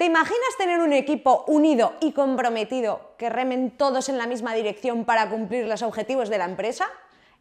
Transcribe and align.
¿Te 0.00 0.06
imaginas 0.06 0.56
tener 0.56 0.80
un 0.80 0.94
equipo 0.94 1.44
unido 1.46 1.92
y 2.00 2.12
comprometido 2.12 3.12
que 3.18 3.28
remen 3.28 3.70
todos 3.70 4.08
en 4.08 4.16
la 4.16 4.26
misma 4.26 4.54
dirección 4.54 5.04
para 5.04 5.28
cumplir 5.28 5.66
los 5.66 5.82
objetivos 5.82 6.30
de 6.30 6.38
la 6.38 6.46
empresa? 6.46 6.88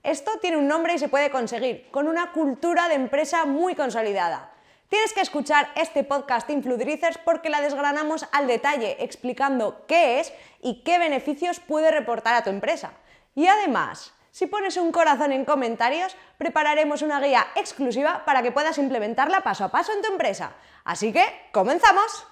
Esto 0.04 0.32
tiene 0.42 0.58
un 0.58 0.68
nombre 0.68 0.94
y 0.94 1.00
se 1.00 1.08
puede 1.08 1.32
conseguir 1.32 1.90
con 1.90 2.10
una 2.10 2.34
cultura 2.34 2.90
de 2.90 2.96
empresa 2.96 3.46
muy 3.46 3.76
consolidada. 3.76 4.52
Tienes 4.90 5.14
que 5.14 5.22
escuchar 5.22 5.70
este 5.78 6.04
podcast 6.04 6.50
Influencers 6.50 7.18
porque 7.20 7.50
la 7.50 7.62
desgranamos 7.62 8.26
al 8.34 8.48
detalle 8.48 8.98
explicando 9.00 9.86
qué 9.88 10.20
es 10.20 10.34
y 10.62 10.84
qué 10.84 11.00
beneficios 11.00 11.62
puede 11.62 11.92
reportar 11.92 12.36
a 12.36 12.44
tu 12.44 12.50
empresa. 12.50 12.92
Y 13.36 13.48
además, 13.48 14.14
si 14.32 14.48
pones 14.48 14.76
un 14.76 14.92
corazón 14.92 15.32
en 15.32 15.46
comentarios, 15.46 16.18
prepararemos 16.38 17.04
una 17.04 17.22
guía 17.22 17.48
exclusiva 17.56 18.26
para 18.26 18.44
que 18.44 18.52
puedas 18.52 18.78
implementarla 18.78 19.44
paso 19.44 19.64
a 19.64 19.72
paso 19.72 19.94
en 19.94 20.02
tu 20.02 20.12
empresa. 20.12 20.52
Así 20.84 21.14
que, 21.14 21.24
¡comenzamos! 21.54 22.28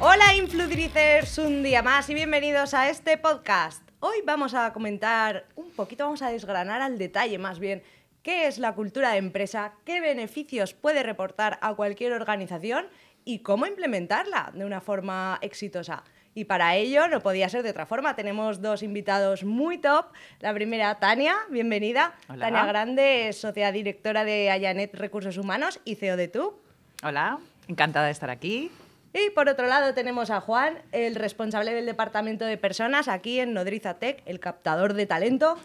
Hola 0.00 0.32
Influencers, 0.36 1.38
un 1.38 1.64
día 1.64 1.82
más 1.82 2.08
y 2.08 2.14
bienvenidos 2.14 2.72
a 2.72 2.88
este 2.88 3.18
podcast. 3.18 3.82
Hoy 3.98 4.18
vamos 4.24 4.54
a 4.54 4.72
comentar 4.72 5.46
un 5.56 5.72
poquito, 5.72 6.04
vamos 6.04 6.22
a 6.22 6.30
desgranar 6.30 6.80
al 6.80 6.98
detalle 6.98 7.36
más 7.36 7.58
bien 7.58 7.82
qué 8.22 8.46
es 8.46 8.58
la 8.58 8.76
cultura 8.76 9.10
de 9.10 9.18
empresa, 9.18 9.72
qué 9.84 10.00
beneficios 10.00 10.72
puede 10.72 11.02
reportar 11.02 11.58
a 11.62 11.74
cualquier 11.74 12.12
organización 12.12 12.86
y 13.24 13.40
cómo 13.40 13.66
implementarla 13.66 14.52
de 14.54 14.64
una 14.64 14.80
forma 14.80 15.40
exitosa. 15.42 16.04
Y 16.32 16.44
para 16.44 16.76
ello 16.76 17.08
no 17.08 17.20
podía 17.20 17.48
ser 17.48 17.64
de 17.64 17.70
otra 17.70 17.84
forma. 17.84 18.14
Tenemos 18.14 18.62
dos 18.62 18.84
invitados 18.84 19.42
muy 19.42 19.78
top. 19.78 20.06
La 20.38 20.54
primera, 20.54 21.00
Tania, 21.00 21.34
bienvenida. 21.50 22.14
Tania 22.28 22.66
Grande, 22.66 23.32
socia 23.32 23.72
directora 23.72 24.24
de 24.24 24.48
Ayanet 24.48 24.94
Recursos 24.94 25.38
Humanos 25.38 25.80
y 25.84 25.96
CEO 25.96 26.16
de 26.16 26.28
TUB. 26.28 26.54
Hola, 27.02 27.40
encantada 27.66 28.06
de 28.06 28.12
estar 28.12 28.30
aquí. 28.30 28.70
Y 29.14 29.30
por 29.30 29.48
otro 29.48 29.66
lado 29.66 29.94
tenemos 29.94 30.30
a 30.30 30.40
Juan, 30.40 30.78
el 30.92 31.14
responsable 31.14 31.72
del 31.72 31.86
departamento 31.86 32.44
de 32.44 32.58
personas 32.58 33.08
aquí 33.08 33.40
en 33.40 33.54
Nodriza 33.54 33.94
Tech, 33.94 34.22
el 34.26 34.38
captador 34.38 34.94
de 34.94 35.06
talento. 35.06 35.56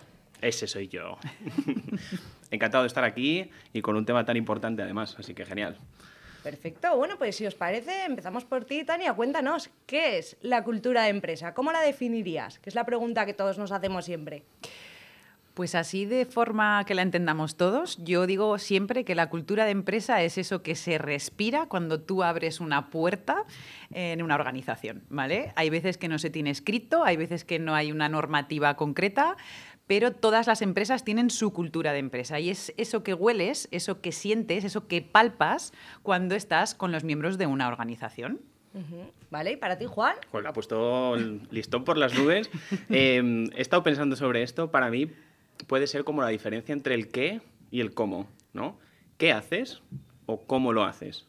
Ese 0.42 0.68
soy 0.68 0.88
yo. 0.88 1.18
Encantado 2.52 2.84
de 2.84 2.88
estar 2.88 3.04
aquí 3.04 3.50
y 3.74 3.82
con 3.82 3.96
un 3.96 4.06
tema 4.06 4.26
tan 4.26 4.38
importante 4.38 4.82
además, 4.82 5.16
así 5.18 5.34
que 5.34 5.46
genial. 5.46 5.78
Perfecto. 6.44 6.96
Bueno, 6.98 7.18
pues 7.18 7.38
si 7.38 7.46
os 7.46 7.56
parece, 7.56 8.04
empezamos 8.04 8.44
por 8.44 8.66
ti, 8.66 8.84
Tania. 8.84 9.14
Cuéntanos, 9.14 9.70
¿qué 9.86 10.18
es 10.18 10.36
la 10.42 10.64
cultura 10.64 11.04
de 11.04 11.10
empresa? 11.10 11.54
¿Cómo 11.54 11.72
la 11.72 11.82
definirías? 11.82 12.60
Que 12.60 12.70
es 12.70 12.76
la 12.76 12.86
pregunta 12.86 13.26
que 13.26 13.34
todos 13.34 13.58
nos 13.58 13.72
hacemos 13.72 14.04
siempre. 14.04 14.44
Pues 15.54 15.76
así 15.76 16.06
de 16.06 16.26
forma 16.26 16.84
que 16.86 16.96
la 16.96 17.04
entendamos 17.04 17.58
todos, 17.58 18.04
yo 18.04 18.26
digo 18.26 18.58
siempre 18.58 19.06
que 19.06 19.14
la 19.14 19.30
cultura 19.30 19.66
de 19.66 19.72
empresa 19.72 20.24
es 20.24 20.40
eso 20.40 20.64
que 20.64 20.74
se 20.74 20.98
respira 20.98 21.68
cuando 21.68 22.00
tú 22.02 22.24
abres 22.24 22.60
una 22.60 22.90
puerta 22.90 23.46
en 23.92 24.24
una 24.24 24.34
organización, 24.34 25.04
¿vale? 25.10 25.54
Hay 25.56 25.70
veces 25.70 26.00
que 26.00 26.08
no 26.08 26.18
se 26.18 26.32
tiene 26.32 26.50
escrito, 26.50 27.04
hay 27.04 27.18
veces 27.18 27.46
que 27.46 27.60
no 27.60 27.76
hay 27.76 27.92
una 27.92 28.10
normativa 28.10 28.76
concreta, 28.76 29.38
pero 29.86 30.12
todas 30.12 30.48
las 30.48 30.64
empresas 30.64 31.04
tienen 31.04 31.30
su 31.30 31.54
cultura 31.54 31.94
de 31.94 32.00
empresa 32.00 32.40
y 32.40 32.50
es 32.50 32.74
eso 32.78 33.04
que 33.04 33.14
hueles, 33.14 33.68
eso 33.70 34.02
que 34.02 34.12
sientes, 34.12 34.64
eso 34.64 34.88
que 34.88 35.02
palpas 35.04 35.72
cuando 36.02 36.34
estás 36.34 36.74
con 36.74 36.92
los 36.92 37.04
miembros 37.04 37.38
de 37.38 37.46
una 37.46 37.68
organización. 37.68 38.40
Vale, 39.30 39.52
¿y 39.52 39.58
para 39.58 39.78
ti, 39.78 39.86
Juan? 39.86 40.16
Juan, 40.32 40.48
ha 40.48 40.54
puesto 40.54 41.14
el 41.16 41.48
listón 41.52 41.84
por 41.84 41.98
las 41.98 42.16
nubes. 42.16 42.50
Em, 42.90 43.46
he 43.56 43.62
estado 43.62 43.84
pensando 43.84 44.16
sobre 44.16 44.42
esto. 44.42 44.72
Para 44.72 44.90
mí, 44.90 45.12
puede 45.68 45.88
ser 45.88 46.04
como 46.04 46.22
la 46.22 46.30
diferencia 46.30 46.74
entre 46.74 46.96
el 46.96 47.10
qué 47.10 47.42
y 47.72 47.82
el 47.82 47.94
cómo, 47.94 48.28
¿no? 48.54 48.80
¿Qué 49.18 49.32
haces 49.32 49.82
o 50.26 50.46
cómo 50.46 50.74
lo 50.74 50.84
haces? 50.84 51.28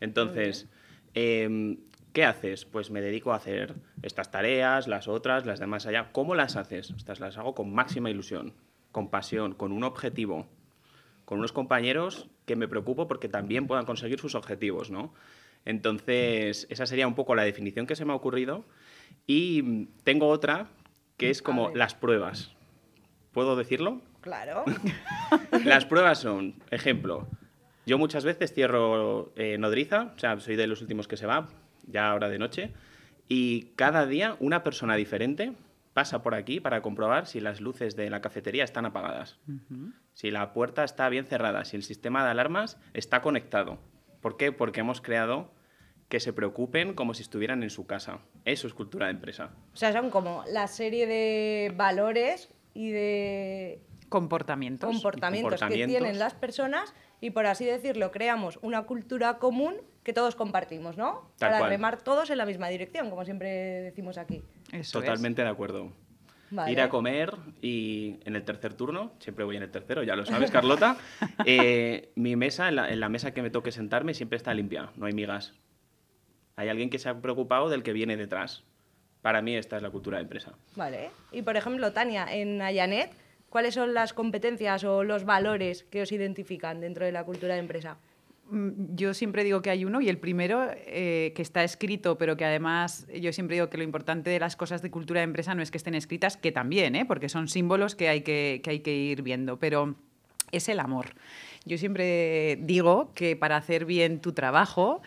Entonces, 0.00 0.68
em, 1.14 1.78
¿qué 2.12 2.24
haces? 2.24 2.64
Pues 2.64 2.90
me 2.90 3.00
dedico 3.00 3.32
a 3.32 3.36
hacer 3.36 3.74
estas 4.02 4.30
tareas, 4.30 4.88
las 4.88 5.08
otras, 5.08 5.46
las 5.46 5.60
demás 5.60 5.86
allá. 5.86 6.10
¿Cómo 6.12 6.34
las 6.34 6.56
haces? 6.56 6.90
Estas 6.96 7.20
las 7.20 7.36
hago 7.38 7.54
con 7.54 7.72
máxima 7.72 8.10
ilusión, 8.10 8.54
con 8.92 9.10
pasión, 9.10 9.54
con 9.54 9.72
un 9.72 9.84
objetivo, 9.84 10.46
con 11.24 11.38
unos 11.38 11.52
compañeros 11.52 12.28
que 12.46 12.56
me 12.56 12.68
preocupo 12.68 13.06
porque 13.06 13.28
también 13.28 13.66
puedan 13.66 13.84
conseguir 13.84 14.18
sus 14.18 14.34
objetivos, 14.34 14.90
¿no? 14.90 15.12
Entonces, 15.64 16.66
esa 16.70 16.86
sería 16.86 17.06
un 17.06 17.14
poco 17.14 17.34
la 17.34 17.44
definición 17.44 17.86
que 17.86 17.96
se 17.96 18.04
me 18.04 18.12
ha 18.12 18.16
ocurrido. 18.16 18.64
Y 19.26 19.86
tengo 20.04 20.28
otra 20.28 20.68
que 21.16 21.30
es 21.30 21.42
como 21.42 21.70
las 21.70 21.94
pruebas. 21.94 22.56
¿Puedo 23.32 23.56
decirlo? 23.56 24.00
Claro. 24.20 24.64
Las 25.64 25.86
pruebas 25.86 26.18
son, 26.18 26.54
ejemplo, 26.70 27.28
yo 27.86 27.98
muchas 27.98 28.24
veces 28.24 28.52
cierro 28.52 29.32
eh, 29.36 29.56
nodriza, 29.58 30.12
o 30.14 30.18
sea, 30.18 30.38
soy 30.38 30.56
de 30.56 30.66
los 30.66 30.80
últimos 30.82 31.08
que 31.08 31.16
se 31.16 31.26
va, 31.26 31.48
ya 31.86 32.10
ahora 32.10 32.28
de 32.28 32.38
noche, 32.38 32.72
y 33.28 33.72
cada 33.76 34.06
día 34.06 34.36
una 34.40 34.62
persona 34.62 34.96
diferente 34.96 35.52
pasa 35.94 36.22
por 36.22 36.34
aquí 36.34 36.60
para 36.60 36.82
comprobar 36.82 37.26
si 37.26 37.40
las 37.40 37.60
luces 37.60 37.96
de 37.96 38.10
la 38.10 38.20
cafetería 38.20 38.64
están 38.64 38.86
apagadas, 38.86 39.38
si 40.14 40.30
la 40.30 40.52
puerta 40.52 40.84
está 40.84 41.08
bien 41.08 41.26
cerrada, 41.26 41.64
si 41.64 41.76
el 41.76 41.82
sistema 41.82 42.24
de 42.24 42.30
alarmas 42.30 42.78
está 42.94 43.22
conectado. 43.22 43.78
¿Por 44.20 44.36
qué? 44.36 44.52
Porque 44.52 44.80
hemos 44.80 45.00
creado 45.00 45.52
que 46.08 46.20
se 46.20 46.32
preocupen 46.32 46.94
como 46.94 47.14
si 47.14 47.22
estuvieran 47.22 47.62
en 47.62 47.70
su 47.70 47.86
casa. 47.86 48.18
Eso 48.44 48.66
es 48.66 48.74
cultura 48.74 49.06
de 49.06 49.12
empresa. 49.12 49.50
O 49.72 49.76
sea, 49.76 49.92
son 49.92 50.10
como 50.10 50.44
la 50.52 50.66
serie 50.66 51.06
de 51.06 51.72
valores 51.76 52.50
y 52.74 52.90
de 52.90 53.80
comportamientos. 54.08 54.90
comportamientos, 54.90 55.60
que 55.62 55.86
tienen 55.86 56.18
las 56.18 56.34
personas 56.34 56.94
y 57.20 57.30
por 57.30 57.46
así 57.46 57.64
decirlo 57.64 58.10
creamos 58.10 58.58
una 58.62 58.82
cultura 58.82 59.38
común 59.38 59.76
que 60.02 60.12
todos 60.12 60.34
compartimos, 60.34 60.96
¿no? 60.96 61.30
Para 61.38 61.66
remar 61.66 62.02
todos 62.02 62.30
en 62.30 62.38
la 62.38 62.46
misma 62.46 62.68
dirección, 62.68 63.10
como 63.10 63.24
siempre 63.24 63.48
decimos 63.82 64.18
aquí. 64.18 64.42
Totalmente 64.92 65.42
de 65.42 65.48
acuerdo. 65.48 65.92
Ir 66.66 66.80
a 66.80 66.88
comer 66.88 67.36
y 67.62 68.18
en 68.24 68.34
el 68.34 68.42
tercer 68.42 68.74
turno, 68.74 69.12
siempre 69.20 69.44
voy 69.44 69.56
en 69.56 69.62
el 69.62 69.70
tercero, 69.70 70.02
ya 70.02 70.16
lo 70.16 70.26
sabes, 70.26 70.50
Carlota, 70.50 70.96
eh, 71.46 72.10
mi 72.16 72.34
mesa, 72.34 72.68
en 72.68 72.76
la, 72.76 72.90
en 72.90 72.98
la 72.98 73.08
mesa 73.08 73.32
que 73.32 73.40
me 73.40 73.50
toque 73.50 73.70
sentarme, 73.70 74.14
siempre 74.14 74.36
está 74.36 74.52
limpia, 74.52 74.90
no 74.96 75.06
hay 75.06 75.12
migas. 75.12 75.54
Hay 76.56 76.68
alguien 76.68 76.90
que 76.90 76.98
se 76.98 77.08
ha 77.08 77.20
preocupado 77.20 77.68
del 77.68 77.84
que 77.84 77.92
viene 77.92 78.16
detrás. 78.16 78.64
Para 79.22 79.42
mí 79.42 79.54
esta 79.54 79.76
es 79.76 79.82
la 79.82 79.90
cultura 79.90 80.18
de 80.18 80.24
empresa. 80.24 80.52
Vale. 80.76 81.10
Y 81.32 81.42
por 81.42 81.56
ejemplo, 81.56 81.92
Tania, 81.92 82.26
en 82.30 82.62
Ayanet, 82.62 83.10
¿cuáles 83.50 83.74
son 83.74 83.94
las 83.94 84.12
competencias 84.12 84.84
o 84.84 85.04
los 85.04 85.24
valores 85.24 85.84
que 85.84 86.02
os 86.02 86.12
identifican 86.12 86.80
dentro 86.80 87.04
de 87.04 87.12
la 87.12 87.24
cultura 87.24 87.54
de 87.54 87.60
empresa? 87.60 87.98
Mm, 88.50 88.96
yo 88.96 89.14
siempre 89.14 89.44
digo 89.44 89.62
que 89.62 89.70
hay 89.70 89.84
uno 89.84 90.00
y 90.00 90.08
el 90.08 90.18
primero 90.18 90.66
eh, 90.74 91.32
que 91.36 91.42
está 91.42 91.62
escrito, 91.62 92.18
pero 92.18 92.36
que 92.36 92.44
además 92.44 93.06
yo 93.14 93.32
siempre 93.32 93.56
digo 93.56 93.70
que 93.70 93.78
lo 93.78 93.84
importante 93.84 94.30
de 94.30 94.40
las 94.40 94.56
cosas 94.56 94.82
de 94.82 94.90
cultura 94.90 95.20
de 95.20 95.24
empresa 95.24 95.54
no 95.54 95.62
es 95.62 95.70
que 95.70 95.78
estén 95.78 95.94
escritas, 95.94 96.36
que 96.36 96.50
también, 96.50 96.96
¿eh? 96.96 97.04
porque 97.04 97.28
son 97.28 97.48
símbolos 97.48 97.94
que 97.94 98.08
hay 98.08 98.22
que, 98.22 98.60
que 98.64 98.70
hay 98.70 98.80
que 98.80 98.94
ir 98.94 99.22
viendo, 99.22 99.58
pero 99.58 99.94
es 100.50 100.68
el 100.68 100.80
amor. 100.80 101.14
Yo 101.64 101.78
siempre 101.78 102.58
digo 102.62 103.12
que 103.14 103.36
para 103.36 103.56
hacer 103.56 103.84
bien 103.84 104.20
tu 104.20 104.32
trabajo 104.32 105.02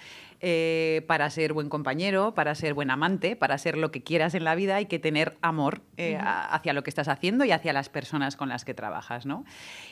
eh, 0.46 1.06
para 1.08 1.30
ser 1.30 1.54
buen 1.54 1.70
compañero, 1.70 2.34
para 2.34 2.54
ser 2.54 2.74
buen 2.74 2.92
amante, 2.92 3.38
para 3.38 3.58
ser 3.58 3.78
lo 3.78 3.92
que 3.92 4.04
quieras 4.04 4.36
en 4.36 4.44
la 4.44 4.56
vida, 4.56 4.76
hay 4.76 4.88
que 4.88 5.00
tener 5.00 5.38
amor 5.42 5.84
eh, 5.96 6.18
hacia 6.22 6.74
lo 6.74 6.84
que 6.84 6.90
estás 6.90 7.08
haciendo 7.08 7.46
y 7.46 7.52
hacia 7.52 7.72
las 7.72 7.88
personas 7.88 8.36
con 8.36 8.50
las 8.50 8.66
que 8.66 8.74
trabajas. 8.74 9.26
¿no? 9.26 9.46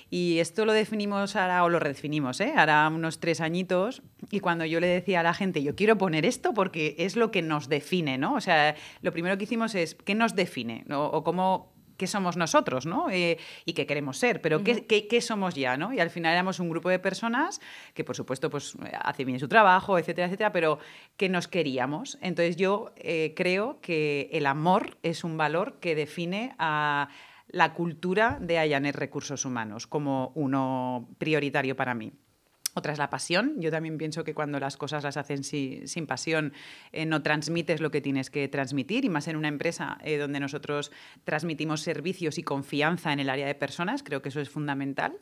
Y 0.10 0.40
esto 0.40 0.66
lo 0.66 0.74
definimos 0.74 1.38
ahora, 1.38 1.64
o 1.64 1.70
lo 1.70 1.80
redefinimos, 1.80 2.42
¿eh? 2.42 2.52
ahora 2.58 2.86
unos 2.90 3.22
tres 3.22 3.40
añitos, 3.40 4.02
y 4.30 4.42
cuando 4.42 4.66
yo 4.66 4.82
le 4.82 4.88
decía 4.88 5.22
a 5.22 5.24
la 5.24 5.34
gente, 5.34 5.64
yo 5.64 5.74
quiero 5.74 5.98
poner 5.98 6.26
esto 6.26 6.54
porque 6.54 6.96
es 7.00 7.16
lo 7.16 7.32
que 7.32 7.42
nos 7.42 7.70
define, 7.70 8.18
¿no? 8.18 8.34
O 8.34 8.42
sea, 8.42 8.76
lo 9.02 9.14
primero 9.14 9.38
que 9.38 9.46
hicimos 9.46 9.74
es, 9.74 9.96
¿qué 9.96 10.16
nos 10.16 10.36
define? 10.36 10.84
O 10.92 11.24
cómo 11.24 11.71
qué 12.02 12.08
somos 12.08 12.36
nosotros, 12.36 12.88
¿no? 12.88 13.12
Eh, 13.12 13.38
y 13.64 13.74
qué 13.74 13.86
queremos 13.86 14.18
ser, 14.18 14.42
pero 14.42 14.64
qué, 14.64 15.22
somos 15.22 15.54
ya, 15.54 15.78
¿no? 15.78 15.94
Y 15.94 16.00
al 16.00 16.10
final 16.10 16.34
éramos 16.34 16.60
un 16.60 16.68
grupo 16.68 16.90
de 16.90 16.98
personas 16.98 17.62
que, 17.94 18.04
por 18.04 18.16
supuesto, 18.16 18.50
pues 18.50 18.76
hace 19.04 19.24
bien 19.24 19.40
su 19.40 19.48
trabajo, 19.48 20.00
etcétera, 20.00 20.26
etcétera, 20.26 20.52
pero 20.52 20.80
que 21.16 21.30
nos 21.30 21.48
queríamos. 21.48 22.18
Entonces 22.24 22.56
yo 22.56 22.92
eh, 22.96 23.36
creo 23.36 23.80
que 23.82 24.32
el 24.34 24.48
amor 24.48 24.98
es 25.04 25.24
un 25.24 25.38
valor 25.38 25.78
que 25.80 25.94
define 25.94 26.56
a 26.58 27.10
la 27.50 27.76
cultura 27.76 28.40
de 28.42 28.58
Ayanet 28.58 28.96
Recursos 28.96 29.46
Humanos 29.46 29.86
como 29.86 30.32
uno 30.34 31.08
prioritario 31.20 31.76
para 31.76 31.94
mí. 31.94 32.14
Otra 32.74 32.94
es 32.94 33.00
la 33.00 33.10
pasión. 33.10 33.56
Yo 33.60 33.70
también 33.72 33.98
pienso 33.98 34.24
que 34.24 34.34
cuando 34.34 34.60
las 34.60 34.78
cosas 34.78 35.04
las 35.04 35.18
hacen 35.18 35.44
sin 35.44 36.08
pasión, 36.08 36.54
eh, 36.92 37.06
no 37.06 37.22
transmites 37.22 37.82
lo 37.82 37.92
que 37.92 38.02
tienes 38.02 38.30
que 38.30 38.48
transmitir, 38.48 39.06
y 39.06 39.10
más 39.10 39.28
en 39.28 39.36
una 39.36 39.48
empresa 39.48 39.98
eh, 40.04 40.18
donde 40.18 40.40
nosotros 40.40 40.92
transmitimos 41.24 41.82
servicios 41.82 42.38
y 42.38 42.44
confianza 42.44 43.12
en 43.12 43.20
el 43.20 43.30
área 43.30 43.48
de 43.48 43.56
personas, 43.56 44.04
creo 44.04 44.22
que 44.22 44.30
eso 44.30 44.40
es 44.40 44.50
fundamental. 44.50 45.14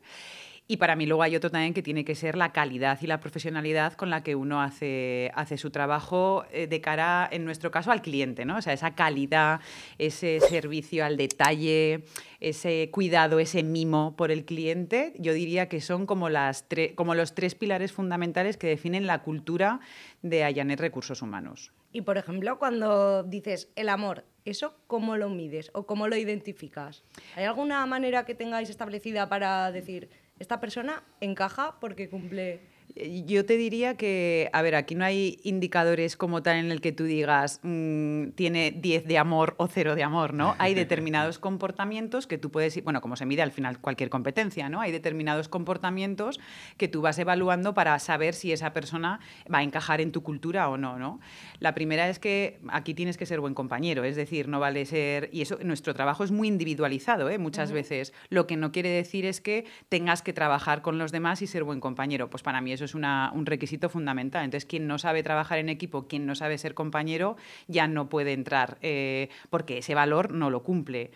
Y 0.72 0.78
para 0.78 0.96
mí 0.96 1.08
luego 1.08 1.24
hay 1.24 1.36
otro 1.36 1.50
también 1.50 1.74
que 1.74 1.82
tiene 1.82 2.06
que 2.06 2.14
ser 2.14 2.38
la 2.38 2.52
calidad 2.52 3.00
y 3.02 3.08
la 3.08 3.20
profesionalidad 3.20 3.94
con 3.94 4.12
la 4.12 4.22
que 4.22 4.36
uno 4.36 4.62
hace, 4.62 5.32
hace 5.34 5.58
su 5.58 5.72
trabajo 5.72 6.46
eh, 6.52 6.68
de 6.68 6.80
cara, 6.80 7.28
en 7.32 7.44
nuestro 7.44 7.72
caso, 7.72 7.92
al 7.92 8.04
cliente, 8.04 8.46
¿no? 8.46 8.58
O 8.58 8.62
sea, 8.62 8.74
esa 8.74 8.94
calidad, 8.94 9.62
ese 9.98 10.40
servicio 10.40 11.04
al 11.04 11.18
detalle, 11.18 12.04
ese 12.40 12.92
cuidado, 12.92 13.40
ese 13.40 13.64
mimo 13.64 14.16
por 14.16 14.30
el 14.30 14.46
cliente, 14.46 15.16
yo 15.18 15.34
diría 15.34 15.68
que 15.70 15.82
son 15.82 16.06
como, 16.06 16.30
las 16.30 16.68
como 16.94 17.16
los 17.16 17.34
tres 17.34 17.56
pilares 17.56 17.92
fundamentales 17.92 18.56
que 18.56 18.68
definen 18.68 19.08
la 19.08 19.24
cultura 19.24 19.80
de 20.22 20.44
Ayanet 20.44 20.80
Recursos 20.80 21.24
Humanos. 21.24 21.74
Y, 21.92 22.02
por 22.02 22.20
ejemplo, 22.20 22.60
cuando 22.60 23.24
dices 23.24 23.72
el 23.76 23.90
amor, 23.90 24.24
¿eso 24.46 24.76
cómo 24.86 25.18
lo 25.18 25.30
mides 25.30 25.72
o 25.74 25.88
cómo 25.88 26.08
lo 26.08 26.16
identificas? 26.16 27.04
¿Hay 27.36 27.46
alguna 27.46 27.84
manera 27.88 28.26
que 28.26 28.36
tengáis 28.36 28.70
establecida 28.70 29.28
para 29.28 29.72
decir, 29.72 30.12
esta 30.40 30.60
persona 30.60 31.04
encaja 31.22 31.80
porque 31.80 32.10
cumple 32.10 32.62
yo 32.96 33.46
te 33.46 33.56
diría 33.58 33.96
que, 33.96 34.50
a 34.52 34.62
ver, 34.62 34.76
aquí 34.76 34.96
no 34.96 35.06
hay 35.06 35.40
indicadores 35.44 36.18
como 36.18 36.42
tal 36.42 36.58
en 36.58 36.72
el 36.72 36.82
que 36.82 36.92
tú 36.92 37.04
digas 37.04 37.60
mm, 37.64 38.30
tiene 38.32 38.72
10 38.72 39.06
de 39.06 39.18
amor 39.18 39.56
o 39.58 39.68
0 39.68 39.96
de 39.96 40.04
amor, 40.04 40.34
¿no? 40.34 40.56
Hay 40.58 40.74
determinados 40.74 41.40
comportamientos 41.40 42.28
que 42.28 42.38
tú 42.38 42.52
puedes, 42.52 42.84
bueno, 42.84 43.02
como 43.02 43.16
se 43.16 43.26
mide 43.26 43.42
al 43.42 43.52
final 43.52 43.80
cualquier 43.80 44.10
competencia, 44.10 44.70
¿no? 44.70 44.82
Hay 44.82 44.92
determinados 44.92 45.50
comportamientos 45.50 46.40
que 46.78 46.88
tú 46.88 47.02
vas 47.02 47.20
evaluando 47.20 47.74
para 47.74 47.98
saber 48.00 48.34
si 48.34 48.52
esa 48.52 48.74
persona 48.74 49.20
va 49.54 49.60
a 49.60 49.64
encajar 49.64 50.02
en 50.02 50.12
tu 50.12 50.24
cultura 50.24 50.70
o 50.70 50.78
no, 50.78 50.98
¿no? 50.98 51.20
La 51.60 51.74
primera 51.74 52.10
es 52.10 52.20
que 52.20 52.60
aquí 52.70 52.94
tienes 52.94 53.18
que 53.18 53.26
ser 53.26 53.40
buen 53.40 53.54
compañero, 53.54 54.04
es 54.04 54.16
decir, 54.16 54.48
no 54.48 54.60
vale 54.60 54.86
ser, 54.86 55.30
y 55.32 55.42
eso, 55.42 55.58
nuestro 55.64 55.94
trabajo 55.94 56.24
es 56.24 56.32
muy 56.32 56.48
individualizado, 56.48 57.30
¿eh? 57.30 57.38
Muchas 57.38 57.72
veces. 57.72 58.14
Lo 58.30 58.48
que 58.48 58.58
no 58.58 58.72
quiere 58.72 58.90
decir 58.90 59.26
es 59.26 59.42
que 59.42 59.66
tengas 59.90 60.22
que 60.22 60.34
trabajar 60.34 60.82
con 60.82 60.98
los 60.98 61.12
demás 61.12 61.42
y 61.42 61.48
ser 61.48 61.64
buen 61.64 61.80
compañero. 61.80 62.30
Pues 62.30 62.44
para 62.44 62.62
mí 62.62 62.72
eso 62.72 62.86
es 62.86 62.89
un 62.96 63.46
requisito 63.46 63.90
fundamental. 63.90 64.46
Entonces, 64.46 64.66
quien 64.66 64.88
no 64.88 64.98
sabe 64.98 65.24
trabajar 65.24 65.60
en 65.60 65.70
equipo, 65.70 66.08
quien 66.08 66.26
no 66.26 66.36
sabe 66.36 66.58
ser 66.58 66.74
compañero, 66.74 67.38
ya 67.68 67.88
no 67.88 68.10
puede 68.10 68.34
entrar, 68.34 68.78
eh, 68.82 69.30
porque 69.50 69.80
ese 69.80 69.96
valor 69.96 70.34
no 70.34 70.50
lo 70.50 70.64
cumple. 70.64 71.12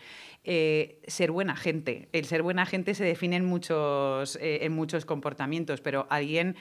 Eh, 0.46 0.98
ser 1.06 1.30
buena 1.30 1.56
gente. 1.56 2.08
El 2.12 2.26
ser 2.26 2.42
buena 2.42 2.66
gente 2.66 2.94
se 2.94 3.02
define 3.02 3.36
en 3.36 3.46
muchos, 3.46 4.36
eh, 4.36 4.58
en 4.62 4.72
muchos 4.72 5.06
comportamientos, 5.06 5.80
pero 5.80 6.06
alguien 6.10 6.56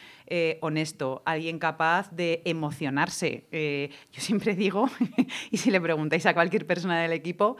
honesto, 0.61 1.21
alguien 1.25 1.59
capaz 1.59 2.09
de 2.11 2.41
emocionarse. 2.45 3.43
yo 4.11 4.21
siempre 4.21 4.55
digo, 4.55 4.89
y 5.51 5.57
si 5.57 5.69
le 5.69 5.79
preguntáis 5.81 6.25
a 6.25 6.33
cualquier 6.33 6.65
persona 6.65 7.01
del 7.01 7.11
equipo, 7.11 7.57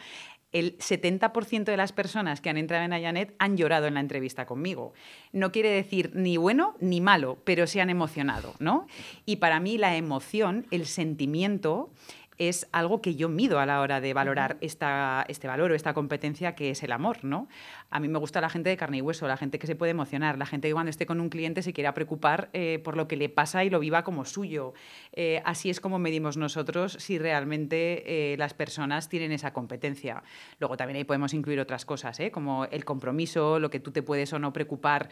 el 0.53 0.77
70% 0.77 1.65
de 1.65 1.77
las 1.77 1.91
personas 1.91 2.39
que 2.39 2.49
han 2.49 2.57
entrado 2.57 2.85
en 2.85 2.93
Ayanet 2.93 3.35
han 3.39 3.57
llorado 3.57 3.87
en 3.87 3.95
la 3.95 3.99
entrevista 3.99 4.45
conmigo. 4.45 4.93
No 5.31 5.51
quiere 5.51 5.69
decir 5.69 6.11
ni 6.13 6.37
bueno 6.37 6.75
ni 6.79 7.01
malo, 7.01 7.39
pero 7.43 7.67
se 7.67 7.81
han 7.81 7.89
emocionado, 7.89 8.53
¿no? 8.59 8.87
Y 9.25 9.37
para 9.37 9.59
mí 9.59 9.77
la 9.77 9.95
emoción, 9.95 10.65
el 10.71 10.85
sentimiento, 10.85 11.89
es 12.37 12.67
algo 12.71 13.01
que 13.01 13.15
yo 13.15 13.29
mido 13.29 13.59
a 13.59 13.65
la 13.65 13.81
hora 13.81 14.01
de 14.01 14.13
valorar 14.13 14.57
esta, 14.61 15.25
este 15.27 15.47
valor 15.47 15.71
o 15.71 15.75
esta 15.75 15.93
competencia 15.93 16.55
que 16.55 16.71
es 16.71 16.83
el 16.83 16.91
amor, 16.91 17.23
¿no? 17.23 17.47
A 17.89 17.99
mí 17.99 18.07
me 18.07 18.19
gusta 18.19 18.41
la 18.41 18.49
gente 18.49 18.69
de 18.69 18.77
carne 18.77 18.97
y 18.97 19.01
hueso, 19.01 19.27
la 19.27 19.37
gente 19.37 19.59
que 19.59 19.67
se 19.67 19.75
puede 19.75 19.91
emocionar, 19.91 20.37
la 20.37 20.45
gente 20.45 20.67
que 20.67 20.73
cuando 20.73 20.89
esté 20.89 21.05
con 21.05 21.19
un 21.19 21.29
cliente 21.29 21.61
se 21.61 21.73
quiera 21.73 21.93
preocupar 21.93 22.49
eh, 22.53 22.79
por 22.83 22.97
lo 22.97 23.07
que 23.07 23.15
le 23.15 23.29
pasa 23.29 23.63
y 23.63 23.69
lo 23.69 23.79
viva 23.79 24.03
como 24.03 24.25
suyo. 24.25 24.73
Eh, 25.13 25.41
así 25.45 25.69
es 25.69 25.79
como 25.79 25.99
medimos 25.99 26.37
nosotros 26.37 26.97
si 26.99 27.19
realmente 27.19 28.33
eh, 28.33 28.37
las 28.37 28.53
personas 28.53 29.09
tienen 29.09 29.31
esa 29.31 29.53
competencia. 29.53 30.23
Luego 30.59 30.77
también 30.77 30.97
ahí 30.97 31.03
podemos 31.03 31.33
incluir 31.33 31.59
otras 31.59 31.85
cosas, 31.85 32.17
como 32.31 32.65
el 32.65 32.85
compromiso, 32.85 33.59
lo 33.59 33.69
que 33.69 33.79
tú 33.79 33.91
te 33.91 34.01
puedes 34.01 34.33
o 34.33 34.39
no 34.39 34.53
preocupar 34.53 35.09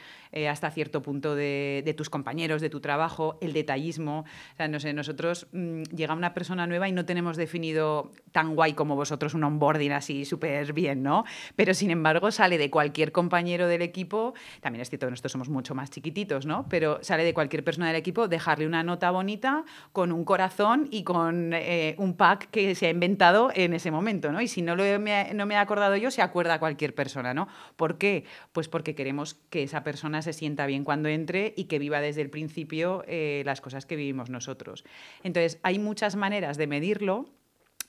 hasta 0.50 0.71
cierto 0.71 1.01
punto 1.01 1.35
de, 1.35 1.94
tus 1.97 2.09
compañeros, 2.09 2.62
de 2.62 2.69
tu 2.69 2.79
trabajo, 2.79 3.38
el 3.41 3.53
detallismo. 3.53 4.25
O 4.53 4.56
sea, 4.57 4.67
no 4.67 4.79
sé, 4.79 4.94
nosotros 4.94 5.47
mm, 5.51 5.83
llega 5.95 6.13
una 6.13 6.33
persona 6.33 6.67
nueva 6.67 6.88
y 6.88 6.91
no 6.91 7.06
tenemos 7.06 7.20
definido 7.38 8.12
tan 8.31 8.56
guay 8.56 8.73
como 8.73 8.95
vosotros 8.95 9.33
un 9.33 9.44
onboarding 9.44 9.91
así 9.91 10.25
súper 10.25 10.73
bien, 10.73 11.03
¿no? 11.03 11.25
Pero 11.56 11.73
sin 11.73 11.91
embargo 11.91 12.31
sale 12.31 12.57
de 12.57 12.69
cualquier 12.69 13.12
compañero 13.12 13.68
del 13.68 13.81
equipo, 13.81 14.33
también 14.62 14.81
es 14.81 14.89
cierto 14.89 15.07
que 15.07 15.12
nosotros 15.12 15.31
somos 15.31 15.50
mucho 15.50 15.75
más 15.75 15.89
chiquititos, 15.89 16.45
¿no? 16.45 16.65
Pero 16.69 17.00
sale 17.03 17.23
de 17.23 17.33
cualquier 17.33 17.63
persona 17.63 17.88
del 17.88 17.95
equipo 17.95 18.27
dejarle 18.27 18.68
una 18.68 18.83
nota 18.83 19.12
bonita 19.12 19.65
con 19.91 20.12
un 20.12 20.23
corazón 20.23 20.88
y 20.91 21.03
con 21.03 21.51
eh, 21.53 21.95
un 21.97 22.15
pack 22.15 22.50
que 22.51 22.75
se 22.75 22.88
ha 22.88 22.89
inventado 22.89 23.51
en 23.53 23.74
ese 23.74 23.91
momento, 23.91 24.31
¿no? 24.31 24.41
Y 24.41 24.47
si 24.47 24.62
no, 24.62 24.75
lo 24.75 24.83
me, 25.00 25.33
no 25.33 25.45
me 25.45 25.56
he 25.56 25.57
acordado 25.57 25.95
yo, 25.97 26.12
se 26.12 26.21
acuerda 26.21 26.59
cualquier 26.59 26.95
persona, 26.95 27.33
¿no? 27.33 27.47
¿Por 27.75 27.97
qué? 27.97 28.25
Pues 28.51 28.67
porque 28.67 28.95
queremos 28.95 29.35
que 29.50 29.63
esa 29.63 29.83
persona 29.83 30.21
se 30.21 30.33
sienta 30.33 30.65
bien 30.65 30.83
cuando 30.83 31.09
entre 31.09 31.53
y 31.56 31.65
que 31.65 31.79
viva 31.79 32.01
desde 32.01 32.21
el 32.21 32.29
principio 32.29 33.03
eh, 33.07 33.44
las 33.45 33.62
cosas 33.62 33.85
que 33.85 33.95
vivimos 33.95 34.29
nosotros. 34.29 34.83
Entonces, 35.24 35.59
hay 35.63 35.79
muchas 35.79 36.15
maneras 36.15 36.57
de 36.57 36.67
medir 36.67 37.00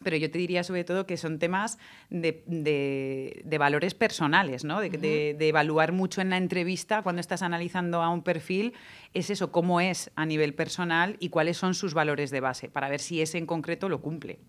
pero 0.02 0.16
yo 0.16 0.30
te 0.30 0.38
diría 0.38 0.64
sobre 0.64 0.84
todo 0.84 1.06
que 1.06 1.16
son 1.16 1.38
temas 1.38 1.78
de, 2.10 3.56
valores 3.58 3.94
personales, 3.94 4.64
¿no? 4.64 4.80
De, 4.80 5.36
evaluar 5.40 5.92
mucho 5.92 6.20
en 6.20 6.30
la 6.30 6.36
entrevista 6.36 7.02
cuando 7.02 7.20
estás 7.20 7.42
analizando 7.42 8.02
a 8.02 8.08
un 8.10 8.22
perfil, 8.22 8.74
es 9.14 9.30
eso, 9.30 9.52
cómo 9.52 9.80
es 9.80 10.10
a 10.16 10.26
nivel 10.26 10.54
personal 10.54 11.16
y 11.20 11.28
cuáles 11.28 11.56
son 11.56 11.74
sus 11.74 11.94
valores 11.94 12.30
de 12.30 12.40
base, 12.40 12.68
para 12.68 12.88
ver 12.88 13.00
si 13.00 13.20
ese 13.22 13.38
en 13.38 13.46
concreto 13.46 13.88
lo 13.88 14.00
cumple. 14.00 14.40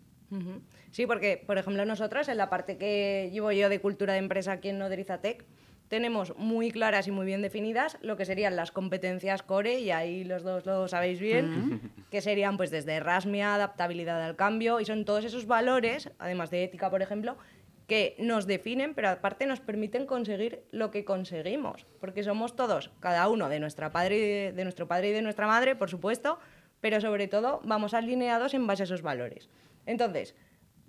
Sí, 0.90 1.06
porque, 1.06 1.44
por 1.46 1.60
ejemplo, 1.60 1.86
nosotros, 1.86 2.28
en 2.28 2.38
la 2.38 2.50
parte 2.50 2.78
que 2.78 3.30
llevo 3.32 3.52
yo 3.52 3.70
de 3.70 3.80
cultura 3.80 4.14
de 4.14 4.20
empresa 4.20 4.54
aquí 4.54 4.70
en 4.70 4.80
Nodriza 4.80 5.22
Tech, 5.22 5.46
tenemos 5.94 6.36
muy 6.40 6.72
claras 6.72 7.08
y 7.08 7.12
muy 7.12 7.24
bien 7.24 7.44
definidas 7.44 8.00
lo 8.02 8.18
que 8.18 8.26
serían 8.26 8.56
las 8.56 8.72
competencias 8.72 9.44
core, 9.44 9.80
y 9.80 9.92
ahí 9.92 10.24
los 10.24 10.42
dos 10.42 10.66
lo 10.66 10.88
sabéis 10.88 11.20
bien, 11.20 11.92
que 12.10 12.20
serían 12.20 12.58
pues 12.58 12.72
desde 12.72 13.00
rasmia, 13.00 13.54
adaptabilidad 13.54 14.20
al 14.24 14.36
cambio, 14.36 14.80
y 14.80 14.86
son 14.86 15.06
todos 15.06 15.24
esos 15.24 15.46
valores, 15.46 16.10
además 16.18 16.50
de 16.50 16.64
ética, 16.64 16.90
por 16.90 17.04
ejemplo, 17.04 17.38
que 17.86 18.16
nos 18.18 18.48
definen, 18.48 18.96
pero 18.96 19.10
aparte 19.10 19.46
nos 19.46 19.60
permiten 19.60 20.08
conseguir 20.08 20.64
lo 20.72 20.90
que 20.90 21.06
conseguimos, 21.06 21.86
porque 22.00 22.24
somos 22.24 22.56
todos, 22.56 22.90
cada 23.00 23.30
uno 23.30 23.48
de, 23.48 23.60
nuestra 23.60 23.92
padre 23.92 24.52
de 24.52 24.64
nuestro 24.64 24.88
padre 24.88 25.10
y 25.10 25.14
de 25.14 25.22
nuestra 25.22 25.46
madre, 25.46 25.76
por 25.76 25.92
supuesto, 25.92 26.40
pero 26.82 27.02
sobre 27.02 27.28
todo 27.28 27.62
vamos 27.66 27.94
alineados 27.94 28.56
en 28.56 28.66
base 28.66 28.82
a 28.82 28.86
esos 28.86 29.04
valores. 29.04 29.48
Entonces, 29.86 30.34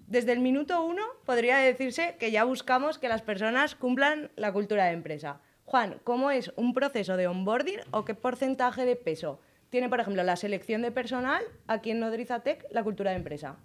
desde 0.06 0.32
el 0.32 0.40
minuto 0.40 0.82
uno 0.84 1.02
podría 1.24 1.58
decirse 1.58 2.16
que 2.18 2.30
ya 2.30 2.44
buscamos 2.44 2.98
que 2.98 3.08
las 3.08 3.22
personas 3.22 3.74
cumplan 3.74 4.30
la 4.36 4.52
cultura 4.52 4.86
de 4.86 4.92
empresa. 4.92 5.40
Juan, 5.64 5.98
¿cómo 6.04 6.30
es 6.30 6.52
un 6.56 6.74
proceso 6.74 7.16
de 7.16 7.26
onboarding 7.26 7.80
o 7.90 8.04
qué 8.04 8.14
porcentaje 8.14 8.84
de 8.84 8.96
peso 8.96 9.40
tiene, 9.70 9.88
por 9.88 10.00
ejemplo, 10.00 10.22
la 10.22 10.36
selección 10.36 10.82
de 10.82 10.90
personal 10.90 11.42
aquí 11.66 11.90
en 11.90 12.00
Nodriza 12.00 12.40
Tech 12.40 12.66
la 12.70 12.84
cultura 12.84 13.10
de 13.10 13.16
empresa? 13.16 13.56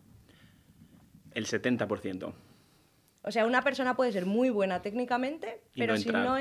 El 1.32 1.46
70%. 1.46 2.34
O 3.22 3.32
sea, 3.32 3.46
una 3.46 3.62
persona 3.62 3.96
puede 3.96 4.12
ser 4.12 4.26
muy 4.26 4.50
buena 4.50 4.82
técnicamente, 4.82 5.62
pero 5.76 5.98
si 5.98 6.10
no... 6.10 6.36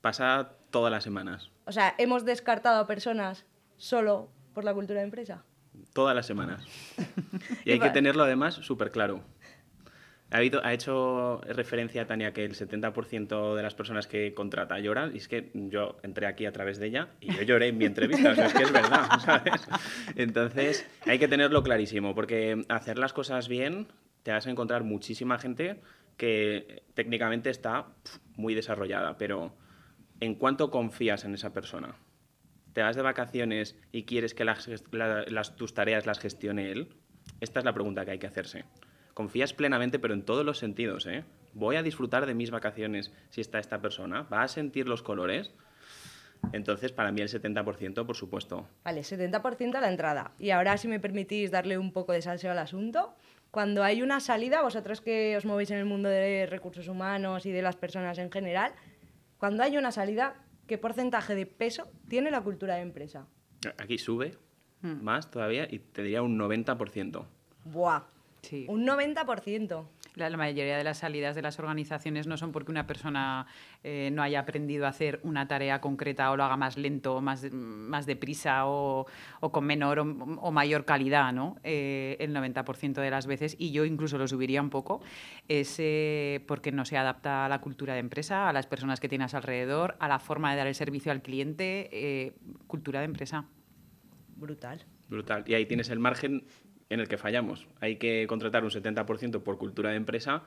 Pasa 0.00 0.52
todas 0.70 0.90
las 0.90 1.04
semanas. 1.04 1.50
O 1.66 1.72
sea, 1.72 1.94
hemos 1.98 2.24
descartado 2.24 2.80
a 2.80 2.86
personas 2.86 3.46
solo 3.76 4.30
por 4.54 4.64
la 4.64 4.74
cultura 4.74 5.00
de 5.00 5.04
empresa 5.04 5.44
todas 5.92 6.14
las 6.14 6.26
semanas. 6.26 6.64
Y 7.64 7.72
hay 7.72 7.80
que 7.80 7.90
tenerlo 7.90 8.24
además 8.24 8.54
súper 8.54 8.90
claro. 8.90 9.22
Ha, 10.30 10.38
habido, 10.38 10.64
ha 10.64 10.72
hecho 10.72 11.42
referencia 11.42 12.06
Tania 12.06 12.32
que 12.32 12.44
el 12.44 12.54
70% 12.54 13.54
de 13.54 13.62
las 13.62 13.74
personas 13.74 14.06
que 14.06 14.32
contrata 14.32 14.78
lloran, 14.78 15.14
y 15.14 15.18
es 15.18 15.28
que 15.28 15.50
yo 15.54 15.98
entré 16.02 16.26
aquí 16.26 16.46
a 16.46 16.52
través 16.52 16.78
de 16.78 16.86
ella 16.86 17.08
y 17.20 17.32
yo 17.34 17.42
lloré 17.42 17.68
en 17.68 17.78
mi 17.78 17.84
entrevista, 17.84 18.30
o 18.30 18.34
sea, 18.34 18.46
es 18.46 18.54
que 18.54 18.62
es 18.62 18.72
verdad, 18.72 19.06
¿sabes? 19.24 19.68
Entonces, 20.16 20.88
hay 21.06 21.18
que 21.18 21.28
tenerlo 21.28 21.62
clarísimo, 21.62 22.14
porque 22.14 22.64
hacer 22.68 22.98
las 22.98 23.12
cosas 23.12 23.48
bien 23.48 23.88
te 24.22 24.32
vas 24.32 24.46
a 24.46 24.50
encontrar 24.50 24.84
muchísima 24.84 25.38
gente 25.38 25.80
que 26.16 26.82
técnicamente 26.94 27.50
está 27.50 27.88
muy 28.36 28.54
desarrollada, 28.54 29.18
pero 29.18 29.54
¿en 30.20 30.34
cuánto 30.34 30.70
confías 30.70 31.24
en 31.24 31.34
esa 31.34 31.52
persona? 31.52 31.94
Te 32.72 32.82
vas 32.82 32.96
de 32.96 33.02
vacaciones 33.02 33.76
y 33.92 34.04
quieres 34.04 34.34
que 34.34 34.44
las, 34.44 35.56
tus 35.56 35.74
tareas 35.74 36.06
las 36.06 36.18
gestione 36.18 36.70
él? 36.70 36.88
Esta 37.40 37.60
es 37.60 37.64
la 37.64 37.72
pregunta 37.72 38.04
que 38.04 38.12
hay 38.12 38.18
que 38.18 38.26
hacerse. 38.26 38.64
Confías 39.14 39.52
plenamente, 39.52 39.98
pero 39.98 40.14
en 40.14 40.22
todos 40.22 40.44
los 40.44 40.58
sentidos. 40.58 41.06
¿eh? 41.06 41.24
¿Voy 41.52 41.76
a 41.76 41.82
disfrutar 41.82 42.26
de 42.26 42.34
mis 42.34 42.50
vacaciones 42.50 43.12
si 43.30 43.40
está 43.40 43.58
esta 43.58 43.80
persona? 43.80 44.22
¿Va 44.22 44.42
a 44.42 44.48
sentir 44.48 44.88
los 44.88 45.02
colores? 45.02 45.52
Entonces, 46.52 46.90
para 46.92 47.12
mí 47.12 47.20
el 47.20 47.28
70%, 47.28 48.04
por 48.04 48.16
supuesto. 48.16 48.66
Vale, 48.84 49.02
70% 49.02 49.76
a 49.76 49.80
la 49.80 49.88
entrada. 49.88 50.32
Y 50.38 50.50
ahora, 50.50 50.76
si 50.76 50.88
me 50.88 50.98
permitís 50.98 51.50
darle 51.50 51.78
un 51.78 51.92
poco 51.92 52.12
de 52.12 52.22
salseo 52.22 52.50
al 52.50 52.58
asunto, 52.58 53.14
cuando 53.50 53.84
hay 53.84 54.02
una 54.02 54.18
salida, 54.18 54.62
vosotros 54.62 55.00
que 55.00 55.36
os 55.36 55.44
movéis 55.44 55.70
en 55.70 55.78
el 55.78 55.84
mundo 55.84 56.08
de 56.08 56.46
recursos 56.46 56.88
humanos 56.88 57.46
y 57.46 57.52
de 57.52 57.62
las 57.62 57.76
personas 57.76 58.18
en 58.18 58.30
general, 58.32 58.72
cuando 59.38 59.62
hay 59.62 59.76
una 59.76 59.92
salida, 59.92 60.34
qué 60.72 60.78
porcentaje 60.78 61.34
de 61.34 61.44
peso 61.44 61.86
tiene 62.08 62.30
la 62.30 62.40
cultura 62.40 62.76
de 62.76 62.80
empresa. 62.80 63.26
Aquí 63.76 63.98
sube 63.98 64.38
hmm. 64.80 65.02
más 65.02 65.30
todavía 65.30 65.68
y 65.70 65.80
te 65.80 66.02
diría 66.02 66.22
un 66.22 66.38
90%. 66.38 67.26
Buah. 67.66 68.04
Sí. 68.40 68.64
Un 68.70 68.86
90%. 68.86 69.84
La, 70.14 70.36
mayoría 70.36 70.76
de 70.76 70.84
las 70.84 70.98
salidas 70.98 71.34
de 71.34 71.42
las 71.42 71.58
organizaciones 71.58 72.26
no 72.26 72.36
son 72.36 72.52
porque 72.52 72.70
una 72.70 72.86
persona 72.86 73.46
eh, 73.82 74.10
no 74.12 74.22
haya 74.22 74.40
aprendido 74.40 74.86
a 74.86 74.90
hacer 74.90 75.20
una 75.22 75.48
tarea 75.48 75.80
concreta 75.80 76.30
o 76.30 76.36
lo 76.36 76.44
haga 76.44 76.56
más 76.56 76.76
lento, 76.76 77.20
más, 77.20 77.50
más 77.52 78.04
deprisa 78.04 78.66
o, 78.66 79.06
o 79.40 79.52
con 79.52 79.64
menor 79.64 79.98
o, 80.00 80.52
mayor 80.52 80.84
calidad, 80.84 81.32
¿no? 81.32 81.56
Eh, 81.64 82.16
el 82.20 82.34
90% 82.34 83.00
de 83.00 83.10
las 83.10 83.26
veces, 83.26 83.56
y 83.58 83.72
yo 83.72 83.84
incluso 83.84 84.18
lo 84.18 84.28
subiría 84.28 84.60
un 84.60 84.70
poco, 84.70 85.00
es 85.48 85.76
eh, 85.78 86.44
porque 86.46 86.72
no 86.72 86.84
se 86.84 86.98
adapta 86.98 87.46
a 87.46 87.48
la 87.48 87.60
cultura 87.60 87.94
de 87.94 88.00
empresa, 88.00 88.48
a 88.48 88.52
las 88.52 88.66
personas 88.66 89.00
que 89.00 89.08
tienes 89.08 89.34
alrededor, 89.34 89.96
a 89.98 90.08
la 90.08 90.18
forma 90.18 90.50
de 90.50 90.58
dar 90.58 90.66
el 90.66 90.74
servicio 90.74 91.10
al 91.10 91.22
cliente, 91.22 92.34
cultura 92.66 93.00
de 93.00 93.06
empresa. 93.06 93.46
Brutal. 94.36 94.84
Brutal. 95.08 95.44
Y 95.46 95.54
ahí 95.54 95.66
tienes 95.66 95.88
el 95.90 95.98
margen 95.98 96.44
en 96.92 97.00
el 97.00 97.08
que 97.08 97.16
fallamos. 97.16 97.66
Hay 97.80 97.96
que 97.96 98.26
contratar 98.26 98.64
un 98.64 98.70
70% 98.70 99.42
por 99.42 99.58
cultura 99.58 99.90
de 99.90 99.96
empresa 99.96 100.42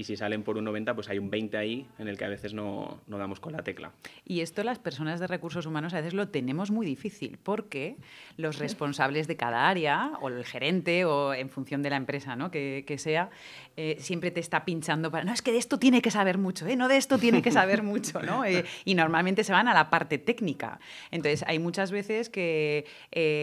y 0.00 0.04
si 0.04 0.16
salen 0.16 0.42
por 0.42 0.56
un 0.56 0.64
90, 0.64 0.94
pues 0.94 1.10
hay 1.10 1.18
un 1.18 1.28
20 1.28 1.58
ahí 1.58 1.86
en 1.98 2.08
el 2.08 2.16
que 2.16 2.24
a 2.24 2.30
veces 2.30 2.54
no, 2.54 3.02
no, 3.06 3.18
damos 3.18 3.38
con 3.38 3.52
la 3.52 3.62
tecla. 3.62 3.92
Y 4.24 4.40
esto 4.40 4.64
las 4.64 4.78
personas 4.78 5.20
de 5.20 5.26
recursos 5.26 5.66
humanos 5.66 5.92
a 5.92 5.98
veces 5.98 6.14
lo 6.14 6.28
tenemos 6.28 6.70
muy 6.70 6.86
difícil 6.86 7.38
porque 7.42 7.96
los 8.38 8.58
responsables 8.58 9.28
de 9.28 9.36
cada 9.36 9.68
área 9.68 10.12
o 10.22 10.28
el 10.28 10.42
gerente 10.46 11.04
o 11.04 11.34
en 11.34 11.50
función 11.50 11.82
de 11.82 11.90
la 11.90 11.96
empresa 11.96 12.34
¿no? 12.34 12.50
que, 12.50 12.84
que 12.86 12.96
sea, 12.96 13.28
eh, 13.76 13.96
siempre 13.98 14.30
te 14.30 14.40
está 14.40 14.64
pinchando 14.64 15.10
para, 15.10 15.24
no, 15.24 15.32
es 15.32 15.42
que 15.42 15.52
de 15.52 15.58
esto 15.58 15.78
tiene 15.78 16.02
que 16.02 16.10
saber 16.10 16.38
mucho, 16.38 16.66
¿eh? 16.66 16.76
no 16.76 16.88
de 16.88 16.96
esto 16.96 17.18
tiene 17.18 17.40
que 17.40 17.50
saber 17.50 17.82
mucho, 17.82 18.20
¿no? 18.22 18.44
Eh, 18.50 18.64
y 18.84 18.94
normalmente 18.94 19.44
se 19.44 19.52
van 19.52 19.68
a 19.68 19.74
la 19.74 19.90
parte 19.90 20.18
técnica. 20.18 20.80
Entonces, 21.10 21.44
hay 21.46 21.58
muchas 21.58 21.92
veces 21.92 22.30
que 22.30 22.86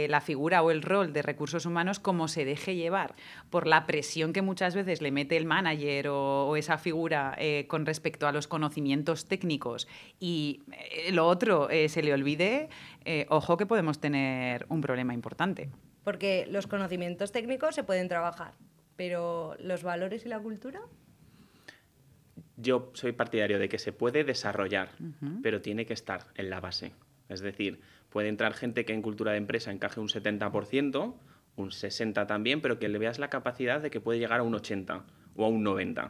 la 0.10 0.22
figura 0.22 0.64
o 0.64 0.72
el 0.72 0.82
rol 0.82 1.14
de 1.14 1.22
recursos 1.22 1.66
humanos, 1.66 2.00
como 2.00 2.28
se 2.28 2.44
deje 2.44 2.76
llevar 2.76 3.16
por 3.50 3.68
la 3.68 3.86
presión 3.86 4.34
que 4.34 4.42
muchas 4.42 4.76
veces 4.76 5.02
le 5.02 5.12
mete 5.12 5.38
el 5.38 5.46
manager 5.46 6.10
o 6.10 6.47
o 6.48 6.56
esa 6.56 6.78
figura 6.78 7.36
eh, 7.38 7.66
con 7.68 7.86
respecto 7.86 8.28
a 8.28 8.32
los 8.32 8.48
conocimientos 8.48 9.26
técnicos 9.26 9.88
y 10.20 10.62
eh, 10.72 11.12
lo 11.12 11.28
otro 11.28 11.70
eh, 11.70 11.90
se 11.90 12.02
le 12.02 12.14
olvide, 12.14 12.70
ojo 13.30 13.58
que 13.58 13.66
podemos 13.66 14.00
tener 14.00 14.66
un 14.70 14.82
problema 14.82 15.14
importante. 15.14 15.70
Porque 16.04 16.48
los 16.50 16.68
conocimientos 16.68 17.32
técnicos 17.32 17.76
se 17.76 17.84
pueden 17.84 18.08
trabajar, 18.08 18.54
pero 18.96 19.56
los 19.60 19.84
valores 19.84 20.26
y 20.26 20.30
la 20.30 20.40
cultura 20.40 20.82
yo 22.58 22.92
soy 22.94 23.12
partidario 23.12 23.60
de 23.60 23.70
que 23.70 23.78
se 23.78 23.94
puede 23.94 24.24
desarrollar, 24.24 24.90
pero 25.44 25.62
tiene 25.62 25.86
que 25.86 25.94
estar 25.94 26.26
en 26.36 26.50
la 26.50 26.60
base. 26.60 26.92
Es 27.30 27.42
decir, 27.42 27.80
puede 28.10 28.30
entrar 28.30 28.54
gente 28.54 28.84
que 28.84 28.94
en 28.94 29.02
cultura 29.02 29.32
de 29.32 29.38
empresa 29.38 29.72
encaje 29.72 30.00
un 30.00 30.08
70%, 30.08 31.14
un 31.56 31.70
60% 31.70 32.28
también, 32.28 32.62
pero 32.62 32.80
que 32.80 32.88
le 32.88 32.98
veas 32.98 33.20
la 33.20 33.30
capacidad 33.30 33.80
de 33.80 33.92
que 33.92 34.02
puede 34.02 34.20
llegar 34.20 34.40
a 34.40 34.44
un 34.44 34.54
80% 34.54 35.04
o 35.36 35.46
a 35.46 35.50
un 35.50 35.64
90%. 35.64 36.10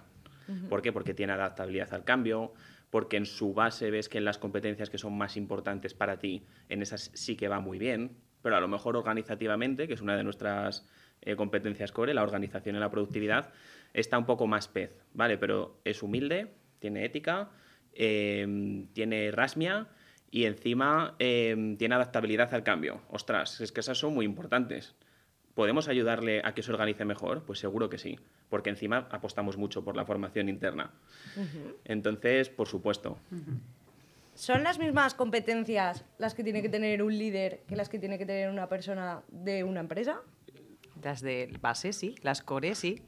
¿Por 0.69 0.81
qué? 0.81 0.91
Porque 0.93 1.13
tiene 1.13 1.33
adaptabilidad 1.33 1.93
al 1.93 2.03
cambio, 2.03 2.53
porque 2.89 3.17
en 3.17 3.25
su 3.25 3.53
base 3.53 3.91
ves 3.91 4.09
que 4.09 4.17
en 4.17 4.25
las 4.25 4.37
competencias 4.37 4.89
que 4.89 4.97
son 4.97 5.17
más 5.17 5.37
importantes 5.37 5.93
para 5.93 6.19
ti, 6.19 6.45
en 6.69 6.81
esas 6.81 7.11
sí 7.13 7.35
que 7.35 7.47
va 7.47 7.59
muy 7.59 7.77
bien, 7.77 8.17
pero 8.41 8.55
a 8.55 8.61
lo 8.61 8.67
mejor 8.67 8.95
organizativamente, 8.95 9.87
que 9.87 9.93
es 9.93 10.01
una 10.01 10.15
de 10.15 10.23
nuestras 10.23 10.85
eh, 11.21 11.35
competencias 11.35 11.91
core, 11.91 12.13
la 12.13 12.23
organización 12.23 12.75
y 12.75 12.79
la 12.79 12.89
productividad, 12.89 13.51
está 13.93 14.17
un 14.17 14.25
poco 14.25 14.47
más 14.47 14.67
pez, 14.67 15.03
¿vale? 15.13 15.37
Pero 15.37 15.81
es 15.83 16.03
humilde, 16.03 16.53
tiene 16.79 17.03
ética, 17.03 17.49
em, 17.93 18.87
tiene 18.93 19.31
rasmia 19.31 19.87
y 20.29 20.45
encima 20.45 21.15
em, 21.19 21.77
tiene 21.77 21.95
adaptabilidad 21.95 22.53
al 22.53 22.63
cambio. 22.63 23.01
Ostras, 23.09 23.59
es 23.61 23.71
que 23.71 23.79
esas 23.79 23.97
son 23.97 24.13
muy 24.13 24.25
importantes. 24.25 24.95
¿Podemos 25.57 25.87
ayudarle 25.87 26.43
a 26.45 26.53
que 26.53 26.61
se 26.61 26.71
organice 26.71 27.03
mejor? 27.03 27.41
Pues 27.43 27.57
seguro 27.57 27.89
que 27.89 27.97
sí, 27.97 28.19
porque 28.47 28.69
encima 28.69 29.07
apostamos 29.09 29.57
mucho 29.57 29.83
por 29.83 29.95
la 29.95 30.05
formación 30.05 30.49
interna. 30.49 30.91
Entonces, 31.83 32.47
por 32.49 32.67
supuesto. 32.67 33.17
¿Son 34.35 34.61
las 34.61 34.77
mismas 34.77 35.15
competencias 35.15 36.05
las 36.19 36.35
que 36.35 36.43
tiene 36.43 36.61
que 36.61 36.69
tener 36.69 37.01
un 37.01 37.17
líder 37.17 37.63
que 37.67 37.75
las 37.75 37.89
que 37.89 37.97
tiene 37.97 38.19
que 38.19 38.27
tener 38.27 38.51
una 38.51 38.69
persona 38.69 39.23
de 39.29 39.63
una 39.63 39.79
empresa? 39.79 40.21
Las 41.01 41.21
de 41.21 41.51
base, 41.59 41.91
sí, 41.91 42.13
las 42.21 42.43
core, 42.43 42.75
sí. 42.75 43.01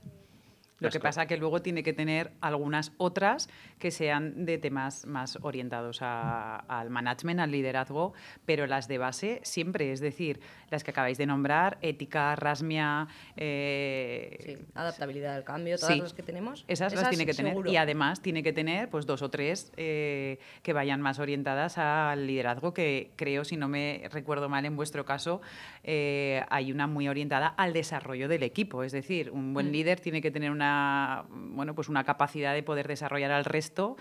Lo 0.79 0.89
que 0.89 0.99
pasa 0.99 1.25
que 1.25 1.37
luego 1.37 1.61
tiene 1.61 1.83
que 1.83 1.93
tener 1.93 2.31
algunas 2.41 2.93
otras 2.97 3.49
que 3.77 3.91
sean 3.91 4.45
de 4.45 4.57
temas 4.57 5.05
más 5.05 5.37
orientados 5.41 5.99
al 6.01 6.89
management, 6.89 7.39
al 7.39 7.51
liderazgo, 7.51 8.13
pero 8.45 8.67
las 8.67 8.87
de 8.87 8.97
base 8.97 9.39
siempre, 9.43 9.91
es 9.91 9.99
decir, 9.99 10.39
las 10.69 10.83
que 10.83 10.91
acabáis 10.91 11.17
de 11.17 11.25
nombrar, 11.25 11.77
ética, 11.81 12.35
rasmia... 12.35 13.07
Eh, 13.35 14.65
adaptabilidad 14.75 15.35
al 15.35 15.43
cambio, 15.43 15.77
todas 15.77 15.97
las 15.97 16.13
que 16.13 16.23
tenemos. 16.23 16.65
Esas, 16.67 16.93
las 16.93 17.09
tiene 17.09 17.25
que 17.25 17.33
tener. 17.33 17.55
Y 17.67 17.77
además 17.77 18.21
tiene 18.21 18.43
que 18.43 18.53
tener 18.53 18.89
pues 18.89 19.05
dos 19.05 19.21
o 19.21 19.29
tres 19.29 19.71
eh, 19.77 20.39
que 20.63 20.73
vayan 20.73 21.01
más 21.01 21.19
orientadas 21.19 21.77
al 21.77 22.27
liderazgo, 22.27 22.73
que 22.73 23.11
creo, 23.15 23.43
si 23.43 23.57
no 23.57 23.67
me 23.67 24.03
recuerdo 24.11 24.49
mal 24.49 24.65
en 24.65 24.75
vuestro 24.75 25.05
caso, 25.05 25.41
eh, 25.83 26.43
hay 26.49 26.71
una 26.71 26.87
muy 26.87 27.07
orientada 27.07 27.47
al 27.47 27.73
desarrollo 27.73 28.27
del 28.27 28.43
equipo. 28.43 28.83
Es 28.83 28.91
decir, 28.91 29.31
un 29.31 29.53
buen 29.53 29.69
mm. 29.69 29.71
líder 29.71 29.99
tiene 29.99 30.21
que 30.21 30.31
tener 30.31 30.51
una 30.51 30.68
bueno, 31.29 31.75
pues 31.75 31.89
una 31.89 32.03
capacidad 32.03 32.53
de 32.53 32.63
poder 32.63 32.87
desarrollar 32.87 33.31
al 33.31 33.45
resto, 33.45 33.97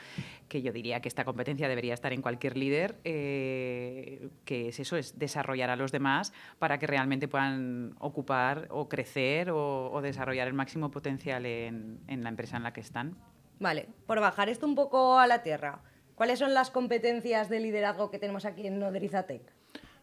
que 0.49 0.63
yo 0.63 0.73
diría 0.73 1.01
que 1.01 1.09
esta 1.09 1.25
competencia 1.25 1.69
debería 1.69 1.95
estar 1.95 2.13
en 2.13 2.23
cualquier 2.23 2.57
líder, 2.57 2.97
eh, 3.05 4.29
que 4.45 4.69
es 4.69 4.81
eso, 4.81 4.97
es 4.97 5.19
desarrollar 5.19 5.71
a 5.71 5.77
los 5.77 5.93
demás 5.93 6.33
para 6.59 6.79
que 6.79 6.87
realmente 6.87 7.29
puedan 7.29 7.95
ocupar 7.99 8.69
o 8.71 8.89
crecer 8.89 9.51
o, 9.51 10.01
desarrollar 10.03 10.49
el 10.49 10.55
máximo 10.55 10.91
potencial 10.91 11.45
en, 11.45 12.01
la 12.07 12.29
empresa 12.29 12.57
en 12.57 12.63
la 12.63 12.73
que 12.73 12.81
están. 12.81 13.17
Vale, 13.59 13.89
por 14.07 14.21
bajar 14.21 14.49
esto 14.49 14.67
un 14.67 14.75
poco 14.75 15.19
a 15.19 15.27
la 15.27 15.43
tierra, 15.43 15.81
¿cuáles 16.15 16.39
son 16.39 16.55
las 16.55 16.71
competencias 16.71 17.49
de 17.49 17.61
liderazgo 17.61 18.11
que 18.11 18.19
tenemos 18.19 18.45
aquí 18.45 18.67
en 18.67 18.79
Noderizatec? 18.79 19.58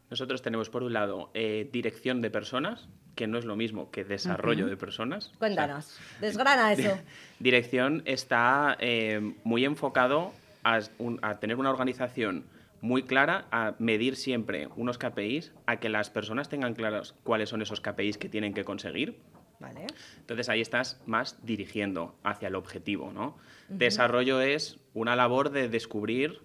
Nosotros 0.10 0.42
tenemos, 0.42 0.70
por 0.70 0.84
un 0.84 0.94
lado, 0.94 1.32
eh, 1.34 1.68
dirección 1.72 2.22
de 2.22 2.30
personas, 2.30 2.88
que 3.16 3.28
no 3.28 3.38
es 3.38 3.46
lo 3.46 3.56
mismo 3.56 3.90
que 3.90 4.04
desarrollo 4.04 4.68
de 4.68 4.78
personas. 4.78 5.32
Cuéntanos, 5.40 5.98
desgrana 6.22 6.74
eso. 6.74 6.98
Dirección 7.40 8.04
está 8.06 8.78
eh, 8.80 9.34
muy 9.44 9.66
enfocado 9.66 10.32
a, 10.64 10.82
tener 11.40 11.58
una 11.58 11.70
organización 11.70 12.46
muy 12.82 13.04
clara, 13.04 13.46
a 13.52 13.76
medir 13.80 14.16
siempre 14.16 14.68
unos 14.76 14.98
KPIs, 14.98 15.54
a 15.66 15.78
que 15.78 15.90
las 15.90 16.10
personas 16.10 16.50
tengan 16.50 16.74
claros 16.74 17.16
cuáles 17.24 17.50
son 17.50 17.62
esos 17.62 17.82
KPIs 17.82 18.18
que 18.18 18.30
tienen 18.30 18.54
que 18.54 18.64
conseguir. 18.64 19.20
Vale. 19.60 19.88
Entonces 20.20 20.50
ahí 20.50 20.62
estás 20.62 21.00
más 21.06 21.44
dirigiendo 21.44 22.16
hacia 22.24 22.50
el 22.50 22.56
objetivo. 22.56 23.12
¿no? 23.12 23.38
Desarrollo 23.70 24.42
es 24.42 24.78
una 24.94 25.16
labor 25.16 25.50
de 25.50 25.70
descubrir 25.70 26.42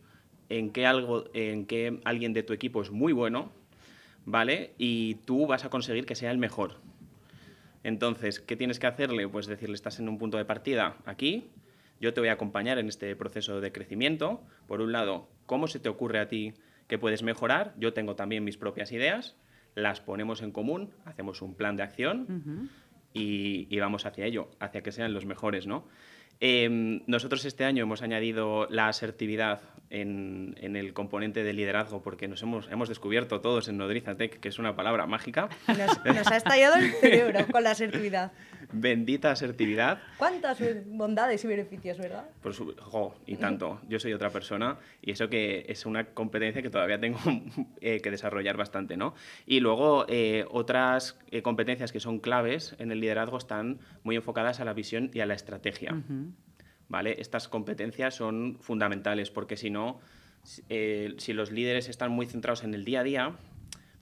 en 0.51 0.71
qué, 0.71 0.85
algo, 0.85 1.25
en 1.33 1.65
qué 1.65 2.01
alguien 2.05 2.35
de 2.35 2.43
tu 2.43 2.53
equipo 2.53 2.83
es 2.83 2.91
muy 2.91 3.13
bueno, 3.13 3.51
¿vale? 4.27 4.75
Y 4.77 5.15
tú 5.25 5.47
vas 5.47 5.65
a 5.65 5.71
conseguir 5.71 6.05
que 6.05 6.15
sea 6.15 6.31
el 6.31 6.39
mejor. 6.39 6.77
Entonces, 7.83 8.41
¿qué 8.41 8.57
tienes 8.57 8.79
que 8.79 8.87
hacerle? 8.87 9.27
Pues 9.29 9.47
decirle, 9.47 9.75
estás 9.75 10.01
en 10.01 10.09
un 10.09 10.19
punto 10.19 10.37
de 10.37 10.45
partida 10.45 10.97
aquí, 11.07 11.49
yo 12.01 12.15
te 12.15 12.21
voy 12.21 12.31
a 12.31 12.33
acompañar 12.33 12.79
en 12.79 12.89
este 12.89 13.15
proceso 13.15 13.61
de 13.61 13.73
crecimiento. 13.73 14.43
Por 14.67 14.81
un 14.81 14.93
lado, 14.93 15.29
¿cómo 15.47 15.67
se 15.67 15.79
te 15.79 15.89
ocurre 15.89 16.19
a 16.19 16.29
ti 16.29 16.55
que 16.89 16.99
puedes 16.99 17.23
mejorar? 17.23 17.75
Yo 17.79 17.93
tengo 17.93 18.17
también 18.17 18.43
mis 18.43 18.57
propias 18.57 18.91
ideas, 18.91 19.37
las 19.75 20.01
ponemos 20.01 20.43
en 20.43 20.51
común, 20.51 20.91
hacemos 21.05 21.43
un 21.43 21.55
plan 21.55 21.77
de 21.77 21.83
acción 21.83 22.71
y, 23.13 23.67
y, 23.71 23.81
vamos 23.81 24.07
hacia 24.07 24.25
ello, 24.25 24.51
hacia 24.61 24.83
que 24.83 24.93
sean 24.93 25.13
los 25.13 25.27
mejores, 25.27 25.67
¿no? 25.67 25.85
Em, 26.41 27.03
nosotros 27.07 27.45
este 27.45 27.65
año 27.65 27.83
hemos 27.83 28.01
añadido 28.01 28.67
la 28.71 28.89
asertividad 28.89 29.61
en, 29.91 30.55
el 30.77 30.93
componente 30.95 31.43
de 31.43 31.53
liderazgo 31.53 32.03
porque 32.03 32.29
nos 32.29 32.43
hemos, 32.43 32.69
hemos 32.71 32.89
descubierto 32.89 33.41
todos 33.41 33.69
en 33.69 33.77
Nodrizatec 33.77 34.39
que 34.41 34.49
es 34.49 34.59
una 34.59 34.77
palabra 34.77 35.07
mágica. 35.07 35.49
Nos, 35.67 36.31
ha 36.31 36.37
estallado 36.37 36.77
el 36.77 36.93
cerebro 36.93 37.47
con 37.51 37.65
la 37.65 37.73
asertividad. 37.73 38.33
Bendita 38.73 39.33
asertividad. 39.33 40.01
¿Cuántas 40.17 40.59
bondades 40.87 41.45
y 41.45 41.49
beneficios, 41.49 41.99
verdad? 41.99 42.25
Por 42.41 42.55
su, 42.55 42.75
y 43.27 43.37
tanto. 43.37 43.81
Yo 43.89 43.99
soy 43.99 44.13
otra 44.13 44.31
persona 44.31 44.79
y 45.03 45.11
eso 45.11 45.29
que 45.29 45.67
es 45.69 45.87
una 45.87 46.07
competencia 46.07 46.63
que 46.63 46.71
todavía 46.71 47.01
tengo 47.01 47.19
eh, 47.81 48.01
que 48.01 48.11
desarrollar 48.11 48.57
bastante, 48.57 48.97
¿no? 48.97 49.15
Y 49.45 49.61
luego 49.61 50.07
eh, 50.09 50.45
otras 50.51 51.19
eh, 51.31 51.43
competencias 51.43 51.91
que 51.91 52.01
son 52.01 52.21
claves 52.21 52.77
en 52.79 52.93
el 52.93 53.01
liderazgo 53.01 53.39
están 53.39 53.81
muy 54.05 54.15
enfocadas 54.15 54.61
a 54.61 54.65
la 54.65 54.73
visión 54.73 55.11
y 55.13 55.21
a 55.21 55.27
la 55.27 55.35
estrategia. 55.35 56.01
¿Vale? 56.91 57.17
Estas 57.19 57.49
competencias 57.49 58.15
son 58.17 58.59
fundamentales 58.61 59.31
porque 59.31 59.57
si 59.57 59.71
no, 59.71 60.01
si 60.45 61.33
los 61.33 61.51
líderes 61.51 61.89
están 61.89 62.11
muy 62.11 62.27
centrados 62.27 62.65
en 62.65 62.75
el 62.75 62.85
día 62.85 63.01
a 63.01 63.05
día, 63.05 63.37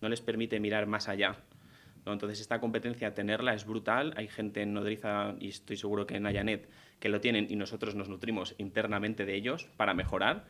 no 0.00 0.09
les 0.09 0.21
permite 0.21 0.59
mirar 0.59 0.87
más 0.87 1.09
allá. 1.09 1.37
Entonces, 2.12 2.40
esta 2.40 2.61
competencia, 2.61 3.14
tenerla 3.14 3.54
es 3.54 3.66
brutal. 3.66 4.14
Hay 4.16 4.28
gente 4.28 4.62
en 4.62 4.73
Nodriza, 4.73 5.35
y 5.40 5.49
estoy 5.49 5.76
seguro 5.76 6.07
que 6.07 6.16
en 6.16 6.26
Ayanet, 6.26 6.68
que 7.00 7.09
lo 7.09 7.21
tienen 7.21 7.47
y 7.50 7.57
nosotros 7.57 7.95
nos 7.95 8.09
nutrimos 8.09 8.54
internamente 8.59 9.25
de 9.25 9.35
ellos 9.35 9.68
para 9.76 9.95
mejorar. 9.95 10.47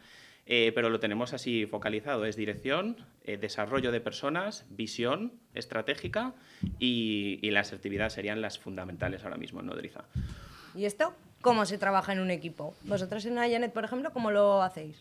Eh, 0.46 0.72
pero 0.74 0.88
lo 0.88 0.98
tenemos 0.98 1.34
así 1.34 1.66
focalizado, 1.66 2.24
es 2.24 2.34
dirección, 2.34 2.96
eh, 3.24 3.36
desarrollo 3.36 3.92
de 3.92 4.00
personas, 4.00 4.64
visión 4.70 5.34
estratégica 5.52 6.34
y, 6.78 7.38
la 7.50 7.60
asertividad 7.60 8.08
serían 8.08 8.40
las 8.40 8.58
fundamentales 8.58 9.24
ahora 9.24 9.36
mismo 9.36 9.60
en 9.60 9.66
Nodriza. 9.66 10.04
¿Y 10.74 10.86
esto? 10.86 11.14
Cómo 11.40 11.66
se 11.66 11.78
trabaja 11.78 12.12
en 12.12 12.20
un 12.20 12.30
equipo. 12.30 12.74
Vosotros 12.82 13.24
en 13.24 13.38
Ayanet, 13.38 13.72
por 13.72 13.84
ejemplo, 13.84 14.12
¿cómo 14.12 14.30
lo 14.30 14.62
hacéis? 14.62 14.96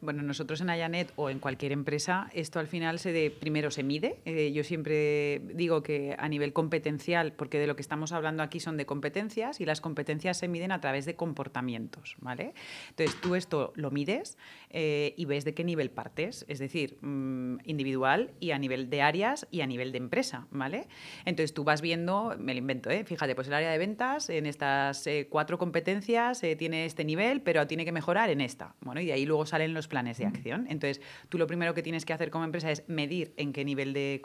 Bueno, 0.00 0.22
nosotros 0.22 0.60
en 0.60 0.70
Ayanet 0.70 1.12
o 1.16 1.28
en 1.28 1.40
cualquier 1.40 1.72
empresa, 1.72 2.30
esto 2.32 2.60
al 2.60 2.68
final 2.68 3.00
se 3.00 3.10
de, 3.10 3.32
primero 3.32 3.72
se 3.72 3.82
mide. 3.82 4.20
Eh, 4.26 4.52
yo 4.52 4.62
siempre 4.62 5.40
digo 5.54 5.82
que 5.82 6.14
a 6.16 6.28
nivel 6.28 6.52
competencial, 6.52 7.32
porque 7.32 7.58
de 7.58 7.66
lo 7.66 7.74
que 7.74 7.82
estamos 7.82 8.12
hablando 8.12 8.44
aquí 8.44 8.60
son 8.60 8.76
de 8.76 8.86
competencias 8.86 9.60
y 9.60 9.64
las 9.64 9.80
competencias 9.80 10.38
se 10.38 10.46
miden 10.46 10.70
a 10.70 10.80
través 10.80 11.04
de 11.04 11.16
comportamientos, 11.16 12.14
¿vale? 12.20 12.54
Entonces 12.90 13.20
tú 13.20 13.34
esto 13.34 13.72
lo 13.74 13.90
mides 13.90 14.38
eh, 14.70 15.14
y 15.16 15.24
ves 15.24 15.44
de 15.44 15.54
qué 15.54 15.64
nivel 15.64 15.90
partes, 15.90 16.44
es 16.46 16.60
decir, 16.60 16.96
mm, 17.00 17.58
individual 17.64 18.30
y 18.38 18.52
a 18.52 18.58
nivel 18.60 18.90
de 18.90 19.02
áreas 19.02 19.48
y 19.50 19.62
a 19.62 19.66
nivel 19.66 19.90
de 19.90 19.98
empresa, 19.98 20.46
¿vale? 20.52 20.86
Entonces 21.24 21.54
tú 21.54 21.64
vas 21.64 21.80
viendo, 21.80 22.36
me 22.38 22.54
lo 22.54 22.58
invento, 22.58 22.88
¿eh? 22.88 23.02
Fíjate, 23.02 23.34
pues 23.34 23.48
el 23.48 23.54
área 23.54 23.72
de 23.72 23.78
ventas 23.78 24.30
en 24.30 24.46
estas 24.46 25.04
eh, 25.08 25.26
cuatro 25.28 25.58
competencias 25.58 26.40
tiene 26.56 26.84
este 26.84 27.04
nivel, 27.04 27.40
pero 27.40 27.66
tiene 27.66 27.84
que 27.84 27.90
mejorar 27.90 28.30
en 28.30 28.40
esta. 28.40 28.76
Bueno, 28.80 29.00
y 29.00 29.06
de 29.06 29.12
ahí 29.14 29.26
luego 29.26 29.44
salen 29.44 29.74
los 29.74 29.87
planes 29.88 30.18
de 30.18 30.26
acción. 30.26 30.66
Entonces, 30.68 31.00
tú 31.28 31.38
lo 31.38 31.46
primero 31.46 31.74
que 31.74 31.82
tienes 31.82 32.04
que 32.04 32.12
hacer 32.12 32.30
como 32.30 32.44
empresa 32.44 32.70
es 32.70 32.84
medir 32.88 33.32
en 33.36 33.52
qué 33.52 33.64
nivel 33.64 33.92
de, 33.92 34.20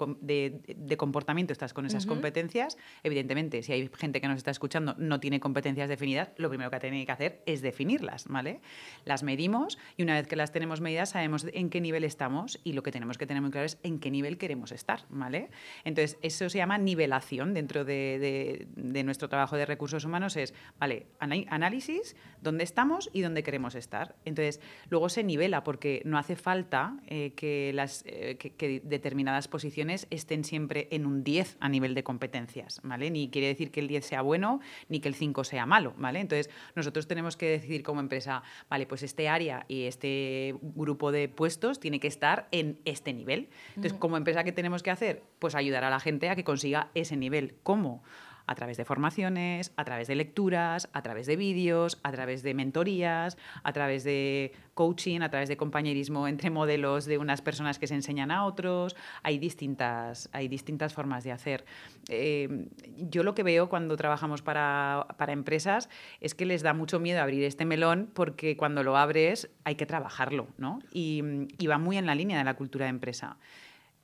comportamiento 0.97 1.53
estás 1.53 1.73
con 1.73 1.85
esas 1.85 2.05
competencias. 2.05 2.77
Evidentemente, 3.03 3.63
si 3.63 3.73
hay 3.73 3.89
gente 3.97 4.21
que 4.21 4.27
nos 4.27 4.37
está 4.37 4.51
escuchando 4.51 4.95
no 4.97 5.19
tiene 5.19 5.39
competencias 5.39 5.89
definidas, 5.89 6.31
lo 6.37 6.49
primero 6.49 6.69
que 6.69 6.79
tiene 6.79 7.05
que 7.05 7.11
hacer 7.11 7.41
es 7.45 7.61
definirlas, 7.61 8.27
¿vale? 8.27 8.61
Las 9.05 9.23
medimos 9.23 9.77
y 9.97 10.03
una 10.03 10.15
vez 10.15 10.27
que 10.27 10.35
las 10.35 10.51
tenemos 10.51 10.81
medidas 10.81 11.09
sabemos 11.09 11.47
en 11.53 11.69
qué 11.69 11.81
nivel 11.81 12.03
estamos 12.03 12.59
y 12.63 12.73
lo 12.73 12.83
que 12.83 12.91
tenemos 12.91 13.17
que 13.17 13.25
tener 13.25 13.41
muy 13.41 13.51
claro 13.51 13.65
es 13.65 13.79
en 13.83 13.99
qué 13.99 14.11
nivel 14.11 14.37
queremos 14.37 14.71
estar, 14.71 15.05
¿vale? 15.09 15.49
Entonces, 15.83 16.17
eso 16.21 16.49
se 16.49 16.57
llama 16.57 16.77
nivelación 16.77 17.53
dentro 17.53 17.85
de, 17.85 18.67
de 18.75 19.03
nuestro 19.03 19.29
trabajo 19.29 19.55
de 19.57 19.65
recursos 19.65 20.05
humanos, 20.05 20.35
es, 20.35 20.53
vale, 20.79 21.07
análisis, 21.19 22.15
dónde 22.41 22.63
estamos 22.63 23.09
y 23.13 23.21
dónde 23.21 23.43
queremos 23.43 23.75
estar. 23.75 24.15
Entonces, 24.25 24.59
luego 24.89 25.09
se 25.09 25.23
nivela 25.23 25.52
porque 25.61 26.01
no 26.05 26.17
hace 26.17 26.35
falta 26.35 26.97
eh, 27.07 27.33
que, 27.35 27.71
las, 27.73 28.03
eh, 28.07 28.37
que, 28.37 28.81
determinadas 28.83 29.47
posiciones 29.47 30.07
estén 30.09 30.43
siempre 30.43 30.87
en 30.91 31.05
un 31.05 31.23
10 31.23 31.57
a 31.59 31.67
nivel 31.67 31.93
de 31.93 32.03
competencias, 32.03 32.79
¿vale? 32.83 33.11
Ni 33.11 33.29
quiere 33.29 33.47
decir 33.47 33.71
que 33.71 33.81
el 33.81 33.87
10 33.87 34.05
sea 34.05 34.21
bueno 34.21 34.61
ni 34.87 34.99
que 34.99 35.09
el 35.09 35.15
5 35.15 35.43
sea 35.43 35.65
malo, 35.65 35.93
¿vale? 35.97 36.21
Entonces, 36.21 36.49
nosotros 36.75 37.07
tenemos 37.07 37.37
que 37.37 37.49
decidir 37.49 37.83
como 37.83 37.99
empresa, 37.99 38.41
vale, 38.69 38.87
pues 38.87 39.03
este 39.03 39.27
área 39.27 39.65
y 39.67 39.83
este 39.83 40.55
grupo 40.61 41.11
de 41.11 41.29
puestos 41.29 41.79
tiene 41.79 41.99
que 41.99 42.07
estar 42.07 42.47
en 42.51 42.79
este 42.85 43.13
nivel. 43.13 43.49
Entonces, 43.69 43.93
como 43.93 44.17
empresa, 44.17 44.43
¿qué 44.43 44.51
tenemos 44.51 44.81
que 44.81 44.91
hacer? 44.91 45.23
Pues 45.39 45.55
ayudar 45.55 45.83
a 45.83 45.89
la 45.89 45.99
gente 45.99 46.29
a 46.29 46.35
que 46.35 46.43
consiga 46.43 46.89
ese 46.95 47.17
nivel. 47.17 47.55
¿Cómo? 47.63 48.03
A 48.45 48.55
través 48.55 48.77
de 48.77 48.85
formaciones, 48.85 49.71
a 49.77 49.83
través 49.85 50.07
de 50.07 50.15
lecturas, 50.15 50.89
a 50.93 51.01
través 51.01 51.27
de 51.27 51.35
vídeos, 51.35 51.99
a 52.03 52.11
través 52.11 52.43
de 52.43 52.53
mentorías, 52.53 53.37
a 53.63 53.73
través 53.73 54.03
de 54.03 54.53
coaching, 54.73 55.21
a 55.21 55.29
través 55.29 55.49
de 55.49 55.57
compañerismo 55.57 56.27
entre 56.33 56.49
modelos 56.49 57.05
de 57.05 57.17
unas 57.17 57.41
personas 57.41 57.79
que 57.79 57.87
se 57.87 57.95
enseñan 57.95 58.31
a 58.31 58.45
otros. 58.45 58.95
Hay 59.23 59.37
distintas, 59.37 60.29
hay 60.33 60.47
distintas 60.47 60.93
formas 60.93 61.23
de 61.23 61.31
hacer. 61.31 61.65
Eh, 62.09 62.67
yo 62.97 63.23
lo 63.23 63.35
que 63.35 63.43
veo 63.43 63.69
cuando 63.69 63.95
trabajamos 63.97 64.41
para, 64.41 65.05
empresas 65.27 65.89
es 66.19 66.35
que 66.35 66.45
les 66.45 66.61
da 66.61 66.73
mucho 66.73 66.99
miedo 66.99 67.21
abrir 67.21 67.43
este 67.43 67.65
melón 67.65 68.09
porque 68.13 68.57
cuando 68.57 68.83
lo 68.83 68.97
abres 68.97 69.49
hay 69.63 69.75
que 69.75 69.85
trabajarlo, 69.85 70.47
¿no? 70.57 70.79
y 70.91 71.21
va 71.67 71.77
muy 71.77 71.97
en 71.97 72.05
la 72.05 72.13
línea 72.13 72.37
de 72.37 72.43
la 72.43 72.55
cultura 72.55 72.85
de 72.85 72.89
empresa. 72.89 73.37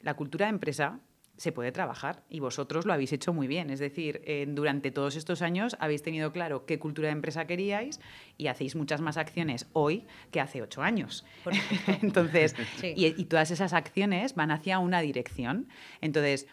La 0.01 0.15
cultura 0.15 0.45
de 0.45 0.51
empresa 0.51 0.99
se 1.39 1.53
puede 1.53 1.71
trabajar 1.71 2.21
y 2.29 2.41
vosotros 2.41 2.85
lo 2.85 2.91
habéis 2.91 3.13
hecho 3.13 3.31
muy 3.31 3.47
bien. 3.47 3.69
Es 3.69 3.79
decir, 3.79 4.21
durante 4.49 4.91
todos 4.91 5.15
estos 5.15 5.41
años 5.41 5.77
habéis 5.79 6.03
tenido 6.03 6.33
claro 6.33 6.65
qué 6.65 6.79
cultura 6.79 7.07
de 7.07 7.13
empresa 7.13 7.47
queríais 7.47 8.01
y 8.37 8.47
hacéis 8.47 8.75
muchas 8.75 8.99
más 8.99 9.15
acciones 9.15 9.65
hoy 9.71 10.05
que 10.31 10.41
hace 10.41 10.61
ocho 10.61 10.81
años. 10.81 11.25
Entonces, 12.01 12.55
y, 12.83 13.05
y 13.05 13.25
todas 13.25 13.51
esas 13.51 13.71
acciones 13.71 14.35
van 14.35 14.51
hacia 14.51 14.79
una 14.79 14.99
dirección. 14.99 15.69
Entonces, 16.01 16.45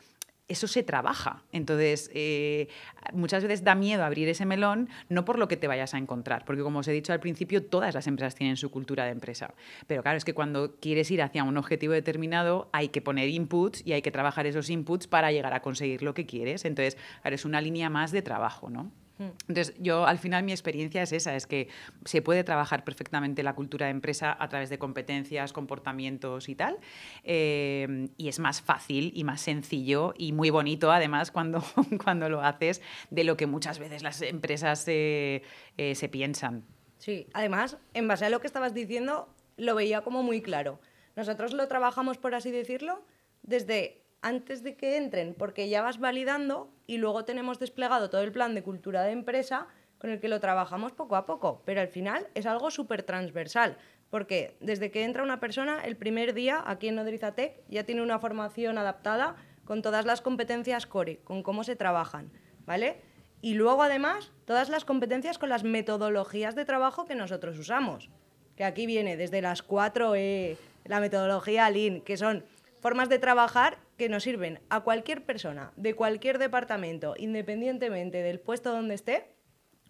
eso 0.48 0.68
se 0.68 0.82
trabaja. 0.82 1.42
Entonces, 1.52 2.10
eh, 2.14 2.68
muchas 3.12 3.42
veces 3.42 3.64
da 3.64 3.74
miedo 3.74 4.04
abrir 4.04 4.28
ese 4.28 4.46
melón, 4.46 4.88
no 5.08 5.24
por 5.24 5.38
lo 5.38 5.48
que 5.48 5.56
te 5.56 5.66
vayas 5.66 5.94
a 5.94 5.98
encontrar, 5.98 6.44
porque 6.44 6.62
como 6.62 6.80
os 6.80 6.88
he 6.88 6.92
dicho 6.92 7.12
al 7.12 7.20
principio, 7.20 7.64
todas 7.64 7.94
las 7.94 8.06
empresas 8.06 8.34
tienen 8.34 8.56
su 8.56 8.70
cultura 8.70 9.04
de 9.04 9.10
empresa. 9.10 9.54
Pero 9.86 10.02
claro, 10.02 10.18
es 10.18 10.24
que 10.24 10.34
cuando 10.34 10.76
quieres 10.76 11.10
ir 11.10 11.22
hacia 11.22 11.44
un 11.44 11.56
objetivo 11.56 11.92
determinado, 11.92 12.68
hay 12.72 12.88
que 12.88 13.02
poner 13.02 13.28
inputs 13.28 13.82
y 13.84 13.92
hay 13.92 14.02
que 14.02 14.10
trabajar 14.10 14.46
esos 14.46 14.70
inputs 14.70 15.06
para 15.06 15.32
llegar 15.32 15.52
a 15.52 15.60
conseguir 15.60 16.02
lo 16.02 16.14
que 16.14 16.26
quieres. 16.26 16.64
Entonces, 16.64 16.96
claro, 17.22 17.34
es 17.34 17.44
una 17.44 17.60
línea 17.60 17.90
más 17.90 18.12
de 18.12 18.22
trabajo, 18.22 18.70
¿no? 18.70 18.92
Entonces, 19.18 19.74
yo 19.78 20.06
al 20.06 20.18
final 20.18 20.42
mi 20.44 20.52
experiencia 20.52 21.02
es 21.02 21.12
esa, 21.12 21.34
es 21.36 21.46
que 21.46 21.68
se 22.04 22.20
puede 22.22 22.44
trabajar 22.44 22.84
perfectamente 22.84 23.42
la 23.42 23.54
cultura 23.54 23.86
de 23.86 23.92
empresa 23.92 24.36
a 24.38 24.48
través 24.48 24.68
de 24.68 24.78
competencias, 24.78 25.52
comportamientos 25.52 26.48
y 26.48 26.54
tal, 26.54 26.78
eh, 27.24 28.08
y 28.16 28.28
es 28.28 28.38
más 28.38 28.60
fácil 28.60 29.12
y 29.14 29.24
más 29.24 29.40
sencillo 29.40 30.12
y 30.18 30.32
muy 30.32 30.50
bonito 30.50 30.92
además 30.92 31.30
cuando, 31.30 31.64
cuando 32.04 32.28
lo 32.28 32.42
haces 32.42 32.82
de 33.10 33.24
lo 33.24 33.36
que 33.36 33.46
muchas 33.46 33.78
veces 33.78 34.02
las 34.02 34.20
empresas 34.22 34.84
eh, 34.88 35.42
se 35.76 36.08
piensan. 36.08 36.64
Sí, 36.98 37.26
además, 37.32 37.78
en 37.94 38.08
base 38.08 38.24
a 38.24 38.30
lo 38.30 38.40
que 38.40 38.46
estabas 38.46 38.74
diciendo, 38.74 39.28
lo 39.56 39.74
veía 39.74 40.02
como 40.02 40.22
muy 40.22 40.42
claro. 40.42 40.80
Nosotros 41.14 41.52
lo 41.52 41.66
trabajamos, 41.68 42.18
por 42.18 42.34
así 42.34 42.50
decirlo, 42.50 43.02
desde 43.42 44.05
antes 44.26 44.64
de 44.64 44.76
que 44.76 44.96
entren, 44.96 45.34
porque 45.34 45.68
ya 45.68 45.82
vas 45.82 46.00
validando 46.00 46.68
y 46.88 46.98
luego 46.98 47.24
tenemos 47.24 47.60
desplegado 47.60 48.10
todo 48.10 48.22
el 48.22 48.32
plan 48.32 48.56
de 48.56 48.62
cultura 48.64 49.04
de 49.04 49.12
empresa 49.12 49.68
con 49.98 50.10
el 50.10 50.18
que 50.18 50.28
lo 50.28 50.40
trabajamos 50.40 50.90
poco 50.90 51.14
a 51.14 51.26
poco, 51.26 51.62
pero 51.64 51.80
al 51.80 51.86
final 51.86 52.26
es 52.34 52.44
algo 52.44 52.72
súper 52.72 53.04
transversal, 53.04 53.78
porque 54.10 54.56
desde 54.58 54.90
que 54.90 55.04
entra 55.04 55.22
una 55.22 55.38
persona, 55.38 55.80
el 55.84 55.96
primer 55.96 56.34
día 56.34 56.60
aquí 56.66 56.88
en 56.88 56.96
Nodrizatec 56.96 57.62
ya 57.68 57.84
tiene 57.84 58.02
una 58.02 58.18
formación 58.18 58.78
adaptada 58.78 59.36
con 59.64 59.80
todas 59.80 60.04
las 60.04 60.22
competencias 60.22 60.86
core, 60.86 61.20
con 61.22 61.44
cómo 61.44 61.62
se 61.62 61.76
trabajan, 61.76 62.32
¿vale? 62.66 63.00
Y 63.42 63.54
luego 63.54 63.84
además 63.84 64.32
todas 64.44 64.68
las 64.70 64.84
competencias 64.84 65.38
con 65.38 65.50
las 65.50 65.62
metodologías 65.62 66.56
de 66.56 66.64
trabajo 66.64 67.04
que 67.04 67.14
nosotros 67.14 67.56
usamos, 67.60 68.10
que 68.56 68.64
aquí 68.64 68.86
viene 68.86 69.16
desde 69.16 69.40
las 69.40 69.64
4E, 69.64 70.56
la 70.84 70.98
metodología 70.98 71.70
Lean, 71.70 72.00
que 72.00 72.16
son 72.16 72.44
formas 72.80 73.08
de 73.08 73.20
trabajar 73.20 73.85
que 73.96 74.08
nos 74.08 74.22
sirven 74.22 74.60
a 74.68 74.80
cualquier 74.80 75.24
persona 75.24 75.72
de 75.76 75.94
cualquier 75.94 76.38
departamento, 76.38 77.14
independientemente 77.16 78.22
del 78.22 78.40
puesto 78.40 78.72
donde 78.72 78.94
esté, 78.94 79.34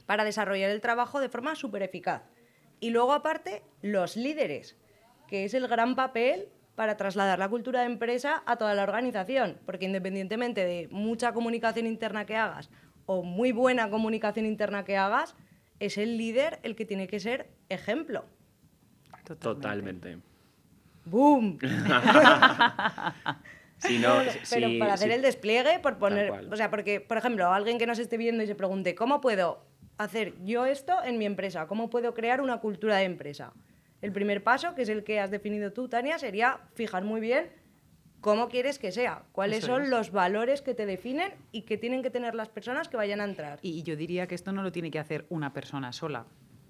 para 0.06 0.24
desarrollar 0.24 0.70
el 0.70 0.80
trabajo 0.80 1.20
de 1.20 1.28
forma 1.28 1.54
súper 1.54 1.82
eficaz. 1.82 2.22
Y 2.80 2.90
luego 2.90 3.12
aparte, 3.12 3.62
los 3.82 4.16
líderes, 4.16 4.76
que 5.28 5.44
es 5.44 5.54
el 5.54 5.66
gran 5.66 5.96
papel 5.96 6.48
para 6.74 6.96
trasladar 6.96 7.38
la 7.38 7.48
cultura 7.48 7.80
de 7.80 7.86
empresa 7.86 8.42
a 8.46 8.56
toda 8.56 8.74
la 8.74 8.82
organización, 8.82 9.58
porque 9.64 9.86
independientemente 9.86 10.64
de 10.64 10.88
mucha 10.90 11.32
comunicación 11.32 11.86
interna 11.86 12.26
que 12.26 12.36
hagas 12.36 12.70
o 13.06 13.22
muy 13.22 13.52
buena 13.52 13.88
comunicación 13.88 14.46
interna 14.46 14.84
que 14.84 14.96
hagas, 14.96 15.34
es 15.80 15.96
el 15.98 16.18
líder 16.18 16.60
el 16.62 16.76
que 16.76 16.84
tiene 16.84 17.06
que 17.06 17.20
ser 17.20 17.50
ejemplo. 17.68 18.26
Totalmente. 19.40 20.18
¡Boom! 21.04 21.58
no, 23.98 24.22
pero 24.50 24.68
para 24.78 24.94
hacer 24.94 25.10
el 25.10 25.22
despliegue, 25.22 25.78
por 25.80 25.98
poner, 25.98 26.30
o 26.50 26.56
sea, 26.56 26.70
porque, 26.70 27.00
por 27.00 27.18
ejemplo, 27.18 27.52
alguien 27.52 27.78
que 27.78 27.86
nos 27.86 27.98
esté 27.98 28.16
viendo 28.16 28.42
y 28.42 28.46
se 28.46 28.54
pregunte, 28.54 28.94
¿cómo 28.94 29.20
puedo 29.20 29.64
hacer 29.98 30.34
yo 30.44 30.66
esto 30.66 31.02
en 31.04 31.18
mi 31.18 31.26
empresa? 31.26 31.66
¿Cómo 31.66 31.90
puedo 31.90 32.14
crear 32.14 32.40
una 32.40 32.58
cultura 32.58 32.96
de 32.96 33.04
empresa? 33.04 33.52
El 34.02 34.12
primer 34.12 34.42
paso, 34.42 34.74
que 34.74 34.82
es 34.82 34.88
el 34.88 35.04
que 35.04 35.20
has 35.20 35.30
definido 35.30 35.72
tú, 35.72 35.88
Tania, 35.88 36.18
sería 36.18 36.60
fijar 36.74 37.04
muy 37.04 37.20
bien 37.20 37.50
cómo 38.20 38.48
quieres 38.48 38.78
que 38.78 38.92
sea, 38.92 39.22
cuáles 39.32 39.64
son 39.64 39.88
los 39.88 40.10
valores 40.10 40.60
que 40.60 40.74
te 40.74 40.84
definen 40.84 41.32
y 41.52 41.62
que 41.62 41.78
tienen 41.78 42.02
que 42.02 42.10
tener 42.10 42.34
las 42.34 42.48
personas 42.48 42.88
que 42.88 42.96
vayan 42.96 43.20
a 43.20 43.24
entrar. 43.24 43.58
Y 43.62 43.82
yo 43.84 43.96
diría 43.96 44.26
que 44.26 44.34
esto 44.34 44.52
no 44.52 44.62
lo 44.62 44.72
tiene 44.72 44.90
que 44.90 44.98
hacer 44.98 45.26
una 45.28 45.52
persona 45.52 45.92
sola. 45.92 46.26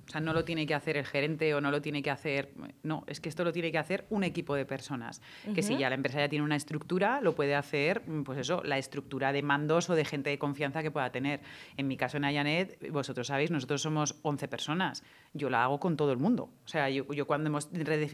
O 0.06 0.10
sea, 0.10 0.20
no 0.20 0.32
lo 0.32 0.44
tiene 0.44 0.66
que 0.66 0.74
hacer 0.74 0.96
el 0.96 1.04
gerente 1.04 1.52
o 1.54 1.60
no 1.60 1.70
lo 1.70 1.82
tiene 1.82 2.02
que 2.02 2.10
hacer... 2.10 2.52
No, 2.84 3.02
es 3.08 3.20
que 3.20 3.28
esto 3.28 3.42
lo 3.42 3.52
tiene 3.52 3.72
que 3.72 3.78
hacer 3.78 4.06
un 4.08 4.22
equipo 4.22 4.54
de 4.54 4.64
personas. 4.64 5.20
Que 5.54 5.62
si 5.62 5.76
ya 5.76 5.88
la 5.88 5.96
empresa 5.96 6.20
ya 6.20 6.28
tiene 6.28 6.44
una 6.44 6.54
estructura, 6.54 7.20
lo 7.20 7.34
puede 7.34 7.56
hacer, 7.56 8.02
pues 8.24 8.38
eso, 8.38 8.62
la 8.64 8.78
estructura 8.78 9.32
de 9.32 9.42
mandos 9.42 9.90
o 9.90 9.94
de 9.96 10.04
gente 10.04 10.30
de 10.30 10.38
confianza 10.38 10.82
que 10.82 10.92
pueda 10.92 11.10
tener. 11.10 11.40
En 11.76 11.88
mi 11.88 11.96
caso 11.96 12.18
en 12.18 12.24
Ayanet, 12.24 12.90
vosotros 12.92 13.26
sabéis, 13.26 13.50
nosotros 13.50 13.82
somos 13.82 14.16
11 14.22 14.46
personas. 14.46 15.02
Yo 15.34 15.50
la 15.50 15.64
hago 15.64 15.80
con 15.80 15.96
todo 15.96 16.12
el 16.12 16.18
mundo. 16.18 16.50
O 16.64 16.68
sea, 16.68 16.88
yo, 16.88 17.06
cuando 17.26 17.48
hemos 17.48 17.68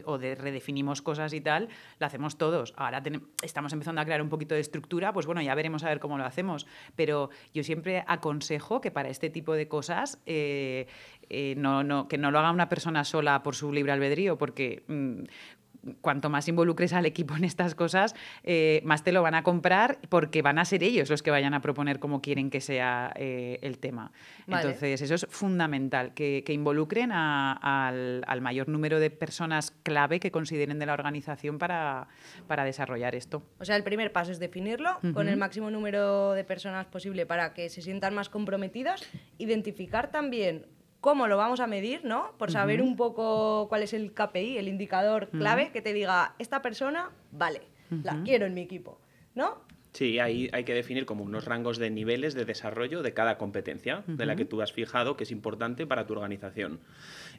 o 0.05 0.17
de 0.17 0.35
redefinimos 0.35 1.03
cosas 1.03 1.31
y 1.33 1.41
tal, 1.41 1.69
la 1.99 2.07
hacemos 2.07 2.37
todos. 2.39 2.73
Ahora 2.75 3.03
estamos 3.43 3.71
empezando 3.71 4.01
a 4.01 4.05
crear 4.05 4.21
un 4.21 4.29
poquito 4.29 4.55
de 4.55 4.61
estructura, 4.61 5.13
pues 5.13 5.27
bueno, 5.27 5.41
ya 5.41 5.53
veremos 5.53 5.83
a 5.83 5.89
ver 5.89 5.99
cómo 5.99 6.17
lo 6.17 6.25
hacemos. 6.25 6.65
Pero 6.95 7.29
yo 7.53 7.63
siempre 7.63 8.03
aconsejo 8.07 8.81
que 8.81 8.89
para 8.89 9.09
este 9.09 9.29
tipo 9.29 9.53
de 9.53 9.67
cosas... 9.67 10.19
Eh, 10.25 10.87
eh, 11.29 11.55
no, 11.57 11.83
no, 11.83 12.07
que 12.07 12.17
no 12.17 12.31
lo 12.31 12.39
haga 12.39 12.51
una 12.51 12.69
persona 12.69 13.03
sola 13.03 13.43
por 13.43 13.55
su 13.55 13.71
libre 13.71 13.91
albedrío, 13.91 14.37
porque 14.37 14.83
mm, 14.87 15.23
cuanto 15.99 16.29
más 16.29 16.47
involucres 16.47 16.93
al 16.93 17.05
equipo 17.05 17.35
en 17.35 17.43
estas 17.43 17.75
cosas, 17.75 18.15
eh, 18.43 18.81
más 18.85 19.03
te 19.03 19.11
lo 19.11 19.21
van 19.21 19.35
a 19.35 19.43
comprar 19.43 19.99
porque 20.07 20.41
van 20.41 20.57
a 20.57 20.63
ser 20.63 20.81
ellos 20.81 21.09
los 21.09 21.21
que 21.21 21.29
vayan 21.29 21.53
a 21.53 21.59
proponer 21.59 21.99
cómo 21.99 22.21
quieren 22.21 22.49
que 22.49 22.61
sea 22.61 23.11
eh, 23.17 23.59
el 23.61 23.79
tema. 23.79 24.13
Vale. 24.47 24.63
Entonces, 24.69 25.01
eso 25.01 25.13
es 25.15 25.27
fundamental, 25.29 26.13
que, 26.13 26.43
que 26.45 26.53
involucren 26.53 27.11
a- 27.11 27.51
al, 27.87 28.23
al 28.27 28.39
mayor 28.39 28.69
número 28.69 29.01
de 29.01 29.09
personas 29.09 29.71
clave 29.83 30.21
que 30.21 30.31
consideren 30.31 30.79
de 30.79 30.85
la 30.85 30.93
organización 30.93 31.57
para, 31.57 32.07
para 32.47 32.63
desarrollar 32.63 33.13
esto. 33.13 33.43
O 33.59 33.65
sea, 33.65 33.75
el 33.75 33.83
primer 33.83 34.13
paso 34.13 34.31
es 34.31 34.39
definirlo 34.39 34.99
con 35.13 35.27
el 35.27 35.35
máximo 35.35 35.69
número 35.69 36.31
de 36.31 36.45
personas 36.45 36.85
posible 36.85 37.25
para 37.25 37.53
que 37.53 37.67
se 37.67 37.81
sientan 37.81 38.15
más 38.15 38.29
comprometidos, 38.29 39.03
identificar 39.37 40.11
también 40.11 40.65
cómo 41.03 41.27
lo 41.27 41.35
vamos 41.35 41.59
a 41.59 41.67
medir, 41.67 42.05
¿no? 42.05 42.31
Por 42.37 42.49
saber 42.49 42.81
un 42.81 42.95
poco 42.95 43.67
cuál 43.67 43.83
es 43.83 43.91
el 43.91 44.13
KPI, 44.13 44.57
el 44.57 44.69
indicador 44.69 45.27
clave 45.31 45.73
que 45.73 45.81
te 45.81 45.91
diga, 45.91 46.33
esta 46.39 46.61
persona, 46.61 47.11
vale, 47.29 47.59
la 48.03 48.23
quiero 48.23 48.45
en 48.45 48.53
mi 48.53 48.61
equipo, 48.61 49.01
¿no? 49.35 49.65
Sí, 49.91 50.19
ahí 50.19 50.49
hay 50.53 50.63
que 50.63 50.73
definir 50.73 51.05
como 51.05 51.25
unos 51.25 51.43
rangos 51.43 51.77
de 51.77 51.89
niveles 51.89 52.35
de 52.35 52.45
desarrollo 52.45 53.03
de 53.03 53.13
cada 53.13 53.37
competencia, 53.37 54.05
de 54.07 54.25
la 54.25 54.37
que 54.37 54.45
tú 54.45 54.61
has 54.61 54.71
fijado 54.71 55.17
que 55.17 55.25
es 55.25 55.31
importante 55.31 55.85
para 55.85 56.07
tu 56.07 56.13
organización. 56.13 56.79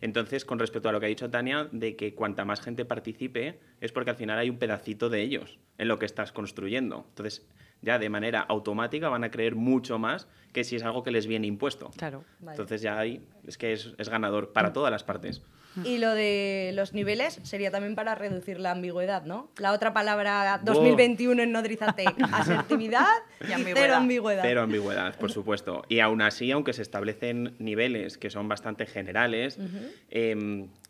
Entonces, 0.03 0.45
con 0.45 0.59
respecto 0.59 0.91
a 0.91 0.93
lo 0.93 1.01
que 1.01 1.07
ha 1.07 1.09
dicho 1.09 1.31
Tania, 1.31 1.67
de 1.73 1.97
que 1.97 2.15
cuanta 2.15 2.45
más 2.45 2.61
gente 2.61 2.85
participe, 2.85 3.61
es 3.81 3.93
porque 3.93 4.11
al 4.11 4.17
final 4.17 4.39
hay 4.39 4.51
un 4.51 4.59
pedacito 4.59 5.09
de 5.09 5.23
ellos 5.23 5.59
en 5.79 5.89
lo 5.89 5.99
que 5.99 6.05
estás 6.05 6.33
construyendo. 6.33 7.07
Entonces, 7.09 7.47
ya 7.85 7.99
de 7.99 8.09
manera 8.09 8.41
automática 8.41 9.09
van 9.09 9.25
a 9.25 9.31
creer 9.31 9.55
mucho 9.55 9.99
más 9.99 10.27
que 10.53 10.65
si 10.65 10.77
es 10.77 10.83
algo 10.83 11.03
que 11.03 11.11
les 11.11 11.27
viene 11.27 11.47
impuesto. 11.47 11.91
Claro. 11.97 12.25
Vale. 12.41 12.53
Entonces 12.53 12.81
ya 12.83 12.99
ahí 12.99 13.21
es 13.47 13.59
que 13.59 13.73
es, 13.73 13.93
es 13.99 14.09
ganador 14.09 14.53
para 14.53 14.73
todas 14.73 14.91
las 14.91 15.05
partes. 15.05 15.43
Y 15.83 15.99
lo 15.99 16.15
de 16.15 16.71
los 16.75 16.93
niveles 16.95 17.41
sería 17.43 17.73
también 17.73 17.97
para 17.97 18.15
reducir 18.15 18.61
la 18.61 18.71
ambigüedad, 18.71 19.25
¿no? 19.25 19.51
La 19.59 19.73
otra 19.73 19.93
palabra 19.93 20.61
2021 20.63 21.43
en 21.43 21.51
Nodrizatec, 21.51 22.15
asertividad 22.33 23.09
y, 23.41 23.51
Y 23.51 23.53
ambigüedad. 23.55 23.83
cero 23.83 23.95
ambigüedad. 23.97 24.43
Cero 24.45 24.63
ambigüedad, 24.63 25.17
por 25.17 25.33
supuesto. 25.33 25.83
Y 25.89 25.99
aún 25.99 26.23
así, 26.23 26.53
aunque 26.53 26.73
se 26.73 26.83
establecen 26.83 27.57
niveles 27.59 28.19
que 28.19 28.31
son 28.31 28.47
bastante 28.47 28.87
generales, 28.87 29.59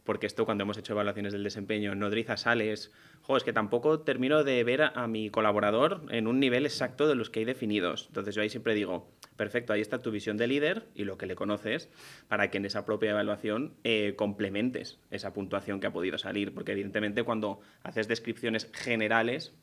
porque 0.05 0.27
esto 0.27 0.45
cuando 0.45 0.63
hemos 0.63 0.79
hecho 0.79 0.93
evaluaciones 0.93 1.33
del 1.33 1.43
desempeño 1.43 1.95
Nodriza 1.95 2.37
sales, 2.37 2.93
jo, 3.23 3.37
es 3.37 3.45
que 3.45 3.53
tampoco 3.53 4.01
termino 4.01 4.45
de 4.45 4.63
ver 4.65 4.83
a, 4.83 4.89
a 4.89 5.09
mi 5.09 5.31
colaborador 5.31 6.03
en 6.11 6.27
un 6.27 6.39
nivel 6.39 6.67
exacto 6.67 7.09
de 7.09 7.15
los 7.15 7.31
que 7.31 7.41
hay 7.41 7.45
definidos. 7.45 8.07
Entonces 8.09 8.35
yo 8.35 8.43
ahí 8.43 8.51
siempre 8.51 8.75
digo, 8.75 9.11
perfecto, 9.37 9.73
ahí 9.73 9.81
está 9.81 9.99
tu 9.99 10.11
visión 10.11 10.37
de 10.37 10.47
líder 10.47 10.87
y 10.95 11.05
lo 11.05 11.19
que 11.19 11.27
le 11.27 11.35
conoces 11.35 11.89
para 12.29 12.51
que 12.51 12.59
en 12.59 12.67
esa 12.67 12.85
propia 12.85 13.11
evaluación 13.11 13.75
eh, 13.85 14.15
complementes 14.17 14.99
esa 15.11 15.33
puntuación 15.33 15.81
que 15.81 15.87
ha 15.87 15.93
podido 15.93 16.19
salir, 16.19 16.55
porque 16.55 16.73
evidentemente 16.73 17.23
cuando 17.23 17.61
haces 17.83 18.09
descripciones 18.09 18.71
generales 18.73 19.55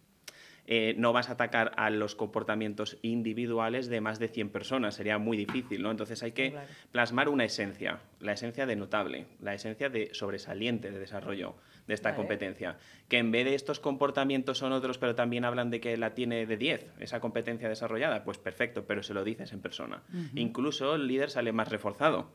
eh, 0.68 0.94
no 0.98 1.12
vas 1.14 1.30
a 1.30 1.34
atacar 1.34 1.72
a 1.76 1.90
los 1.90 2.16
comportamientos 2.16 2.98
individuales 3.02 3.88
de 3.88 4.02
más 4.02 4.20
de 4.20 4.28
100 4.28 4.50
personas, 4.50 4.96
sería 4.96 5.18
muy 5.18 5.38
difícil, 5.38 5.82
¿no? 5.82 5.92
Entonces 5.92 6.22
hay 6.24 6.32
que 6.32 6.52
Claro. 6.52 6.68
plasmar 6.92 7.30
una 7.30 7.46
esencia, 7.46 8.00
la 8.20 8.34
esencia 8.34 8.66
de 8.66 8.76
notable, 8.76 9.26
la 9.42 9.54
esencia 9.54 9.90
de 9.90 10.14
sobresaliente 10.14 10.92
de 10.92 11.00
desarrollo 11.00 11.56
de 11.88 11.94
esta 11.96 12.10
Vale. 12.10 12.18
competencia, 12.18 12.78
que 13.10 13.18
en 13.18 13.32
vez 13.32 13.46
de 13.46 13.56
estos 13.56 13.80
comportamientos 13.80 14.60
son 14.60 14.72
otros, 14.72 14.98
pero 14.98 15.16
también 15.16 15.46
hablan 15.46 15.72
de 15.72 15.82
que 15.82 15.98
la 15.98 16.14
tiene 16.14 16.46
de 16.46 16.58
10, 16.58 16.86
esa 17.00 17.20
competencia 17.20 17.68
desarrollada, 17.68 18.24
pues 18.24 18.38
perfecto, 18.38 18.86
pero 18.86 19.02
se 19.04 19.14
lo 19.14 19.24
dices 19.24 19.52
en 19.54 19.62
persona. 19.62 20.04
Incluso 20.36 20.96
el 20.96 21.08
líder 21.08 21.30
sale 21.32 21.52
más 21.52 21.70
reforzado. 21.70 22.30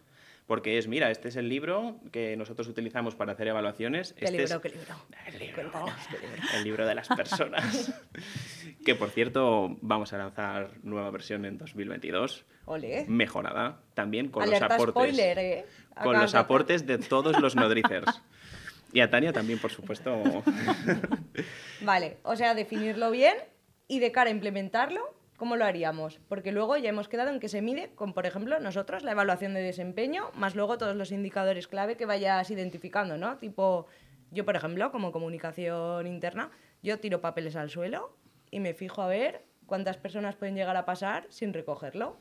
Porque 0.46 0.78
es, 0.78 0.86
mira, 0.86 1.10
este 1.10 1.28
es 1.28 1.36
el 1.36 1.48
libro 1.48 2.00
que 2.12 2.36
nosotros 2.36 2.68
utilizamos 2.68 3.16
para 3.16 3.32
hacer 3.32 3.48
evaluaciones. 3.48 4.12
¿Qué 4.12 4.26
este 4.26 4.38
libro, 4.38 4.56
es- 4.56 4.62
qué 4.62 4.68
libro? 4.68 4.94
el 5.26 5.38
libro, 5.40 5.86
el 6.54 6.64
libro 6.64 6.86
de 6.86 6.94
las 6.94 7.08
personas. 7.08 7.92
que 8.84 8.94
por 8.94 9.10
cierto, 9.10 9.76
vamos 9.80 10.12
a 10.12 10.18
lanzar 10.18 10.70
nueva 10.84 11.10
versión 11.10 11.44
en 11.46 11.58
2022, 11.58 12.44
Ole. 12.66 13.04
mejorada, 13.08 13.80
también 13.94 14.28
con 14.28 14.44
Alerta 14.44 14.66
los 14.68 14.74
aportes. 14.74 14.92
spoiler, 15.14 15.38
¿eh? 15.38 15.64
Con 16.00 16.20
los 16.20 16.34
aportes 16.36 16.86
de 16.86 16.98
todos 16.98 17.40
los 17.40 17.56
nodricers. 17.56 18.22
Y 18.92 19.00
a 19.00 19.10
Tania 19.10 19.32
también, 19.32 19.58
por 19.58 19.70
supuesto. 19.72 20.22
Vale, 21.82 22.18
o 22.22 22.36
sea, 22.36 22.54
definirlo 22.54 23.10
bien 23.10 23.34
y 23.88 23.98
de 23.98 24.12
cara 24.12 24.30
a 24.30 24.32
implementarlo, 24.32 25.00
¿cómo 25.36 25.56
lo 25.56 25.64
haríamos? 25.64 26.20
Porque 26.28 26.52
luego 26.52 26.76
ya 26.76 26.88
hemos 26.88 27.08
quedado 27.08 27.30
en 27.30 27.40
que 27.40 27.48
se 27.48 27.62
mide 27.62 27.90
con, 27.94 28.12
por 28.12 28.26
ejemplo, 28.26 28.58
nosotros 28.60 29.02
la 29.02 29.12
evaluación 29.12 29.54
de 29.54 29.62
desempeño, 29.62 30.30
más 30.34 30.54
luego 30.54 30.78
todos 30.78 30.96
los 30.96 31.12
indicadores 31.12 31.68
clave 31.68 31.96
que 31.96 32.06
vayas 32.06 32.50
identificando, 32.50 33.16
¿no? 33.16 33.36
Tipo, 33.38 33.86
yo, 34.30 34.44
por 34.44 34.56
ejemplo, 34.56 34.90
como 34.90 35.12
comunicación 35.12 36.06
interna, 36.06 36.50
yo 36.82 36.98
tiro 36.98 37.20
papeles 37.20 37.56
al 37.56 37.70
suelo 37.70 38.16
y 38.50 38.60
me 38.60 38.74
fijo 38.74 39.02
a 39.02 39.08
ver 39.08 39.44
cuántas 39.66 39.96
personas 39.96 40.36
pueden 40.36 40.54
llegar 40.54 40.76
a 40.76 40.84
pasar 40.84 41.26
sin 41.30 41.52
recogerlo. 41.52 42.16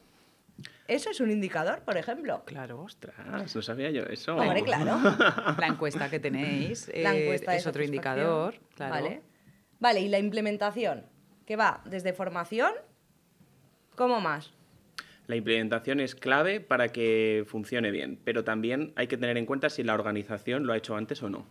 Eso 0.88 1.10
es 1.10 1.20
un 1.20 1.32
indicador, 1.32 1.82
por 1.82 1.98
ejemplo. 1.98 2.44
Claro. 2.46 2.82
Ostras, 2.82 3.56
no 3.56 3.62
sabía 3.62 3.92
yo 3.92 4.04
eso. 4.04 4.36
Hombre, 4.36 4.64
claro. 4.64 4.98
La 5.60 5.68
encuesta 5.68 6.10
que 6.10 6.20
tenéis 6.20 6.88
La 6.96 7.14
eh, 7.14 7.24
encuesta 7.24 7.56
es 7.56 7.68
otro 7.68 7.84
indicador. 7.84 8.56
Claro. 8.76 8.94
Vale. 8.94 9.22
Vale, 9.80 10.00
y 10.00 10.08
la 10.08 10.20
implementación, 10.20 11.06
que 11.46 11.58
va 11.58 11.82
desde 11.86 12.14
formación, 12.14 12.72
¿cómo 13.96 14.22
más? 14.22 14.52
La 15.28 15.36
implementación 15.36 16.00
es 16.00 16.14
clave 16.14 16.60
para 16.60 16.90
que 16.90 17.44
funcione 17.48 17.92
bien, 17.92 18.20
pero 18.24 18.44
también 18.44 18.94
hay 18.96 19.08
que 19.08 19.18
tener 19.18 19.38
en 19.38 19.46
cuenta 19.46 19.70
si 19.70 19.84
la 19.84 19.96
organización 19.96 20.68
lo 20.68 20.74
ha 20.74 20.78
hecho 20.78 20.96
antes 20.96 21.24
o 21.24 21.30
no. 21.30 21.48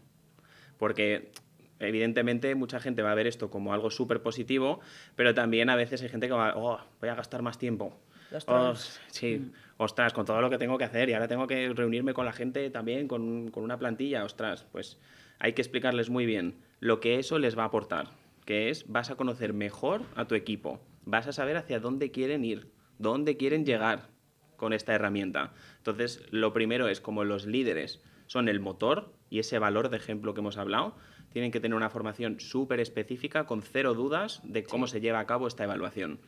Porque 0.78 1.32
evidentemente 1.80 2.54
mucha 2.54 2.78
gente 2.78 3.02
va 3.02 3.10
a 3.10 3.14
ver 3.14 3.26
esto 3.26 3.50
como 3.50 3.72
algo 3.72 3.90
súper 3.90 4.22
positivo, 4.22 4.80
pero 5.16 5.34
también 5.34 5.70
a 5.70 5.76
veces 5.76 6.02
hay 6.02 6.08
gente 6.08 6.28
que 6.28 6.34
va, 6.34 6.54
oh, 6.56 6.80
voy 7.00 7.08
a 7.08 7.14
gastar 7.14 7.42
más 7.42 7.58
tiempo. 7.58 7.98
Oh, 8.46 8.74
sí, 9.08 9.52
ostras, 9.76 10.12
con 10.12 10.24
todo 10.24 10.40
lo 10.40 10.50
que 10.50 10.58
tengo 10.58 10.78
que 10.78 10.84
hacer 10.84 11.08
y 11.08 11.12
ahora 11.12 11.28
tengo 11.28 11.46
que 11.46 11.72
reunirme 11.72 12.14
con 12.14 12.26
la 12.26 12.32
gente 12.32 12.68
también, 12.70 13.06
con, 13.06 13.50
con 13.50 13.62
una 13.62 13.78
plantilla, 13.78 14.24
ostras, 14.24 14.66
pues 14.72 14.98
hay 15.38 15.52
que 15.52 15.62
explicarles 15.62 16.10
muy 16.10 16.26
bien 16.26 16.56
lo 16.80 17.00
que 17.00 17.18
eso 17.18 17.38
les 17.38 17.56
va 17.56 17.62
a 17.64 17.66
aportar, 17.66 18.08
que 18.44 18.70
es 18.70 18.88
vas 18.88 19.10
a 19.10 19.16
conocer 19.16 19.52
mejor 19.52 20.02
a 20.16 20.26
tu 20.26 20.34
equipo, 20.34 20.80
vas 21.04 21.26
a 21.26 21.32
saber 21.32 21.56
hacia 21.56 21.80
dónde 21.80 22.10
quieren 22.10 22.44
ir, 22.44 22.72
dónde 22.98 23.36
quieren 23.36 23.64
llegar 23.64 24.10
con 24.56 24.72
esta 24.72 24.94
herramienta. 24.94 25.52
Entonces, 25.78 26.22
lo 26.30 26.52
primero 26.52 26.88
es 26.88 27.00
como 27.00 27.24
los 27.24 27.46
líderes 27.46 28.02
son 28.26 28.48
el 28.48 28.60
motor 28.60 29.12
y 29.30 29.38
ese 29.38 29.58
valor 29.58 29.90
de 29.90 29.96
ejemplo 29.96 30.34
que 30.34 30.40
hemos 30.40 30.56
hablado, 30.56 30.96
tienen 31.30 31.50
que 31.50 31.60
tener 31.60 31.76
una 31.76 31.90
formación 31.90 32.38
súper 32.38 32.80
específica 32.80 33.44
con 33.44 33.62
cero 33.62 33.94
dudas 33.94 34.40
de 34.44 34.64
cómo 34.64 34.86
se 34.86 35.00
lleva 35.00 35.18
a 35.18 35.26
cabo 35.26 35.48
esta 35.48 35.64
evaluación. 35.64 36.20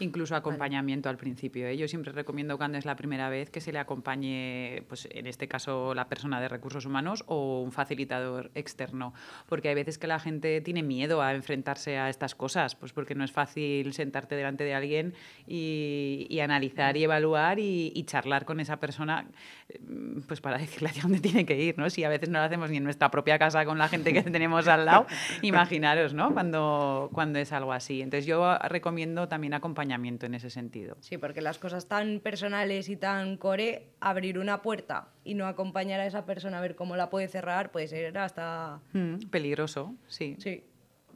Incluso 0.00 0.36
acompañamiento 0.36 1.08
al 1.08 1.16
principio. 1.16 1.66
¿eh? 1.66 1.76
Yo 1.76 1.88
siempre 1.88 2.12
recomiendo 2.12 2.56
cuando 2.56 2.78
es 2.78 2.84
la 2.84 2.96
primera 2.96 3.28
vez 3.28 3.50
que 3.50 3.60
se 3.60 3.72
le 3.72 3.78
acompañe, 3.78 4.82
pues 4.88 5.08
en 5.10 5.26
este 5.26 5.48
caso 5.48 5.94
la 5.94 6.08
persona 6.08 6.40
de 6.40 6.48
recursos 6.48 6.86
humanos 6.86 7.24
o 7.26 7.62
un 7.62 7.72
facilitador 7.72 8.50
externo, 8.54 9.12
porque 9.48 9.68
hay 9.68 9.74
veces 9.74 9.98
que 9.98 10.06
la 10.06 10.18
gente 10.20 10.60
tiene 10.60 10.82
miedo 10.82 11.22
a 11.22 11.34
enfrentarse 11.34 11.98
a 11.98 12.08
estas 12.08 12.34
cosas, 12.34 12.74
pues 12.74 12.92
porque 12.92 13.14
no 13.14 13.24
es 13.24 13.32
fácil 13.32 13.92
sentarte 13.92 14.36
delante 14.36 14.64
de 14.64 14.74
alguien 14.74 15.14
y, 15.46 16.26
y 16.28 16.40
analizar 16.40 16.96
y 16.96 17.04
evaluar 17.04 17.58
y, 17.58 17.92
y 17.94 18.04
charlar 18.04 18.44
con 18.44 18.60
esa 18.60 18.78
persona, 18.78 19.26
eh, 19.68 19.80
pues 20.26 20.40
para 20.40 20.58
decirle 20.58 20.90
hacia 20.90 21.02
dónde 21.02 21.20
tiene 21.20 21.44
que 21.44 21.60
ir, 21.60 21.78
¿no? 21.78 21.90
Si 21.90 22.04
a 22.04 22.08
veces 22.08 22.28
no 22.28 22.38
lo 22.38 22.44
hacemos 22.44 22.70
ni 22.70 22.76
en 22.76 22.84
nuestra 22.84 23.10
propia 23.10 23.38
casa 23.38 23.64
con 23.64 23.78
la 23.78 23.88
gente 23.88 24.12
que 24.12 24.22
tenemos 24.30 24.68
al 24.68 24.84
lado, 24.84 25.06
imaginaros, 25.42 26.14
¿no? 26.14 26.32
Cuando, 26.32 27.10
cuando 27.12 27.38
es 27.38 27.52
algo 27.52 27.72
así. 27.72 28.02
Entonces 28.02 28.26
yo 28.26 28.58
recomiendo 28.58 29.28
también 29.28 29.54
acompañamiento 29.88 30.26
en 30.26 30.34
ese 30.34 30.50
sentido. 30.50 30.96
Sí, 31.00 31.18
porque 31.18 31.40
las 31.40 31.58
cosas 31.58 31.88
tan 31.88 32.20
personales 32.20 32.88
y 32.88 32.96
tan 32.96 33.36
core, 33.36 33.88
abrir 34.00 34.38
una 34.38 34.62
puerta 34.62 35.08
y 35.24 35.34
no 35.34 35.46
acompañar 35.46 36.00
a 36.00 36.06
esa 36.06 36.24
persona 36.24 36.58
a 36.58 36.60
ver 36.60 36.74
cómo 36.74 36.96
la 36.96 37.10
puede 37.10 37.28
cerrar, 37.28 37.70
puede 37.72 37.88
ser 37.88 38.16
hasta... 38.18 38.80
Mm, 38.92 39.28
peligroso, 39.30 39.94
sí. 40.06 40.36
Sí, 40.38 40.64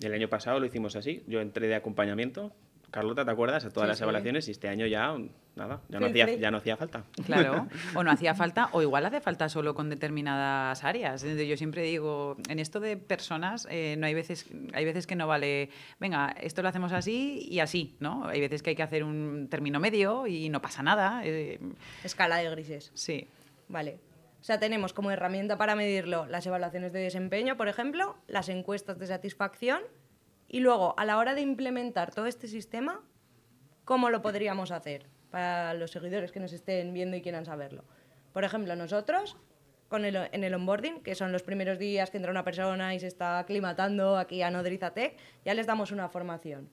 El 0.00 0.14
año 0.14 0.28
pasado 0.28 0.58
lo 0.58 0.66
hicimos 0.66 0.96
así. 0.96 1.22
Yo 1.28 1.40
entré 1.40 1.68
de 1.68 1.74
acompañamiento. 1.74 2.52
Carlota, 2.92 3.24
¿te 3.24 3.31
acuerdas? 3.33 3.64
A 3.64 3.70
todas 3.70 3.87
Sí, 3.87 3.88
las 3.88 3.98
sí. 3.98 4.05
evaluaciones 4.05 4.46
y 4.46 4.50
este 4.52 4.68
año 4.68 4.87
ya, 4.87 5.16
nada, 5.57 5.81
ya 5.88 5.98
no, 5.98 6.07
hacía, 6.07 6.26
ya 6.37 6.50
no 6.52 6.59
hacía 6.59 6.76
falta. 6.76 7.05
Claro, 7.26 7.66
o 7.96 8.05
no 8.05 8.11
hacía 8.12 8.35
falta, 8.35 8.68
o 8.72 8.83
igual 8.83 9.05
hace 9.07 9.20
falta 9.20 9.48
solo 9.48 9.74
con 9.74 9.88
determinadas 9.90 10.85
áreas. 10.85 11.22
Entonces, 11.24 11.48
Yo 11.48 11.57
siempre 11.57 11.83
digo, 11.83 12.37
en 12.48 12.59
esto 12.59 12.78
de 12.81 12.96
personas, 12.96 13.66
eh, 13.70 13.96
no 13.98 14.07
hay 14.07 14.14
veces, 14.14 14.46
hay 14.74 14.85
veces 14.85 15.07
que 15.07 15.16
no 15.16 15.26
vale, 15.26 15.70
venga, 15.98 16.35
esto 16.40 16.62
lo 16.62 16.68
hacemos 16.68 16.92
así 16.92 17.48
y 17.50 17.61
así, 17.61 17.96
¿no? 17.98 18.26
Hay 18.28 18.40
veces 18.40 18.62
que 18.62 18.70
hay 18.70 18.76
que 18.76 18.83
hacer 18.85 19.02
un 19.05 19.48
término 19.50 19.81
medio 19.81 20.26
y 20.26 20.48
no 20.50 20.61
pasa 20.62 20.83
nada. 20.83 21.22
eh, 21.24 21.59
escala 22.05 22.37
de 22.37 22.50
grises. 22.50 22.90
sí, 22.94 23.26
Vale. 23.68 23.98
O 24.40 24.44
sea, 24.44 24.59
tenemos 24.59 24.92
como 24.92 25.12
herramienta 25.12 25.57
para 25.57 25.76
medirlo 25.76 26.26
las 26.26 26.44
evaluaciones 26.46 26.92
de 26.92 26.98
desempeño, 26.98 27.57
por 27.57 27.68
ejemplo, 27.68 28.16
las 28.26 28.48
encuestas 28.48 28.98
de 28.98 29.07
satisfacción 29.07 29.81
y 30.53 30.61
luego, 30.61 30.95
a 30.99 31.07
la 31.07 31.17
hora 31.17 31.35
de 31.35 31.41
implementar 31.41 32.15
todo 32.15 32.27
este 32.27 32.47
sistema, 32.47 33.01
¿cómo 33.87 34.11
lo 34.11 34.21
podríamos 34.21 34.71
hacer 34.71 35.09
para 35.31 35.73
los 35.73 35.91
seguidores 35.91 36.31
que 36.31 36.41
nos 36.41 36.53
estén 36.53 36.93
viendo 36.93 37.17
y 37.17 37.23
quieran 37.23 37.47
saberlo? 37.47 37.85
Por 38.35 38.45
ejemplo, 38.45 38.77
nosotros 38.77 39.38
con 39.88 40.05
el, 40.05 40.15
en 40.15 40.45
el 40.45 40.53
onboarding, 40.53 41.03
que 41.03 41.15
son 41.15 41.33
los 41.33 41.43
primeros 41.43 41.79
días 41.79 42.11
que 42.11 42.19
entra 42.19 42.31
una 42.31 42.45
persona 42.45 42.95
y 42.95 43.01
se 43.01 43.07
está 43.07 43.38
aclimatando 43.38 44.19
aquí 44.19 44.43
a 44.43 44.51
Nodrizatec, 44.51 45.17
ya 45.43 45.55
les 45.55 45.67
damos 45.67 45.91
una 45.91 46.11
formación. 46.11 46.69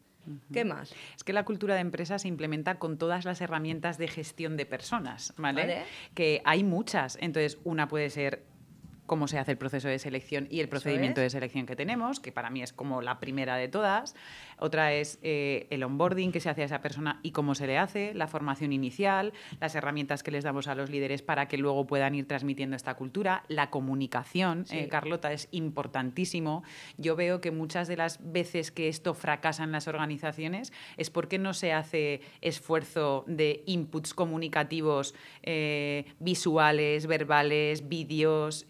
¿Qué 0.51 0.65
más? 0.65 0.93
Es 1.15 1.23
que 1.23 1.31
la 1.31 1.45
cultura 1.45 1.75
de 1.75 1.81
empresa 1.81 2.19
se 2.19 2.27
implementa 2.27 2.79
con 2.79 2.97
todas 2.97 3.23
las 3.23 3.39
herramientas 3.39 3.97
de 3.97 4.09
gestión 4.09 4.57
de 4.57 4.65
personas, 4.65 5.33
¿vale? 5.37 5.61
Vale. 5.61 5.83
Que 6.13 6.41
hay 6.43 6.65
muchas. 6.65 7.17
Entonces, 7.21 7.57
una 7.63 7.87
puede 7.87 8.09
ser 8.09 8.43
cómo 9.09 9.27
se 9.27 9.39
hace 9.39 9.51
el 9.51 9.57
proceso 9.57 9.89
de 9.89 9.99
selección 9.99 10.47
y 10.49 10.61
el 10.61 10.69
procedimiento 10.69 11.19
es. 11.19 11.25
de 11.25 11.29
selección 11.31 11.65
que 11.65 11.75
tenemos, 11.75 12.21
que 12.21 12.31
para 12.31 12.49
mí 12.49 12.61
es 12.61 12.71
como 12.71 13.01
la 13.01 13.19
primera 13.19 13.57
de 13.57 13.67
todas. 13.67 14.15
Otra 14.59 14.93
es 14.93 15.19
eh, 15.21 15.67
el 15.69 15.83
onboarding 15.83 16.31
que 16.31 16.39
se 16.39 16.49
hace 16.49 16.61
a 16.61 16.65
esa 16.65 16.81
persona 16.81 17.19
y 17.23 17.31
cómo 17.31 17.55
se 17.55 17.67
le 17.67 17.77
hace, 17.77 18.13
la 18.13 18.27
formación 18.27 18.73
inicial, 18.73 19.33
las 19.59 19.75
herramientas 19.75 20.23
que 20.23 20.31
les 20.31 20.43
damos 20.43 20.67
a 20.67 20.75
los 20.75 20.89
líderes 20.89 21.21
para 21.21 21.47
que 21.47 21.57
luego 21.57 21.85
puedan 21.87 22.15
ir 22.15 22.27
transmitiendo 22.27 22.75
esta 22.75 22.95
cultura, 22.95 23.43
la 23.47 23.69
comunicación, 23.69 24.65
Sí. 24.65 24.77
eh, 24.77 24.87
Carlota, 24.89 25.31
es 25.33 25.47
importantísimo. 25.51 26.63
Yo 26.97 27.15
veo 27.15 27.41
que 27.41 27.51
muchas 27.51 27.87
de 27.87 27.97
las 27.97 28.19
veces 28.31 28.71
que 28.71 28.87
esto 28.87 29.13
fracasa 29.13 29.63
en 29.63 29.71
las 29.71 29.87
organizaciones 29.87 30.71
es 30.97 31.09
porque 31.09 31.37
no 31.39 31.53
se 31.53 31.73
hace 31.73 32.21
esfuerzo 32.41 33.23
de 33.27 33.63
inputs 33.65 34.13
comunicativos 34.13 35.13
eh, 35.43 36.05
visuales, 36.19 37.07
verbales, 37.07 37.87
vídeos, 37.87 38.65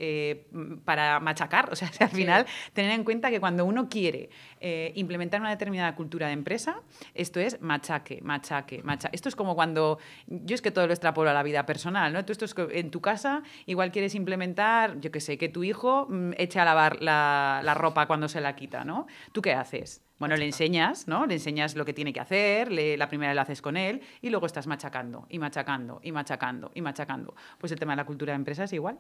para 0.86 1.20
machacar. 1.20 1.70
O 1.72 1.76
sea, 1.76 1.90
al 2.00 2.10
final, 2.10 2.46
tener 2.74 2.92
en 2.92 3.04
cuenta 3.04 3.30
que 3.30 3.40
cuando 3.40 3.66
uno 3.66 3.90
quiere 3.90 4.30
eh, 4.62 4.92
implementar 4.96 5.40
una 5.42 5.50
determinada 5.50 5.96
cultura 5.96 6.28
de 6.28 6.34
empresa, 6.34 6.82
esto 7.14 7.40
es 7.40 7.62
machaque, 7.62 8.20
machaque, 8.22 8.84
machaque. 8.84 9.16
Esto 9.16 9.30
es 9.30 9.36
como 9.36 9.56
cuando, 9.56 10.00
yo 10.28 10.56
es 10.56 10.62
que 10.62 10.72
todo 10.72 10.88
lo 10.88 10.94
extrapolo 10.94 11.30
a 11.30 11.34
la 11.34 11.44
vida 11.44 11.66
personal, 11.66 12.12
¿no? 12.14 12.26
Tú 12.26 12.32
esto 12.32 12.46
es 12.46 12.54
que 12.54 12.68
en 12.80 12.92
tu 12.92 13.02
casa 13.02 13.44
igual 13.66 13.92
quieres 13.92 14.16
implementar, 14.16 15.00
yo 15.00 15.12
qué 15.12 15.20
sé, 15.22 15.38
que 15.38 15.50
tu 15.50 15.64
hijo 15.64 16.08
mm, 16.10 16.32
eche 16.38 16.60
a 16.60 16.66
lavar 16.66 17.02
la, 17.02 17.62
la 17.64 17.74
ropa 17.74 18.06
cuando 18.08 18.28
se 18.28 18.42
la 18.42 18.56
quita, 18.56 18.84
¿no? 18.84 19.08
¿Tú 19.32 19.42
qué 19.42 19.54
haces? 19.54 20.04
Bueno, 20.20 20.36
le 20.36 20.46
enseñas, 20.46 21.08
¿no? 21.08 21.26
Le 21.26 21.36
enseñas 21.36 21.76
lo 21.76 21.86
que 21.86 21.94
tiene 21.94 22.12
que 22.12 22.20
hacer, 22.20 22.72
le- 22.74 22.98
la 22.98 23.08
primera 23.08 23.34
lo 23.34 23.40
haces 23.40 23.62
con 23.62 23.78
él 23.78 24.02
y 24.22 24.30
luego 24.30 24.46
estás 24.48 24.68
machacando 24.68 25.26
y 25.30 25.40
machacando 25.40 26.02
y 26.04 26.12
machacando 26.12 26.72
y 26.76 26.82
machacando. 26.82 27.36
Pues 27.58 27.72
el 27.72 27.80
tema 27.80 27.94
de 27.94 27.98
la 27.98 28.06
cultura 28.06 28.34
de 28.34 28.36
empresa 28.36 28.66
es 28.66 28.74
igual. 28.74 29.00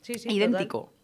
Sí, 0.00 0.14
sí, 0.14 0.28
Idéntico. 0.32 0.86
total. 0.86 0.96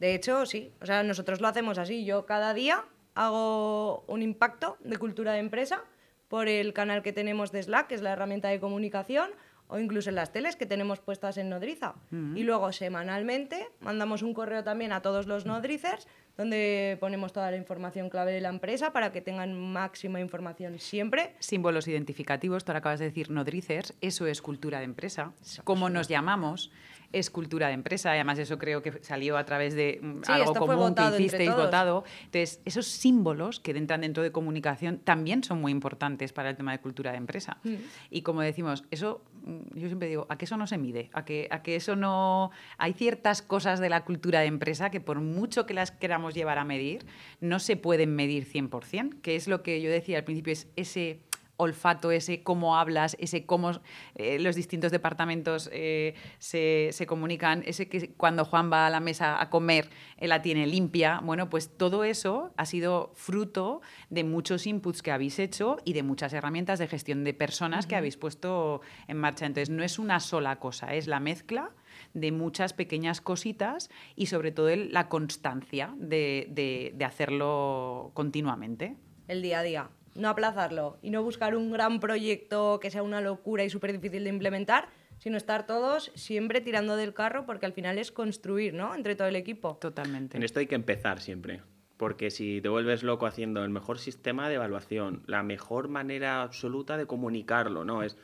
De 0.00 0.14
hecho, 0.14 0.46
sí. 0.46 0.72
O 0.80 0.86
sea, 0.86 1.02
nosotros 1.02 1.42
lo 1.42 1.48
hacemos 1.48 1.76
así. 1.78 2.04
Yo 2.06 2.24
cada 2.24 2.54
día 2.54 2.84
hago 3.14 4.04
un 4.06 4.22
impacto 4.22 4.76
de 4.80 4.96
cultura 4.96 5.32
de 5.32 5.40
empresa 5.40 5.82
por 6.28 6.48
el 6.48 6.72
canal 6.72 7.02
que 7.02 7.12
tenemos 7.12 7.52
de 7.52 7.62
Slack, 7.62 7.88
que 7.88 7.94
es 7.94 8.02
la 8.02 8.12
herramienta 8.12 8.48
de 8.48 8.58
comunicación, 8.58 9.30
o 9.68 9.78
incluso 9.78 10.10
en 10.10 10.16
las 10.16 10.32
teles 10.32 10.54
que 10.56 10.66
tenemos 10.66 11.00
puestas 11.00 11.38
en 11.38 11.48
Nodriza. 11.48 11.94
Y 12.10 12.42
luego 12.42 12.72
semanalmente 12.72 13.68
mandamos 13.80 14.22
un 14.22 14.34
correo 14.34 14.62
también 14.62 14.92
a 14.92 15.00
todos 15.00 15.26
los 15.26 15.46
nodricers 15.46 16.06
donde 16.36 16.96
ponemos 17.00 17.32
toda 17.32 17.50
la 17.50 17.56
información 17.56 18.08
clave 18.08 18.32
de 18.32 18.40
la 18.40 18.48
empresa 18.48 18.92
para 18.92 19.12
que 19.12 19.20
tengan 19.20 19.54
máxima 19.54 20.20
información 20.20 20.78
siempre. 20.78 21.34
símbolos 21.38 21.88
identificativos, 21.88 22.64
tú 22.64 22.72
ahora 22.72 22.78
acabas 22.78 23.00
de 23.00 23.06
decir 23.06 23.30
nodricers, 23.30 23.94
eso 24.00 24.26
es 24.26 24.40
cultura 24.42 24.78
de 24.78 24.84
empresa. 24.84 25.32
Como 25.64 25.90
nos 25.90 26.08
llamamos 26.08 26.70
es 27.12 27.30
cultura 27.30 27.68
de 27.68 27.74
empresa, 27.74 28.10
y 28.10 28.14
además 28.14 28.38
eso 28.38 28.58
creo 28.58 28.82
que 28.82 29.02
salió 29.02 29.36
a 29.36 29.44
través 29.44 29.74
de 29.74 29.98
mm, 30.02 30.22
Sí, 30.24 30.32
algo 30.32 30.54
común 30.54 30.94
que 30.94 31.02
hicisteis 31.10 31.54
votado. 31.54 32.04
Entonces, 32.24 32.60
esos 32.64 32.86
símbolos 32.86 33.60
que 33.60 33.72
entran 33.72 34.02
dentro 34.02 34.22
de 34.22 34.32
comunicación 34.32 34.98
también 34.98 35.44
son 35.44 35.60
muy 35.60 35.72
importantes 35.72 36.32
para 36.32 36.50
el 36.50 36.56
tema 36.56 36.72
de 36.72 36.80
cultura 36.80 37.12
de 37.12 37.18
empresa. 37.18 37.58
Mm. 37.64 37.74
Y 38.10 38.22
como 38.22 38.40
decimos, 38.40 38.84
eso, 38.90 39.22
mm, 39.44 39.78
yo 39.78 39.86
siempre 39.86 40.08
digo, 40.08 40.26
a 40.28 40.38
que 40.38 40.44
eso 40.44 40.56
no 40.56 40.66
se 40.66 40.78
mide, 40.78 41.10
a 41.12 41.24
que, 41.24 41.48
a 41.50 41.62
que 41.62 41.76
eso 41.76 41.96
no... 41.96 42.50
Hay 42.78 42.92
ciertas 42.92 43.42
cosas 43.42 43.80
de 43.80 43.88
la 43.88 44.04
cultura 44.04 44.40
de 44.40 44.46
empresa 44.46 44.90
que 44.90 45.00
por 45.00 45.20
mucho 45.20 45.66
que 45.66 45.74
las 45.74 45.90
queramos 45.90 46.34
llevar 46.34 46.58
a 46.58 46.64
medir, 46.64 47.04
no 47.40 47.58
se 47.58 47.76
pueden 47.76 48.14
medir 48.14 48.46
100%, 48.46 49.20
que 49.20 49.36
es 49.36 49.48
lo 49.48 49.62
que 49.62 49.80
yo 49.80 49.90
decía 49.90 50.18
al 50.18 50.24
principio, 50.24 50.52
es 50.52 50.68
ese 50.76 51.20
olfato, 51.62 52.10
ese 52.10 52.42
cómo 52.42 52.76
hablas, 52.76 53.16
ese 53.18 53.46
cómo 53.46 53.72
eh, 54.14 54.38
los 54.38 54.54
distintos 54.56 54.92
departamentos 54.92 55.68
eh, 55.72 56.14
se, 56.38 56.90
se 56.92 57.06
comunican, 57.06 57.62
ese 57.66 57.88
que 57.88 58.10
cuando 58.14 58.44
Juan 58.44 58.70
va 58.72 58.86
a 58.86 58.90
la 58.90 59.00
mesa 59.00 59.40
a 59.40 59.48
comer, 59.50 59.88
él 60.18 60.28
la 60.28 60.42
tiene 60.42 60.66
limpia. 60.66 61.20
Bueno, 61.22 61.48
pues 61.48 61.70
todo 61.76 62.04
eso 62.04 62.52
ha 62.56 62.66
sido 62.66 63.12
fruto 63.14 63.80
de 64.10 64.24
muchos 64.24 64.66
inputs 64.66 65.02
que 65.02 65.10
habéis 65.12 65.38
hecho 65.38 65.76
y 65.84 65.92
de 65.94 66.02
muchas 66.02 66.32
herramientas 66.32 66.78
de 66.78 66.88
gestión 66.88 67.24
de 67.24 67.34
personas 67.34 67.86
que 67.86 67.96
habéis 67.96 68.16
puesto 68.16 68.80
en 69.08 69.16
marcha. 69.16 69.46
Entonces, 69.46 69.70
no 69.70 69.82
es 69.82 69.98
una 69.98 70.20
sola 70.20 70.56
cosa, 70.56 70.94
es 70.94 71.06
la 71.06 71.20
mezcla 71.20 71.70
de 72.14 72.32
muchas 72.32 72.72
pequeñas 72.72 73.20
cositas 73.20 73.90
y 74.16 74.26
sobre 74.26 74.50
todo 74.50 74.68
el- 74.70 74.92
la 74.92 75.08
constancia 75.08 75.94
de, 75.98 76.46
de- 76.50 76.92
de 76.94 77.04
hacerlo 77.04 78.10
continuamente. 78.14 78.96
el 79.28 79.42
día 79.42 79.60
a 79.60 79.62
día. 79.62 79.90
No 80.14 80.28
aplazarlo 80.28 80.98
y 81.02 81.10
no 81.10 81.22
buscar 81.22 81.56
un 81.56 81.72
gran 81.72 82.00
proyecto 82.00 82.78
que 82.80 82.90
sea 82.90 83.02
una 83.02 83.20
locura 83.20 83.64
y 83.64 83.70
súper 83.70 83.92
difícil 83.92 84.24
de 84.24 84.30
implementar, 84.30 84.88
sino 85.18 85.36
estar 85.36 85.66
todos 85.66 86.10
siempre 86.14 86.60
tirando 86.60 86.96
del 86.96 87.14
carro 87.14 87.46
porque 87.46 87.66
al 87.66 87.72
final 87.72 87.98
es 87.98 88.10
construir, 88.12 88.74
¿no? 88.74 88.94
Entre 88.94 89.14
todo 89.14 89.28
el 89.28 89.36
equipo. 89.36 89.78
Totalmente. 89.80 90.36
En 90.36 90.42
esto 90.42 90.60
hay 90.60 90.66
que 90.66 90.74
empezar 90.74 91.20
siempre. 91.20 91.62
Porque 91.96 92.30
si 92.30 92.60
te 92.60 92.68
vuelves 92.68 93.04
loco 93.04 93.26
haciendo 93.26 93.62
el 93.62 93.70
mejor 93.70 93.98
sistema 93.98 94.48
de 94.48 94.56
evaluación, 94.56 95.22
la 95.26 95.44
mejor 95.44 95.88
manera 95.88 96.42
absoluta 96.42 96.96
de 96.96 97.06
comunicarlo, 97.06 97.84
¿no? 97.84 98.02
Es, 98.02 98.16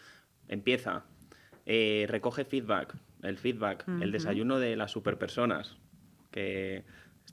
empieza, 0.49 1.05
eh, 1.67 2.07
recoge 2.09 2.45
feedback, 2.45 2.97
el 3.23 3.39
feedback, 3.39 3.87
el 4.01 4.11
desayuno 4.11 4.59
de 4.59 4.75
las 4.75 4.91
superpersonas, 4.91 5.77
que 6.33 6.85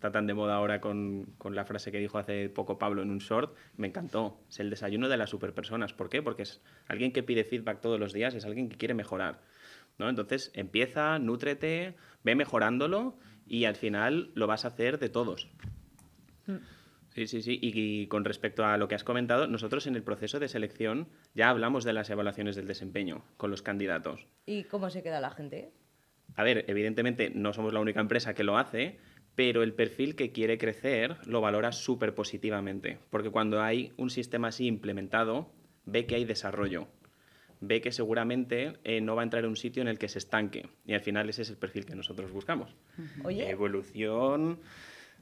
está 0.06 0.20
tan 0.20 0.28
de 0.28 0.36
moda 0.36 0.56
ahora 0.56 0.80
con, 0.80 1.26
con 1.40 1.56
la 1.56 1.66
frase 1.66 1.92
que 1.92 1.98
dijo 1.98 2.20
hace 2.20 2.50
poco 2.50 2.78
Pablo 2.78 3.02
en 3.02 3.10
un 3.10 3.18
short, 3.18 3.56
me 3.76 3.88
encantó. 3.88 4.40
Es 4.48 4.60
el 4.60 4.70
desayuno 4.70 5.10
de 5.10 5.18
las 5.18 5.32
superpersonas. 5.32 5.94
¿Por 5.94 6.10
qué? 6.10 6.22
Porque 6.22 6.44
es 6.44 6.62
alguien 6.88 7.12
que 7.12 7.24
pide 7.24 7.44
feedback 7.44 7.82
todos 7.82 8.00
los 8.00 8.14
días, 8.14 8.36
es 8.36 8.46
alguien 8.46 8.70
que 8.70 8.78
quiere 8.78 8.94
mejorar. 8.94 9.42
¿no? 9.98 10.08
Entonces 10.08 10.52
empieza, 10.54 11.18
nútrete, 11.18 11.96
ve 12.24 12.36
mejorándolo 12.36 13.18
y 13.48 13.66
al 13.66 13.76
final 13.76 14.32
lo 14.36 14.46
vas 14.46 14.66
a 14.66 14.70
hacer 14.70 15.00
de 15.00 15.10
todos. 15.10 15.50
Sí, 17.10 17.26
sí, 17.26 17.42
sí. 17.42 17.58
Y, 17.60 17.72
y 17.74 18.08
con 18.08 18.26
respecto 18.26 18.64
a 18.64 18.78
lo 18.78 18.88
que 18.88 18.94
has 18.94 19.04
comentado, 19.04 19.48
nosotros 19.48 19.88
en 19.88 19.96
el 19.96 20.04
proceso 20.04 20.40
de 20.40 20.50
selección 20.50 21.08
ya 21.34 21.50
hablamos 21.50 21.84
de 21.84 21.94
las 21.94 22.12
evaluaciones 22.12 22.56
del 22.56 22.68
desempeño 22.68 23.24
con 23.38 23.50
los 23.50 23.64
candidatos. 23.64 24.28
¿Y 24.46 24.66
cómo 24.66 24.92
se 24.92 25.02
queda 25.02 25.20
la 25.20 25.32
gente? 25.32 25.72
A 26.36 26.44
ver, 26.44 26.66
evidentemente 26.68 27.32
no 27.34 27.54
somos 27.54 27.74
la 27.74 27.80
única 27.80 28.02
empresa 28.02 28.34
que 28.34 28.44
lo 28.44 28.58
hace, 28.58 28.98
pero 29.36 29.64
el 29.64 29.74
perfil 29.74 30.16
que 30.16 30.32
quiere 30.32 30.58
crecer 30.58 31.18
lo 31.26 31.42
valora 31.42 31.72
súper 31.72 32.16
positivamente, 32.16 33.00
porque 33.10 33.30
cuando 33.30 33.62
hay 33.62 33.92
un 33.98 34.10
sistema 34.10 34.48
así 34.50 34.66
implementado, 34.66 35.52
ve 35.86 36.06
que 36.06 36.16
hay 36.16 36.26
desarrollo, 36.26 36.88
ve 37.60 37.82
que 37.82 37.92
seguramente 37.92 38.74
eh, 38.84 39.02
no 39.02 39.16
va 39.16 39.22
a 39.22 39.26
entrar 39.26 39.44
en 39.44 39.50
un 39.50 39.56
sitio 39.58 39.82
en 39.82 39.88
el 39.88 40.00
que 40.00 40.08
se 40.08 40.20
estanque, 40.20 40.70
y 40.86 40.94
al 40.94 41.02
final 41.02 41.30
ese 41.30 41.42
es 41.42 41.50
el 41.50 41.58
perfil 41.58 41.86
que 41.86 41.96
nosotros 41.96 42.32
buscamos. 42.32 42.76
Oye, 43.24 43.50
Evolución 43.50 44.60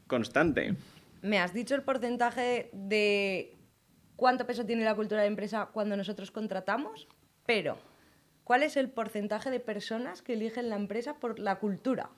constante. 0.08 0.76
me 1.22 1.40
has 1.40 1.54
dicho 1.54 1.74
el 1.76 1.82
porcentaje 1.82 2.70
de 2.74 3.56
cuánto 4.16 4.46
peso 4.46 4.66
tiene 4.66 4.84
la 4.84 4.96
cultura 4.96 5.22
de 5.22 5.28
empresa 5.28 5.70
cuando 5.74 5.98
nosotros 5.98 6.30
contratamos, 6.30 7.08
pero 7.46 7.78
¿cuál 8.44 8.62
es 8.62 8.78
el 8.78 8.90
porcentaje 8.90 9.50
de 9.50 9.60
personas 9.60 10.22
que 10.22 10.34
eligen 10.34 10.70
la 10.70 10.76
empresa 10.76 11.20
por 11.20 11.40
la 11.40 11.58
cultura? 11.60 12.12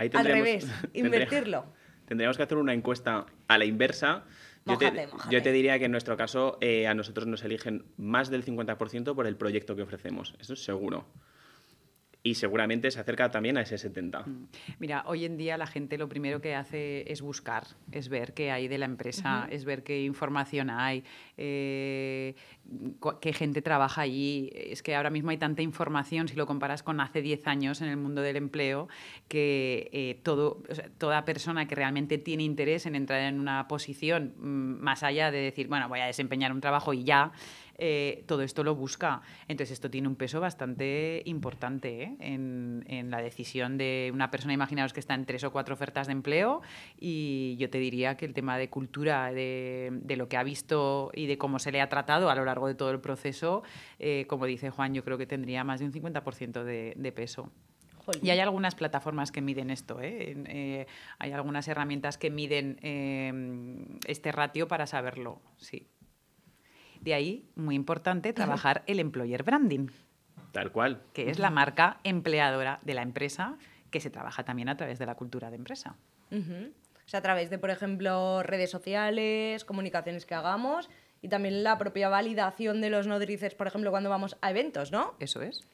Ahí 0.00 0.08
Al 0.14 0.24
revés, 0.24 0.66
invertirlo. 0.94 1.66
Tendríamos 2.06 2.38
que 2.38 2.42
hacer 2.42 2.56
una 2.56 2.72
encuesta 2.72 3.26
a 3.48 3.58
la 3.58 3.66
inversa. 3.66 4.24
Yo 4.64 4.78
te, 4.78 4.90
mójate. 4.90 5.34
yo 5.34 5.42
te 5.42 5.52
diría 5.52 5.78
que 5.78 5.84
en 5.84 5.92
nuestro 5.92 6.16
caso 6.16 6.56
eh, 6.62 6.86
a 6.86 6.94
nosotros 6.94 7.26
nos 7.26 7.44
eligen 7.44 7.84
más 7.98 8.30
del 8.30 8.42
50% 8.42 9.14
por 9.14 9.26
el 9.26 9.36
proyecto 9.36 9.76
que 9.76 9.82
ofrecemos. 9.82 10.34
Eso 10.40 10.54
es 10.54 10.64
seguro. 10.64 11.04
Y 12.22 12.34
seguramente 12.34 12.90
se 12.90 13.00
acerca 13.00 13.30
también 13.30 13.56
a 13.56 13.62
ese 13.62 13.76
70%. 13.76 14.48
Mira, 14.78 15.04
hoy 15.06 15.24
en 15.24 15.38
día 15.38 15.56
la 15.56 15.66
gente 15.66 15.96
lo 15.96 16.08
primero 16.08 16.40
que 16.40 16.54
hace 16.54 17.10
es 17.10 17.22
buscar, 17.22 17.66
es 17.92 18.10
ver 18.10 18.34
qué 18.34 18.50
hay 18.50 18.68
de 18.68 18.76
la 18.76 18.84
empresa, 18.84 19.48
es 19.50 19.64
ver 19.64 19.82
qué 19.82 20.02
información 20.02 20.68
hay, 20.68 21.02
eh, 21.38 22.34
qué 23.20 23.32
gente 23.32 23.62
trabaja 23.62 24.02
allí. 24.02 24.50
Es 24.54 24.82
que 24.82 24.94
ahora 24.94 25.08
mismo 25.08 25.30
hay 25.30 25.38
tanta 25.38 25.62
información, 25.62 26.28
si 26.28 26.36
lo 26.36 26.46
comparas 26.46 26.82
con 26.82 27.00
hace 27.00 27.22
10 27.22 27.46
años 27.46 27.80
en 27.80 27.88
el 27.88 27.96
mundo 27.96 28.20
del 28.20 28.36
empleo, 28.36 28.88
que 29.28 29.88
eh, 29.92 30.20
todo, 30.22 30.62
o 30.68 30.74
sea, 30.74 30.90
toda 30.98 31.24
persona 31.24 31.66
que 31.66 31.74
realmente 31.74 32.18
tiene 32.18 32.42
interés 32.42 32.84
en 32.84 32.96
entrar 32.96 33.22
en 33.22 33.40
una 33.40 33.66
posición, 33.66 34.34
mm, 34.36 34.82
más 34.82 35.02
allá 35.02 35.30
de 35.30 35.38
decir, 35.38 35.68
bueno, 35.68 35.88
voy 35.88 36.00
a 36.00 36.06
desempeñar 36.06 36.52
un 36.52 36.60
trabajo 36.60 36.92
y 36.92 37.04
ya, 37.04 37.32
eh, 37.80 38.24
todo 38.26 38.42
esto 38.42 38.62
lo 38.62 38.74
busca. 38.74 39.22
Entonces, 39.48 39.72
esto 39.72 39.90
tiene 39.90 40.06
un 40.06 40.16
peso 40.16 40.40
bastante 40.40 41.22
importante 41.24 42.02
¿eh? 42.02 42.16
en, 42.20 42.84
en 42.86 43.10
la 43.10 43.22
decisión 43.22 43.78
de 43.78 44.10
una 44.12 44.30
persona. 44.30 44.52
Imaginaos 44.52 44.92
que 44.92 45.00
está 45.00 45.14
en 45.14 45.24
tres 45.24 45.42
o 45.44 45.50
cuatro 45.50 45.74
ofertas 45.74 46.06
de 46.06 46.12
empleo 46.12 46.60
y 46.98 47.56
yo 47.58 47.70
te 47.70 47.78
diría 47.78 48.16
que 48.16 48.26
el 48.26 48.34
tema 48.34 48.58
de 48.58 48.68
cultura, 48.68 49.32
de, 49.32 49.88
de 49.92 50.16
lo 50.16 50.28
que 50.28 50.36
ha 50.36 50.42
visto 50.42 51.10
y 51.14 51.26
de 51.26 51.38
cómo 51.38 51.58
se 51.58 51.72
le 51.72 51.80
ha 51.80 51.88
tratado 51.88 52.30
a 52.30 52.34
lo 52.34 52.44
largo 52.44 52.68
de 52.68 52.74
todo 52.74 52.90
el 52.90 53.00
proceso, 53.00 53.62
eh, 53.98 54.26
como 54.28 54.46
dice 54.46 54.70
Juan, 54.70 54.94
yo 54.94 55.02
creo 55.02 55.18
que 55.18 55.26
tendría 55.26 55.64
más 55.64 55.80
de 55.80 55.86
un 55.86 55.92
50% 55.92 56.62
de, 56.62 56.94
de 56.96 57.12
peso. 57.12 57.50
Y 58.22 58.30
hay 58.30 58.40
algunas 58.40 58.74
plataformas 58.74 59.30
que 59.30 59.40
miden 59.40 59.70
esto, 59.70 60.00
¿eh? 60.00 60.34
Eh, 60.46 60.86
hay 61.18 61.32
algunas 61.32 61.68
herramientas 61.68 62.18
que 62.18 62.30
miden 62.30 62.78
eh, 62.82 63.86
este 64.06 64.32
ratio 64.32 64.68
para 64.68 64.86
saberlo, 64.86 65.40
sí. 65.58 65.86
De 67.00 67.14
ahí, 67.14 67.44
muy 67.54 67.74
importante, 67.74 68.32
trabajar 68.32 68.82
el 68.86 69.00
employer 69.00 69.42
branding, 69.42 69.88
Tal 70.52 70.70
cual. 70.72 71.02
que 71.12 71.30
es 71.30 71.38
la 71.38 71.50
marca 71.50 71.98
empleadora 72.04 72.78
de 72.82 72.94
la 72.94 73.02
empresa, 73.02 73.56
que 73.90 74.00
se 74.00 74.10
trabaja 74.10 74.44
también 74.44 74.68
a 74.68 74.76
través 74.76 74.98
de 74.98 75.06
la 75.06 75.14
cultura 75.14 75.50
de 75.50 75.56
empresa. 75.56 75.96
O 76.30 77.08
sea, 77.10 77.18
a 77.18 77.22
través 77.22 77.50
de, 77.50 77.58
por 77.58 77.70
ejemplo, 77.70 78.42
redes 78.42 78.70
sociales, 78.70 79.64
comunicaciones 79.64 80.26
que 80.26 80.34
hagamos 80.34 80.88
y 81.22 81.28
también 81.28 81.64
la 81.64 81.76
propia 81.76 82.08
validación 82.08 82.80
de 82.80 82.90
los 82.90 83.06
nodrices, 83.06 83.54
por 83.54 83.66
ejemplo, 83.66 83.90
cuando 83.90 84.10
vamos 84.10 84.36
a 84.42 84.50
eventos, 84.50 84.92
¿no? 84.92 85.14
Eso 85.18 85.42
es. 85.42 85.66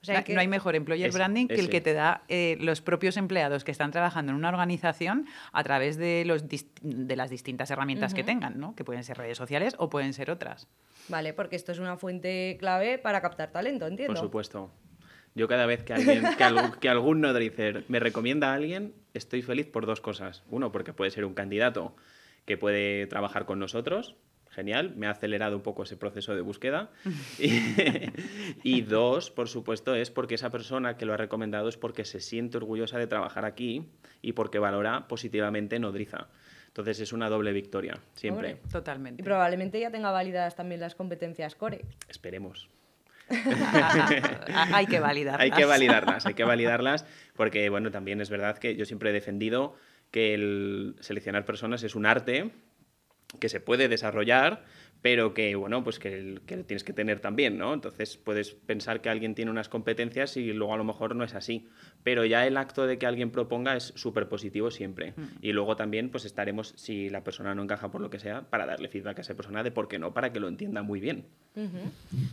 O 0.00 0.04
sea, 0.04 0.18
No- 0.18 0.24
que- 0.24 0.34
No 0.34 0.40
hay 0.40 0.48
mejor 0.48 0.76
employer 0.76 1.08
Ese, 1.08 1.18
branding 1.18 1.48
que 1.48 1.54
el 1.56 1.68
que 1.70 1.80
te 1.80 1.92
da 1.92 2.22
eh, 2.28 2.56
los 2.60 2.80
propios 2.80 3.16
empleados 3.16 3.64
que 3.64 3.72
están 3.72 3.90
trabajando 3.90 4.30
en 4.30 4.36
una 4.36 4.48
organización 4.48 5.26
a 5.52 5.64
través 5.64 5.96
de, 5.96 6.24
los 6.24 6.46
dis- 6.48 6.68
de 6.82 7.16
las 7.16 7.30
distintas 7.30 7.70
herramientas 7.70 8.14
que 8.14 8.22
tengan, 8.22 8.60
¿no? 8.60 8.74
que 8.76 8.84
pueden 8.84 9.02
ser 9.02 9.18
redes 9.18 9.36
sociales 9.36 9.74
o 9.78 9.90
pueden 9.90 10.12
ser 10.12 10.30
otras. 10.30 10.68
Vale, 11.08 11.32
porque 11.32 11.56
esto 11.56 11.72
es 11.72 11.78
una 11.80 11.96
fuente 11.96 12.56
clave 12.60 12.98
para 12.98 13.20
captar 13.20 13.50
talento, 13.50 13.86
entiendo. 13.86 14.14
Por 14.14 14.22
supuesto. 14.22 14.70
Yo 15.34 15.46
cada 15.48 15.66
vez 15.66 15.82
que, 15.84 15.92
alguien, 15.94 16.24
que, 16.36 16.44
algún, 16.44 16.72
que 16.80 16.88
algún 16.88 17.20
nodricer 17.20 17.84
me 17.88 17.98
recomienda 18.00 18.50
a 18.52 18.54
alguien, 18.54 18.94
estoy 19.14 19.42
feliz 19.42 19.66
por 19.66 19.86
dos 19.86 20.00
cosas. 20.00 20.42
Uno, 20.50 20.70
porque 20.72 20.92
puede 20.92 21.10
ser 21.10 21.24
un 21.24 21.34
candidato 21.34 21.94
que 22.44 22.56
puede 22.56 23.06
trabajar 23.08 23.46
con 23.46 23.58
nosotros. 23.58 24.16
Genial, 24.58 24.92
me 24.96 25.06
ha 25.06 25.10
acelerado 25.10 25.54
un 25.54 25.62
poco 25.62 25.84
ese 25.84 25.96
proceso 25.96 26.34
de 26.34 26.40
búsqueda. 26.40 26.90
Y, 27.38 27.52
y 28.64 28.80
dos, 28.80 29.30
por 29.30 29.48
supuesto, 29.48 29.94
es 29.94 30.10
porque 30.10 30.34
esa 30.34 30.50
persona 30.50 30.96
que 30.96 31.06
lo 31.06 31.14
ha 31.14 31.16
recomendado 31.16 31.68
es 31.68 31.76
porque 31.76 32.04
se 32.04 32.18
siente 32.18 32.56
orgullosa 32.56 32.98
de 32.98 33.06
trabajar 33.06 33.44
aquí 33.44 33.88
y 34.20 34.32
porque 34.32 34.58
valora 34.58 35.06
positivamente 35.06 35.78
Nodriza. 35.78 36.26
Entonces 36.66 36.98
es 36.98 37.12
una 37.12 37.28
doble 37.28 37.52
victoria, 37.52 38.00
siempre. 38.14 38.56
Totalmente. 38.72 39.22
Y 39.22 39.24
probablemente 39.24 39.78
ya 39.78 39.92
tenga 39.92 40.10
válidas 40.10 40.56
también 40.56 40.80
las 40.80 40.96
competencias 40.96 41.54
core. 41.54 41.84
Esperemos. 42.08 42.68
Hay 44.72 44.86
que 44.86 44.98
validarlas. 44.98 45.40
Hay 45.40 45.52
que 45.52 45.64
validarlas, 45.66 46.26
hay 46.26 46.34
que 46.34 46.44
validarlas, 46.44 47.06
porque 47.36 47.68
bueno, 47.68 47.92
también 47.92 48.20
es 48.20 48.30
verdad 48.30 48.58
que 48.58 48.74
yo 48.74 48.84
siempre 48.86 49.10
he 49.10 49.12
defendido 49.12 49.76
que 50.10 50.34
el 50.34 50.96
seleccionar 50.98 51.44
personas 51.44 51.84
es 51.84 51.94
un 51.94 52.06
arte 52.06 52.50
que 53.40 53.48
se 53.48 53.60
puede 53.60 53.88
desarrollar, 53.88 54.64
pero 55.02 55.32
que 55.32 55.54
bueno, 55.54 55.84
pues 55.84 55.98
que, 55.98 56.40
tienes 56.46 56.82
que 56.82 56.92
tener 56.92 57.20
también, 57.20 57.56
¿no? 57.58 57.74
Entonces 57.74 58.16
puedes 58.16 58.54
pensar 58.54 59.00
que 59.00 59.10
alguien 59.10 59.34
tiene 59.34 59.50
unas 59.50 59.68
competencias 59.68 60.36
y 60.36 60.52
luego 60.52 60.74
a 60.74 60.76
lo 60.76 60.84
mejor 60.84 61.14
no 61.14 61.24
es 61.24 61.34
así. 61.34 61.68
Pero 62.02 62.24
ya 62.24 62.46
el 62.46 62.56
acto 62.56 62.86
de 62.86 62.98
que 62.98 63.06
alguien 63.06 63.30
proponga 63.30 63.76
es 63.76 63.92
súper 63.96 64.28
positivo 64.28 64.70
siempre. 64.70 65.14
Y 65.40 65.52
luego 65.52 65.76
también 65.76 66.10
pues 66.10 66.24
estaremos, 66.24 66.72
si 66.76 67.10
la 67.10 67.22
persona 67.22 67.54
no 67.54 67.62
encaja 67.62 67.90
por 67.90 68.00
lo 68.00 68.10
que 68.10 68.18
sea, 68.18 68.42
para 68.42 68.66
darle 68.66 68.88
feedback 68.88 69.18
a 69.18 69.20
esa 69.20 69.34
persona 69.34 69.62
de 69.62 69.70
por 69.70 69.88
qué 69.88 69.98
no, 69.98 70.12
para 70.14 70.32
que 70.32 70.40
lo 70.40 70.48
entienda 70.48 70.82
muy 70.82 71.00
bien. 71.00 71.26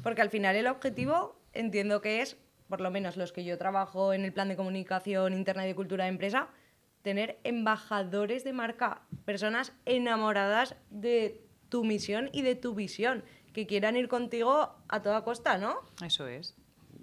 Porque 0.02 0.22
al 0.22 0.30
final 0.30 0.56
el 0.56 0.68
objetivo 0.68 1.40
entiendo 1.54 2.02
que 2.02 2.22
es, 2.22 2.38
por 2.68 2.82
lo 2.82 2.90
menos 2.90 3.16
los 3.18 3.32
que 3.32 3.44
yo 3.44 3.58
trabajo 3.58 4.14
en 4.14 4.26
el 4.26 4.34
plan 4.34 4.48
de 4.48 4.56
comunicación 4.56 5.34
interna 5.34 5.66
y 5.66 5.68
de 5.68 5.76
cultura 5.76 6.06
de 6.06 6.10
empresa, 6.10 6.50
tener 7.06 7.38
embajadores 7.44 8.44
de 8.44 8.52
marca, 8.52 9.04
personas 9.26 9.74
enamoradas 9.86 10.76
de 10.90 11.40
tu 11.70 11.84
misión 11.84 12.32
y 12.34 12.42
de 12.42 12.56
tu 12.56 12.74
visión, 12.74 13.24
que 13.54 13.68
quieran 13.68 13.96
ir 13.96 14.08
contigo 14.08 14.76
a 14.88 15.02
toda 15.04 15.24
costa, 15.24 15.60
¿no? 15.60 15.76
Eso 16.04 16.28
es. 16.28 16.56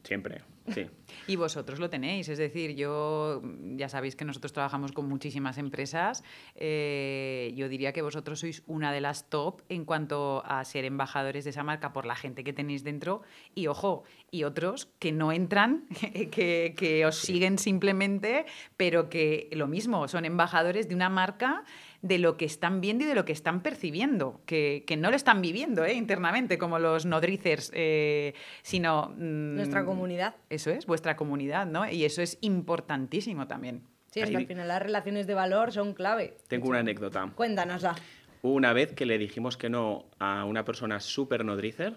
Siempre, 0.02 0.42
sí. 0.68 0.86
Y 1.26 1.36
vosotros 1.36 1.78
lo 1.78 1.88
tenéis, 1.90 2.28
es 2.28 2.38
decir, 2.38 2.74
yo 2.74 3.42
ya 3.76 3.88
sabéis 3.88 4.16
que 4.16 4.24
nosotros 4.24 4.52
trabajamos 4.52 4.92
con 4.92 5.08
muchísimas 5.08 5.58
empresas. 5.58 6.24
eh, 6.54 7.52
yo 7.54 7.68
diría 7.68 7.92
que 7.92 8.02
vosotros 8.02 8.40
sois 8.40 8.62
una 8.66 8.92
de 8.92 9.00
las 9.00 9.28
top 9.28 9.62
en 9.68 9.84
cuanto 9.84 10.42
a 10.46 10.64
ser 10.64 10.84
embajadores 10.84 11.44
de 11.44 11.50
esa 11.50 11.62
marca 11.62 11.92
por 11.92 12.06
la 12.06 12.16
gente 12.16 12.44
que 12.44 12.52
tenéis 12.52 12.82
dentro. 12.82 13.22
Y 13.54 13.66
ojo, 13.66 14.04
y 14.30 14.44
otros 14.44 14.88
que 14.98 15.12
no 15.12 15.32
entran, 15.32 15.86
que, 16.30 16.74
que 16.76 17.06
os 17.06 17.16
siguen 17.16 17.58
simplemente, 17.58 18.46
pero 18.76 19.08
que 19.08 19.48
lo 19.52 19.68
mismo, 19.68 20.08
son 20.08 20.24
embajadores 20.24 20.88
de 20.88 20.94
una 20.94 21.08
marca 21.08 21.64
de 22.02 22.18
lo 22.18 22.36
que 22.36 22.44
están 22.44 22.80
viendo 22.80 23.04
y 23.04 23.06
de 23.06 23.14
lo 23.14 23.24
que 23.24 23.32
están 23.32 23.62
percibiendo, 23.62 24.42
que, 24.44 24.84
que 24.86 24.96
no 24.96 25.10
lo 25.10 25.16
están 25.16 25.40
viviendo 25.40 25.84
¿eh? 25.84 25.94
internamente 25.94 26.58
como 26.58 26.80
los 26.80 27.06
nodricers, 27.06 27.70
eh, 27.74 28.34
sino... 28.62 29.14
mm, 29.16 29.54
Nuestra 29.54 29.84
comunidad. 29.84 30.34
eso 30.50 30.70
es, 30.70 30.84
vuestra 30.86 31.14
comunidad, 31.16 31.66
¿no? 31.66 31.88
Y 31.88 32.04
eso 32.04 32.20
es 32.20 32.38
importantísimo 32.40 33.46
también. 33.46 33.82
Sí, 34.10 34.20
es 34.20 34.30
que 34.30 34.36
al 34.36 34.46
final 34.46 34.68
las 34.68 34.82
relaciones 34.82 35.26
de 35.26 35.34
valor 35.34 35.72
son 35.72 35.94
clave. 35.94 36.36
Tengo 36.48 36.68
una 36.68 36.80
anécdota. 36.80 37.32
Cuéntanosla. 37.34 37.94
Hubo 38.42 38.52
una 38.52 38.72
vez 38.72 38.92
que 38.92 39.06
le 39.06 39.16
dijimos 39.16 39.56
que 39.56 39.70
no 39.70 40.06
a 40.18 40.44
una 40.44 40.64
persona 40.64 40.98
súper 41.00 41.44
nodricer 41.44 41.96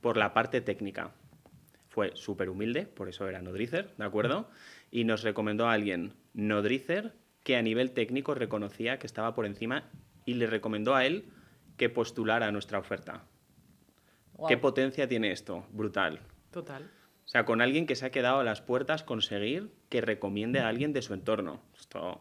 por 0.00 0.16
la 0.16 0.32
parte 0.32 0.62
técnica. 0.62 1.12
Fue 1.88 2.12
súper 2.14 2.48
humilde, 2.48 2.86
por 2.86 3.08
eso 3.08 3.28
era 3.28 3.42
nodricer, 3.42 3.94
¿de 3.98 4.04
acuerdo? 4.04 4.48
Y 4.90 5.04
nos 5.04 5.22
recomendó 5.22 5.68
a 5.68 5.74
alguien 5.74 6.14
nodricer 6.32 7.12
que 7.48 7.56
a 7.56 7.62
nivel 7.62 7.92
técnico 7.92 8.34
reconocía 8.34 8.98
que 8.98 9.06
estaba 9.06 9.34
por 9.34 9.46
encima 9.46 9.84
y 10.26 10.34
le 10.34 10.46
recomendó 10.46 10.94
a 10.94 11.06
él 11.06 11.30
que 11.78 11.88
postulara 11.88 12.52
nuestra 12.52 12.78
oferta. 12.78 13.24
¿Qué 14.46 14.58
potencia 14.58 15.08
tiene 15.08 15.32
esto? 15.32 15.64
Brutal. 15.72 16.20
Total. 16.50 16.90
O 17.24 17.28
sea, 17.28 17.46
con 17.46 17.62
alguien 17.62 17.86
que 17.86 17.96
se 17.96 18.04
ha 18.04 18.10
quedado 18.10 18.40
a 18.40 18.44
las 18.44 18.60
puertas 18.60 19.02
conseguir 19.02 19.70
que 19.88 20.02
recomiende 20.02 20.60
a 20.60 20.68
alguien 20.68 20.92
de 20.92 21.00
su 21.00 21.14
entorno. 21.14 21.62
Esto 21.80 22.20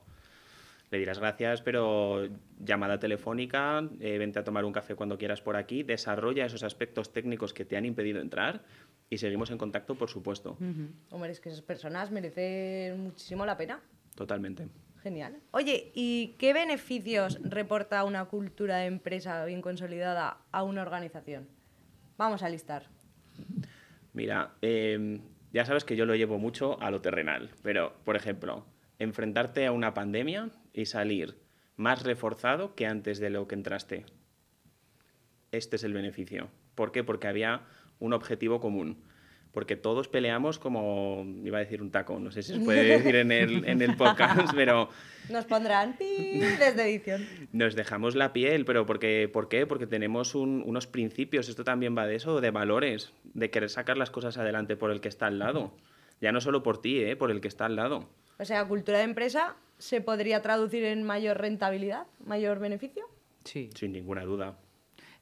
le 0.92 0.98
dirás 0.98 1.20
gracias, 1.20 1.62
pero 1.62 2.30
llamada 2.58 2.98
telefónica, 2.98 3.84
eh, 4.00 4.18
vente 4.18 4.40
a 4.40 4.46
tomar 4.46 4.64
un 4.64 4.72
café 4.72 4.96
cuando 4.96 5.18
quieras 5.18 5.42
por 5.42 5.58
aquí, 5.58 5.84
desarrolla 5.84 6.46
esos 6.46 6.64
aspectos 6.64 7.12
técnicos 7.12 7.54
que 7.54 7.66
te 7.66 7.76
han 7.76 7.84
impedido 7.84 8.22
entrar 8.22 8.64
y 9.10 9.18
seguimos 9.18 9.52
en 9.52 9.58
contacto, 9.58 9.96
por 9.96 10.10
supuesto. 10.10 10.58
Hombre, 11.10 11.32
es 11.32 11.42
que 11.42 11.50
esas 11.50 11.64
personas 11.64 12.12
merecen 12.12 13.04
muchísimo 13.04 13.46
la 13.46 13.58
pena. 13.58 13.82
Totalmente. 14.16 14.70
Genial. 15.08 15.40
Oye, 15.52 15.94
¿y 15.96 16.36
qué 16.38 16.52
beneficios 16.52 17.40
reporta 17.42 18.04
una 18.04 18.26
cultura 18.26 18.80
de 18.80 18.88
empresa 18.88 19.46
bien 19.46 19.62
consolidada 19.62 20.40
a 20.52 20.64
una 20.64 20.82
organización? 20.82 21.48
Vamos 22.18 22.44
a 22.44 22.50
listar. 22.50 22.90
Mira, 24.12 24.56
eh, 24.62 25.22
ya 25.54 25.64
sabes 25.64 25.86
que 25.86 25.96
yo 25.96 26.06
lo 26.06 26.14
llevo 26.16 26.40
mucho 26.40 26.78
a 26.82 26.92
lo 26.92 27.00
terrenal, 27.00 27.52
pero, 27.64 27.96
por 28.04 28.18
ejemplo, 28.18 28.66
enfrentarte 29.00 29.66
a 29.66 29.72
una 29.72 29.94
pandemia 29.94 30.50
y 30.74 30.88
salir 30.88 31.38
más 31.78 32.04
reforzado 32.04 32.76
que 32.76 32.86
antes 32.86 33.20
de 33.20 33.30
lo 33.30 33.48
que 33.48 33.56
entraste. 33.56 34.06
Este 35.54 35.78
es 35.78 35.86
el 35.86 35.94
beneficio. 35.94 36.50
¿Por 36.76 36.92
qué? 36.92 37.06
Porque 37.06 37.30
había 37.30 37.62
un 38.00 38.12
objetivo 38.12 38.60
común. 38.60 38.98
Porque 39.58 39.76
todos 39.76 40.08
peleamos 40.08 40.60
como, 40.60 41.26
iba 41.44 41.58
a 41.58 41.62
decir 41.62 41.82
un 41.82 41.90
taco, 41.90 42.20
no 42.20 42.30
sé 42.30 42.44
si 42.44 42.54
se 42.54 42.60
puede 42.60 42.84
decir 42.84 43.16
en 43.16 43.32
el, 43.32 43.68
en 43.68 43.82
el 43.82 43.98
podcast, 43.98 44.54
pero 44.56 44.88
Nos 45.32 45.46
pondrán 45.46 45.98
pi 45.98 46.38
desde 46.60 46.84
edición. 46.84 47.26
nos 47.54 47.74
dejamos 47.74 48.14
la 48.14 48.34
piel, 48.34 48.66
pero 48.66 48.86
porque, 48.86 49.28
¿por 49.34 49.50
qué? 49.50 49.66
Porque 49.66 49.88
tenemos 49.88 50.36
un- 50.36 50.62
unos 50.64 50.86
principios, 50.86 51.50
esto 51.50 51.64
también 51.64 51.98
va 51.98 52.06
de 52.06 52.18
eso, 52.18 52.40
de 52.40 52.52
valores, 52.52 53.14
de 53.34 53.50
querer 53.50 53.72
sacar 53.72 53.98
las 53.98 54.12
cosas 54.12 54.38
adelante 54.38 54.76
por 54.78 54.92
el 54.92 55.02
que 55.02 55.08
está 55.10 55.26
al 55.26 55.40
lado. 55.40 55.72
Ya 56.22 56.32
no 56.32 56.40
solo 56.40 56.62
por 56.62 56.80
ti, 56.80 57.00
¿eh? 57.00 57.16
por 57.16 57.32
el 57.32 57.42
que 57.42 57.48
está 57.48 57.66
al 57.66 57.76
lado. 57.78 58.08
O 58.38 58.46
sea, 58.46 58.64
cultura 58.68 59.00
de 59.00 59.06
empresa 59.06 59.56
se 59.80 60.02
podría 60.02 60.44
traducir 60.44 60.84
en 60.84 61.02
mayor 61.02 61.40
rentabilidad, 61.42 62.06
mayor 62.24 62.60
beneficio. 62.60 63.06
Sí. 63.44 63.72
Sin 63.74 63.92
ninguna 63.94 64.22
duda. 64.24 64.56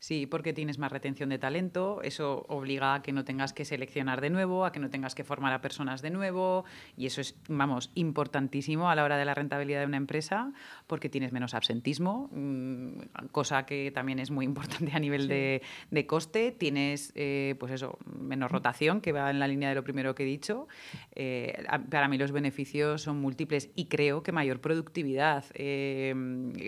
Sí, 0.06 0.28
porque 0.28 0.54
tienes 0.54 0.78
más 0.78 0.92
retención 0.92 1.30
de 1.30 1.40
talento, 1.40 2.00
eso 2.04 2.46
obliga 2.48 2.94
a 2.94 3.02
que 3.02 3.12
no 3.12 3.26
tengas 3.26 3.54
que 3.54 3.66
seleccionar 3.66 4.22
de 4.22 4.30
nuevo, 4.30 4.64
a 4.64 4.72
que 4.72 4.80
no 4.80 4.92
tengas 4.92 5.16
que 5.16 5.24
formar 5.24 5.52
a 5.52 5.62
personas 5.62 6.04
de 6.04 6.12
nuevo, 6.12 6.64
y 6.96 7.08
eso 7.08 7.22
es, 7.22 7.36
vamos, 7.50 7.90
importantísimo 7.96 8.88
a 8.92 8.94
la 8.94 9.04
hora 9.04 9.18
de 9.18 9.26
la 9.26 9.34
rentabilidad 9.34 9.80
de 9.80 9.88
una 9.88 9.98
empresa, 9.98 10.54
porque 10.86 11.10
tienes 11.10 11.32
menos 11.32 11.56
absentismo, 11.56 12.30
mm, 12.32 13.30
cosa 13.32 13.66
que 13.66 13.90
también 13.90 14.20
es 14.20 14.30
muy 14.30 14.46
importante 14.46 14.92
a 14.94 15.00
nivel 15.00 15.28
de, 15.28 15.64
de 15.90 16.06
coste, 16.06 16.52
tienes, 16.52 17.12
eh, 17.16 17.56
pues 17.60 17.72
eso, 17.72 17.98
menos 18.06 18.52
rotación, 18.52 19.02
que 19.02 19.12
va 19.12 19.32
en 19.32 19.40
la 19.40 19.48
línea 19.48 19.70
de 19.70 19.74
lo 19.74 19.84
primero 19.84 20.14
que 20.14 20.22
he 20.22 20.28
dicho. 20.28 20.68
Eh, 21.16 21.66
para 21.90 22.08
mí 22.10 22.20
los 22.20 22.32
beneficios 22.32 23.02
son 23.02 23.20
múltiples 23.20 23.72
y 23.74 23.86
creo 23.86 24.22
que 24.22 24.32
mayor 24.32 24.62
productividad, 24.62 25.46
eh, 25.56 26.14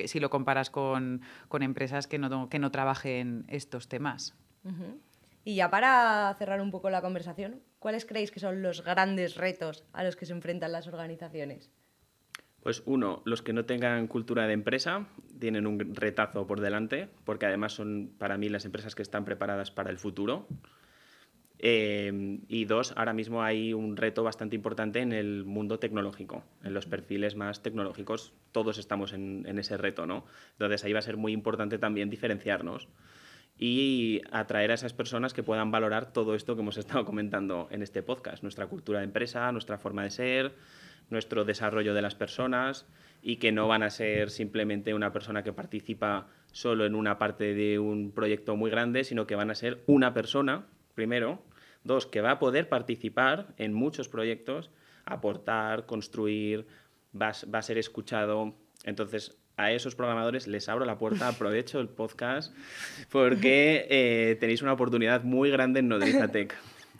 si 0.07 0.19
lo 0.19 0.31
comparas 0.31 0.71
con, 0.71 1.21
con 1.49 1.61
empresas 1.61 2.07
que 2.07 2.17
no, 2.17 2.49
que 2.49 2.57
no 2.57 2.71
trabajen 2.71 3.26
estos 3.47 3.87
temas. 3.87 4.35
Ujú. 4.63 4.99
Y 5.47 5.55
ya 5.55 5.69
para 5.69 6.35
cerrar 6.37 6.59
un 6.59 6.71
poco 6.71 6.89
la 6.89 7.01
conversación, 7.01 7.61
¿cuáles 7.79 8.05
creéis 8.05 8.31
que 8.31 8.41
son 8.41 8.61
los 8.61 8.83
grandes 8.83 9.37
retos 9.37 9.85
a 9.93 10.03
los 10.03 10.17
que 10.17 10.25
se 10.25 10.33
enfrentan 10.33 10.73
las 10.73 10.87
organizaciones? 10.87 11.71
Pues 12.61 12.83
uno, 12.85 13.21
los 13.23 13.41
que 13.41 13.53
no 13.53 13.63
tengan 13.63 14.07
cultura 14.07 14.45
de 14.45 14.51
empresa 14.51 15.07
tienen 15.39 15.65
un 15.65 15.95
retazo 15.95 16.45
por 16.47 16.59
delante, 16.59 17.07
porque 17.23 17.45
además 17.45 17.71
son 17.71 18.11
para 18.17 18.37
mí 18.37 18.49
las 18.49 18.65
empresas 18.65 18.93
que 18.93 19.03
están 19.03 19.23
preparadas 19.23 19.71
para 19.71 19.89
el 19.89 19.97
futuro. 19.97 20.47
Eh, 21.59 22.39
y 22.49 22.65
dos, 22.65 22.93
ahora 22.97 23.13
mismo 23.13 23.41
hay 23.41 23.73
un 23.73 23.95
reto 23.95 24.23
bastante 24.23 24.57
importante 24.57 24.99
en 24.99 25.13
el 25.13 25.45
mundo 25.45 25.79
tecnológico, 25.79 26.43
en 26.61 26.73
los 26.73 26.85
perfiles 26.87 27.35
más 27.35 27.63
tecnológicos, 27.63 28.33
todos 28.51 28.77
estamos 28.77 29.13
en, 29.13 29.45
en 29.47 29.59
ese 29.59 29.77
reto, 29.77 30.05
¿no? 30.05 30.25
Entonces 30.51 30.83
ahí 30.83 30.91
va 30.91 30.99
a 30.99 31.03
ser 31.03 31.15
muy 31.15 31.31
importante 31.31 31.79
también 31.79 32.09
diferenciarnos 32.09 32.89
y 33.57 34.21
atraer 34.31 34.71
a 34.71 34.75
esas 34.75 34.93
personas 34.93 35.33
que 35.33 35.43
puedan 35.43 35.71
valorar 35.71 36.13
todo 36.13 36.35
esto 36.35 36.55
que 36.55 36.61
hemos 36.61 36.77
estado 36.77 37.05
comentando 37.05 37.67
en 37.71 37.81
este 37.81 38.03
podcast, 38.03 38.43
nuestra 38.43 38.67
cultura 38.67 38.99
de 38.99 39.05
empresa, 39.05 39.51
nuestra 39.51 39.77
forma 39.77 40.03
de 40.03 40.11
ser, 40.11 40.55
nuestro 41.09 41.45
desarrollo 41.45 41.93
de 41.93 42.01
las 42.01 42.15
personas 42.15 42.85
y 43.21 43.37
que 43.37 43.51
no 43.51 43.67
van 43.67 43.83
a 43.83 43.89
ser 43.89 44.29
simplemente 44.29 44.93
una 44.93 45.11
persona 45.11 45.43
que 45.43 45.53
participa 45.53 46.27
solo 46.51 46.85
en 46.85 46.95
una 46.95 47.17
parte 47.17 47.53
de 47.53 47.79
un 47.79 48.11
proyecto 48.11 48.55
muy 48.55 48.69
grande, 48.69 49.03
sino 49.03 49.25
que 49.25 49.35
van 49.35 49.49
a 49.49 49.55
ser 49.55 49.83
una 49.87 50.13
persona, 50.13 50.65
primero, 50.93 51.41
dos, 51.83 52.05
que 52.05 52.21
va 52.21 52.31
a 52.31 52.39
poder 52.39 52.69
participar 52.69 53.53
en 53.57 53.73
muchos 53.73 54.09
proyectos, 54.09 54.69
aportar, 55.05 55.85
construir, 55.85 56.67
va, 57.19 57.31
va 57.53 57.59
a 57.59 57.63
ser 57.63 57.77
escuchado. 57.77 58.55
Entonces, 58.83 59.37
a 59.57 59.71
esos 59.71 59.95
programadores 59.95 60.47
les 60.47 60.69
abro 60.69 60.85
la 60.85 60.97
puerta, 60.99 61.27
aprovecho 61.27 61.79
el 61.79 61.89
podcast, 61.89 62.55
porque 63.11 63.87
eh, 63.89 64.37
tenéis 64.39 64.61
una 64.61 64.73
oportunidad 64.73 65.23
muy 65.23 65.49
grande 65.49 65.79
en 65.79 65.87
Nodriza 65.89 66.27
Tech. 66.31 66.55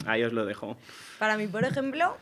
Ahí 0.05 0.23
os 0.23 0.33
lo 0.33 0.45
dejo. 0.45 0.75
Para 1.19 1.37
mí, 1.37 1.47
por 1.47 1.63
ejemplo, 1.63 2.17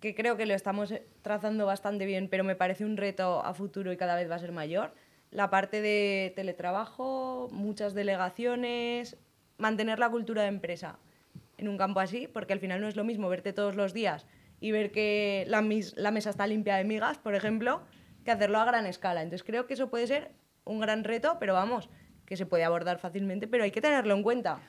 que 0.00 0.14
creo 0.14 0.36
que 0.36 0.46
lo 0.46 0.54
estamos 0.54 0.94
trazando 1.22 1.66
bastante 1.66 2.06
bien, 2.06 2.28
pero 2.28 2.44
me 2.44 2.54
parece 2.54 2.84
un 2.84 2.96
reto 2.96 3.44
a 3.44 3.54
futuro 3.54 3.92
y 3.92 3.96
cada 3.96 4.14
vez 4.14 4.30
va 4.30 4.36
a 4.36 4.38
ser 4.38 4.52
mayor, 4.52 4.94
la 5.32 5.50
parte 5.50 5.82
de 5.82 6.32
teletrabajo, 6.36 7.48
muchas 7.50 7.92
delegaciones, 7.92 9.16
mantener 9.58 9.98
la 9.98 10.10
cultura 10.10 10.42
de 10.42 10.48
empresa 10.48 10.98
en 11.58 11.68
un 11.68 11.76
campo 11.76 11.98
así, 11.98 12.28
porque 12.28 12.52
al 12.52 12.60
final 12.60 12.80
no 12.80 12.86
es 12.86 12.94
lo 12.94 13.02
mismo 13.02 13.28
verte 13.28 13.52
todos 13.52 13.74
los 13.74 13.92
días 13.92 14.26
y 14.60 14.70
ver 14.70 14.92
que 14.92 15.44
la, 15.48 15.64
la 15.96 16.10
mesa 16.12 16.30
está 16.30 16.46
limpia 16.46 16.76
de 16.76 16.84
migas, 16.84 17.18
por 17.18 17.34
ejemplo, 17.34 17.82
que 18.24 18.30
hacerlo 18.30 18.58
a 18.58 18.64
gran 18.64 18.86
escala. 18.86 19.22
Entonces 19.22 19.44
creo 19.44 19.66
que 19.66 19.74
eso 19.74 19.90
puede 19.90 20.06
ser 20.06 20.32
un 20.64 20.80
gran 20.80 21.04
reto, 21.04 21.36
pero 21.38 21.54
vamos, 21.54 21.88
que 22.26 22.36
se 22.36 22.46
puede 22.46 22.64
abordar 22.64 22.98
fácilmente, 22.98 23.46
pero 23.46 23.64
hay 23.64 23.70
que 23.70 23.80
tenerlo 23.80 24.14
en 24.14 24.22
cuenta. 24.22 24.60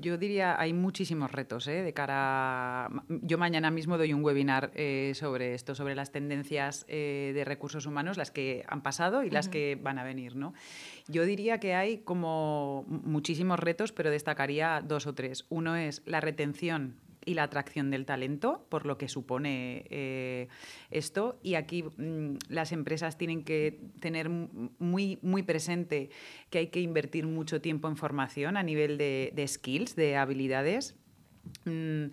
Yo 0.00 0.18
diría, 0.18 0.60
hay 0.60 0.72
muchísimos 0.72 1.30
retos 1.32 1.66
¿eh? 1.68 1.82
de 1.82 1.92
cara. 1.92 2.86
A... 2.86 2.90
Yo 3.08 3.38
mañana 3.38 3.70
mismo 3.70 3.98
doy 3.98 4.12
un 4.12 4.24
webinar 4.24 4.70
eh, 4.74 5.12
sobre 5.14 5.54
esto, 5.54 5.74
sobre 5.74 5.94
las 5.94 6.12
tendencias 6.12 6.84
eh, 6.88 7.32
de 7.34 7.44
recursos 7.44 7.86
humanos, 7.86 8.16
las 8.16 8.30
que 8.30 8.64
han 8.68 8.82
pasado 8.82 9.22
y 9.22 9.30
las 9.30 9.48
que 9.48 9.78
van 9.80 9.98
a 9.98 10.04
venir. 10.04 10.36
¿no? 10.36 10.54
Yo 11.08 11.24
diría 11.24 11.58
que 11.58 11.74
hay 11.74 11.98
como 11.98 12.84
muchísimos 12.86 13.58
retos, 13.58 13.92
pero 13.92 14.10
destacaría 14.10 14.82
dos 14.84 15.06
o 15.06 15.14
tres. 15.14 15.46
Uno 15.48 15.76
es 15.76 16.02
la 16.04 16.20
retención 16.20 16.96
y 17.30 17.34
la 17.34 17.44
atracción 17.44 17.92
del 17.92 18.06
talento, 18.06 18.66
por 18.68 18.86
lo 18.86 18.98
que 18.98 19.08
supone 19.08 19.84
eh, 19.88 20.48
esto. 20.90 21.38
Y 21.44 21.54
aquí 21.54 21.84
mm, 21.84 22.38
las 22.48 22.72
empresas 22.72 23.16
tienen 23.18 23.44
que 23.44 23.78
tener 24.00 24.28
muy, 24.28 25.20
muy 25.22 25.44
presente 25.44 26.10
que 26.50 26.58
hay 26.58 26.66
que 26.66 26.80
invertir 26.80 27.28
mucho 27.28 27.60
tiempo 27.60 27.86
en 27.86 27.96
formación 27.96 28.56
a 28.56 28.64
nivel 28.64 28.98
de, 28.98 29.44
skills, 29.46 29.94
de 29.94 30.16
habilidades. 30.16 30.96
Mm, 31.66 32.06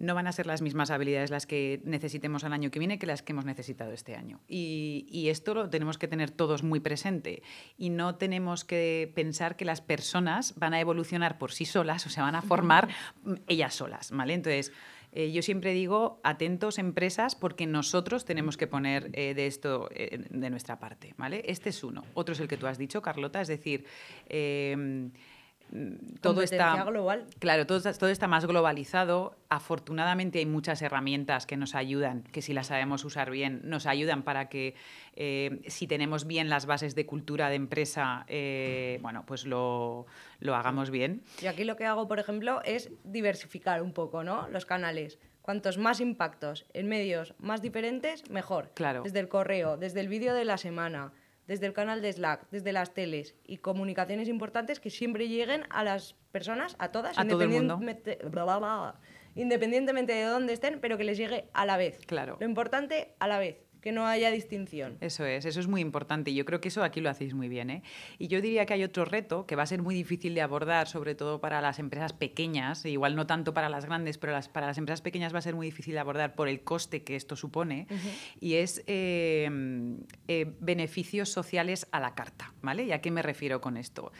no 0.00 0.14
van 0.14 0.26
a 0.26 0.32
ser 0.32 0.46
las 0.46 0.62
mismas 0.62 0.90
habilidades 0.90 1.30
las 1.30 1.46
que 1.46 1.80
necesitemos 1.84 2.42
el 2.42 2.52
año 2.52 2.70
que 2.70 2.78
viene 2.78 2.98
que 2.98 3.06
las 3.06 3.22
que 3.22 3.32
hemos 3.32 3.44
necesitado 3.44 3.92
este 3.92 4.16
año. 4.16 4.40
Y, 4.48 5.28
esto 5.30 5.54
lo 5.54 5.70
tenemos 5.70 5.98
que 5.98 6.08
tener 6.08 6.30
todos 6.32 6.64
muy 6.64 6.80
presente. 6.80 7.42
Y 7.76 7.90
no 7.90 8.16
tenemos 8.16 8.64
que 8.64 9.12
pensar 9.14 9.56
que 9.56 9.64
las 9.64 9.80
personas 9.80 10.54
van 10.56 10.74
a 10.74 10.80
evolucionar 10.80 11.38
por 11.38 11.52
sí 11.52 11.66
solas 11.66 12.04
o 12.06 12.10
se 12.10 12.20
van 12.20 12.34
a 12.34 12.42
formar 12.42 12.88
ellas 13.46 13.74
solas. 13.74 14.10
¿vale? 14.10 14.34
Entonces, 14.34 14.72
eh, 15.12 15.30
yo 15.30 15.42
siempre 15.42 15.72
digo, 15.72 16.20
atentos 16.24 16.78
empresas, 16.78 17.36
porque 17.36 17.66
nosotros 17.66 18.24
tenemos 18.24 18.56
que 18.56 18.66
poner 18.66 19.10
eh, 19.12 19.34
de 19.34 19.46
esto 19.46 19.88
eh, 19.94 20.26
de 20.30 20.50
nuestra 20.50 20.80
parte. 20.80 21.14
¿vale? 21.18 21.42
Este 21.46 21.68
es 21.68 21.84
uno. 21.84 22.04
Otro 22.14 22.32
es 22.32 22.40
el 22.40 22.48
que 22.48 22.56
tú 22.56 22.66
has 22.66 22.78
dicho, 22.78 23.02
Carlota, 23.02 23.40
es 23.40 23.48
decir 23.48 23.84
todo 26.20 26.42
está 26.42 26.84
global. 26.84 27.26
Claro, 27.38 27.66
todo, 27.66 27.80
todo, 27.92 28.10
está 28.10 28.26
más 28.26 28.46
globalizado. 28.46 29.36
Afortunadamente 29.48 30.38
hay 30.38 30.46
muchas 30.46 30.82
herramientas 30.82 31.46
que 31.46 31.56
nos 31.56 31.74
ayudan, 31.74 32.22
que 32.24 32.42
si 32.42 32.52
las 32.52 32.68
sabemos 32.68 33.04
usar 33.04 33.30
bien, 33.30 33.60
nos 33.64 33.86
ayudan 33.86 34.22
para 34.22 34.48
que 34.48 34.74
eh, 35.14 35.60
si 35.68 35.86
tenemos 35.86 36.26
bien 36.26 36.48
las 36.48 36.66
bases 36.66 36.94
de 36.94 37.06
cultura 37.06 37.48
de 37.48 37.56
empresa, 37.56 38.24
eh, 38.28 38.98
bueno, 39.02 39.24
pues 39.26 39.46
lo, 39.46 40.06
lo, 40.40 40.56
hagamos 40.56 40.90
bien. 40.90 41.22
Y 41.40 41.46
aquí 41.46 41.64
lo 41.64 41.76
que 41.76 41.86
hago, 41.86 42.08
por 42.08 42.18
ejemplo, 42.18 42.62
es 42.64 42.90
diversificar 43.04 43.82
un 43.82 43.92
poco, 43.92 44.24
¿no? 44.24 44.48
Los 44.48 44.66
canales. 44.66 45.18
Cuantos 45.42 45.78
más 45.78 46.00
impactos 46.00 46.66
en 46.74 46.88
medios 46.88 47.34
más 47.38 47.62
diferentes, 47.62 48.28
mejor. 48.30 48.72
Claro. 48.74 49.02
Desde 49.02 49.20
el 49.20 49.28
correo, 49.28 49.76
desde 49.76 50.00
el 50.00 50.08
vídeo 50.08 50.34
de 50.34 50.44
la 50.44 50.58
semana, 50.58 51.12
desde 51.50 51.66
el 51.66 51.72
canal 51.72 52.00
de 52.00 52.12
Slack, 52.12 52.46
desde 52.52 52.70
las 52.70 52.94
teles 52.94 53.34
y 53.44 53.56
comunicaciones 53.56 54.28
importantes 54.28 54.78
que 54.78 54.88
siempre 54.88 55.26
lleguen 55.26 55.64
a 55.70 55.82
las 55.82 56.14
personas, 56.30 56.76
a 56.78 56.92
todas, 56.92 57.18
a 57.18 57.22
independientemente, 57.22 58.20
independientemente 59.34 60.12
de 60.12 60.22
dónde 60.26 60.52
estén, 60.52 60.78
pero 60.78 60.96
que 60.96 61.02
les 61.02 61.18
llegue 61.18 61.48
a 61.52 61.66
la 61.66 61.76
vez. 61.76 61.98
Claro. 62.06 62.36
Lo 62.38 62.46
importante, 62.46 63.16
a 63.18 63.26
la 63.26 63.40
vez 63.40 63.56
que 63.80 63.92
no 63.92 64.06
haya 64.06 64.30
distinción. 64.30 64.96
Eso 65.00 65.24
es, 65.24 65.44
eso 65.44 65.60
es 65.60 65.66
muy 65.66 65.80
importante 65.80 66.30
y 66.30 66.34
yo 66.34 66.44
creo 66.44 66.60
que 66.60 66.68
eso 66.68 66.82
aquí 66.82 67.00
lo 67.00 67.10
hacéis 67.10 67.34
muy 67.34 67.48
bien. 67.48 67.70
¿eh? 67.70 67.82
Y 68.18 68.28
yo 68.28 68.40
diría 68.40 68.66
que 68.66 68.74
hay 68.74 68.84
otro 68.84 69.04
reto 69.04 69.46
que 69.46 69.56
va 69.56 69.62
a 69.62 69.66
ser 69.66 69.82
muy 69.82 69.94
difícil 69.94 70.34
de 70.34 70.42
abordar, 70.42 70.88
sobre 70.88 71.14
todo 71.14 71.40
para 71.40 71.60
las 71.60 71.78
empresas 71.78 72.12
pequeñas, 72.12 72.84
igual 72.84 73.16
no 73.16 73.26
tanto 73.26 73.54
para 73.54 73.68
las 73.68 73.86
grandes, 73.86 74.18
pero 74.18 74.32
las, 74.32 74.48
para 74.48 74.66
las 74.66 74.78
empresas 74.78 75.00
pequeñas 75.00 75.34
va 75.34 75.38
a 75.38 75.42
ser 75.42 75.54
muy 75.54 75.66
difícil 75.66 75.94
de 75.94 76.00
abordar 76.00 76.34
por 76.34 76.48
el 76.48 76.62
coste 76.62 77.02
que 77.02 77.16
esto 77.16 77.36
supone, 77.36 77.86
y 78.40 78.54
es 78.54 78.82
eh, 78.86 79.48
eh, 80.28 80.52
beneficios 80.60 81.28
sociales 81.30 81.86
a 81.92 82.00
la 82.00 82.14
carta. 82.14 82.52
¿vale? 82.62 82.84
¿Y 82.84 82.92
a 82.92 83.00
qué 83.00 83.10
me 83.10 83.22
refiero 83.22 83.60
con 83.60 83.76
esto? 83.76 84.12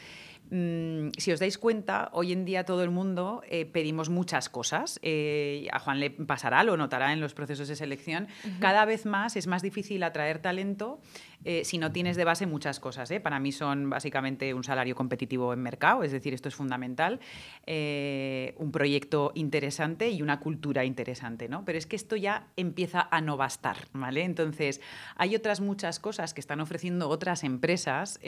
Mm, 0.51 1.15
si 1.17 1.31
os 1.31 1.39
dais 1.39 1.57
cuenta, 1.57 2.09
hoy 2.11 2.33
en 2.33 2.43
día 2.43 2.65
todo 2.65 2.83
el 2.83 2.91
mundo 2.91 3.41
eh, 3.47 3.65
pedimos 3.65 4.09
muchas 4.09 4.49
cosas. 4.49 4.99
Eh, 5.01 5.67
a 5.71 5.79
Juan 5.79 6.01
le 6.01 6.11
pasará, 6.11 6.63
lo 6.63 6.75
notará 6.75 7.13
en 7.13 7.21
los 7.21 7.33
procesos 7.33 7.69
de 7.69 7.77
selección. 7.77 8.27
Cada 8.59 8.83
vez 8.83 9.05
más 9.05 9.37
es 9.37 9.47
más 9.47 9.61
difícil 9.61 10.03
atraer 10.03 10.39
talento 10.39 10.99
eh, 11.43 11.65
si 11.65 11.79
no 11.79 11.91
tienes 11.91 12.17
de 12.17 12.23
base 12.23 12.45
muchas 12.45 12.79
cosas. 12.79 13.09
¿eh? 13.11 13.19
Para 13.19 13.39
mí 13.39 13.51
son 13.51 13.89
básicamente 13.89 14.53
un 14.53 14.63
salario 14.63 14.95
competitivo 14.95 15.53
en 15.53 15.59
mercado, 15.59 16.03
es 16.03 16.11
decir, 16.11 16.33
esto 16.33 16.49
es 16.49 16.55
fundamental, 16.55 17.19
eh, 17.65 18.53
un 18.57 18.71
proyecto 18.71 19.31
interesante 19.33 20.09
y 20.09 20.21
una 20.21 20.39
cultura 20.39 20.85
interesante, 20.85 21.49
¿no? 21.49 21.65
Pero 21.65 21.77
es 21.77 21.87
que 21.87 21.95
esto 21.95 22.15
ya 22.15 22.47
empieza 22.57 23.07
a 23.09 23.21
no 23.21 23.37
bastar, 23.37 23.77
¿vale? 23.93 24.23
Entonces, 24.23 24.81
hay 25.15 25.35
otras 25.35 25.61
muchas 25.61 25.99
cosas 25.99 26.33
que 26.33 26.41
están 26.41 26.59
ofreciendo 26.59 27.09
otras 27.09 27.43
empresas 27.43 28.19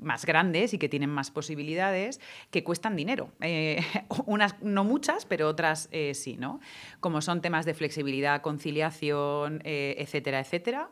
más 0.00 0.24
grandes 0.24 0.74
y 0.74 0.78
que 0.78 0.88
tienen 0.88 1.10
más 1.10 1.30
posibilidades 1.30 2.20
que 2.50 2.64
cuestan 2.64 2.96
dinero. 2.96 3.30
unas 4.26 4.60
no 4.62 4.84
muchas, 4.84 5.26
pero 5.26 5.48
otras 5.48 5.88
sí, 6.14 6.36
¿no? 6.36 6.60
Como 7.00 7.20
son 7.20 7.40
temas 7.40 7.64
de 7.66 7.74
flexibilidad, 7.74 8.42
conciliación, 8.42 9.60
etcétera, 9.64 10.40
etcétera 10.40 10.90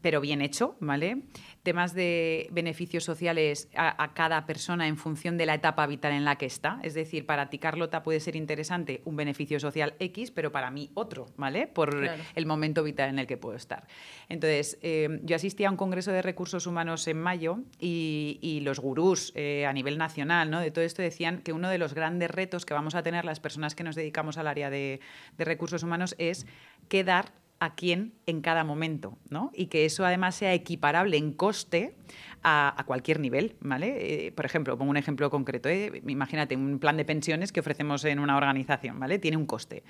pero 0.00 0.20
bien 0.20 0.40
hecho, 0.40 0.76
¿vale? 0.80 1.22
Temas 1.62 1.94
de 1.94 2.48
beneficios 2.50 3.04
sociales 3.04 3.68
a, 3.76 4.12
cada 4.14 4.46
persona 4.46 4.88
en 4.88 4.96
función 4.96 5.36
de 5.36 5.46
la 5.46 5.54
etapa 5.54 5.86
vital 5.86 6.12
en 6.12 6.24
la 6.24 6.36
que 6.36 6.46
está. 6.46 6.78
Es 6.82 6.94
decir, 6.94 7.26
para 7.26 7.50
ti, 7.50 7.58
Carlota, 7.58 8.02
puede 8.02 8.20
ser 8.20 8.36
interesante 8.36 9.02
un 9.04 9.16
beneficio 9.16 9.60
social 9.60 9.94
X, 9.98 10.30
pero 10.30 10.52
para 10.52 10.70
mí 10.70 10.90
otro, 10.94 11.26
¿vale? 11.36 11.66
Por 11.66 12.08
el 12.34 12.46
momento 12.46 12.82
vital 12.82 13.10
en 13.10 13.18
el 13.18 13.26
que 13.26 13.36
puedo 13.36 13.56
estar. 13.56 13.86
Entonces, 14.28 14.78
eh, 14.82 15.20
yo 15.22 15.36
asistí 15.36 15.64
a 15.64 15.70
un 15.70 15.76
congreso 15.76 16.12
de 16.12 16.22
recursos 16.22 16.66
humanos 16.66 17.06
en 17.08 17.20
mayo 17.20 17.58
y, 17.78 18.60
los 18.64 18.78
gurús 18.78 19.32
eh, 19.34 19.66
a 19.66 19.72
nivel 19.72 19.98
nacional 19.98 20.50
¿no? 20.50 20.60
de 20.60 20.70
todo 20.70 20.84
esto 20.84 21.02
decían 21.02 21.42
que 21.42 21.52
uno 21.52 21.68
de 21.68 21.76
los 21.76 21.92
grandes 21.92 22.30
retos 22.30 22.64
que 22.64 22.72
vamos 22.72 22.94
a 22.94 23.02
tener 23.02 23.24
las 23.24 23.40
personas 23.40 23.74
que 23.74 23.84
nos 23.84 23.96
dedicamos 23.96 24.38
al 24.38 24.46
área 24.46 24.70
de, 24.70 25.00
de 25.36 25.44
recursos 25.44 25.82
humanos 25.82 26.14
es 26.18 26.46
quedar 26.88 27.32
a 27.60 27.74
quién 27.74 28.12
en 28.26 28.40
cada 28.40 28.64
momento, 28.64 29.16
¿no? 29.30 29.50
Y 29.54 29.66
que 29.66 29.84
eso 29.84 30.04
además 30.04 30.34
sea 30.34 30.52
equiparable 30.54 31.16
en 31.16 31.32
coste 31.32 31.96
a, 32.44 32.84
cualquier 32.86 33.20
nivel, 33.20 33.56
¿vale? 33.60 34.26
Eh, 34.26 34.32
por 34.32 34.44
ejemplo, 34.44 34.76
pongo 34.76 34.90
un 34.90 34.98
ejemplo 34.98 35.30
concreto, 35.30 35.70
¿eh? 35.70 36.02
imagínate 36.06 36.54
un 36.54 36.78
plan 36.78 36.96
de 36.98 37.04
pensiones 37.06 37.52
que 37.52 37.60
ofrecemos 37.60 38.04
en 38.04 38.18
una 38.18 38.36
organización, 38.36 39.00
¿vale? 39.00 39.18
Tiene 39.18 39.38
un 39.38 39.46
coste, 39.46 39.82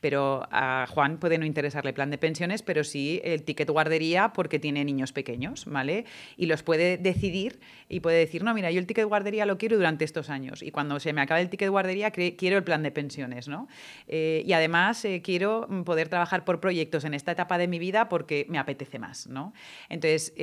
pero 0.00 0.46
a 0.50 0.86
Juan 0.90 1.18
puede 1.18 1.38
no 1.38 1.46
interesarle 1.46 1.94
plan 1.94 2.10
de 2.10 2.18
pensiones, 2.18 2.62
pero 2.62 2.84
sí 2.84 3.22
el 3.24 3.44
ticket 3.44 3.70
guardería 3.70 4.34
porque 4.34 4.58
tiene 4.58 4.84
niños 4.84 5.12
pequeños, 5.12 5.64
¿vale? 5.64 6.04
Y 6.36 6.46
los 6.46 6.62
puede 6.62 6.98
decidir 6.98 7.60
y 7.88 8.00
puede 8.00 8.18
decir, 8.18 8.44
no, 8.44 8.52
mira, 8.52 8.70
yo 8.70 8.78
el 8.78 8.86
ticket 8.86 9.06
guardería 9.06 9.46
lo 9.46 9.56
quiero 9.56 9.76
durante 9.76 10.04
estos 10.04 10.28
años 10.28 10.62
y 10.62 10.70
cuando 10.70 11.00
se 11.00 11.14
me 11.14 11.22
acabe 11.22 11.40
el 11.40 11.48
ticket 11.48 11.70
guardería 11.70 12.10
quiero 12.10 12.58
el 12.58 12.64
plan 12.64 12.82
de 12.82 12.90
pensiones, 12.90 13.48
¿no? 13.48 13.68
Eh, 14.06 14.42
y 14.44 14.52
además 14.52 15.06
quiero 15.22 15.66
poder 15.86 16.08
trabajar 16.08 16.44
por 16.44 16.60
proyectos 16.60 17.04
en 17.04 17.14
esta 17.14 17.32
etapa 17.32 17.56
de 17.56 17.68
mi 17.68 17.78
vida 17.78 18.10
porque 18.10 18.44
me 18.50 18.58
apetece 18.58 18.98
más, 18.98 19.26
¿no? 19.28 19.54
Entonces, 19.88 20.34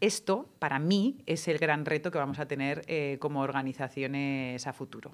esto 0.00 0.48
para 0.60 0.78
mí 0.78 0.83
es 1.26 1.48
el 1.48 1.58
gran 1.58 1.84
reto 1.84 2.10
que 2.10 2.18
vamos 2.18 2.38
a 2.38 2.46
tener 2.46 2.82
eh, 2.86 3.18
como 3.20 3.40
organizaciones 3.40 4.66
a 4.66 4.72
futuro. 4.72 5.12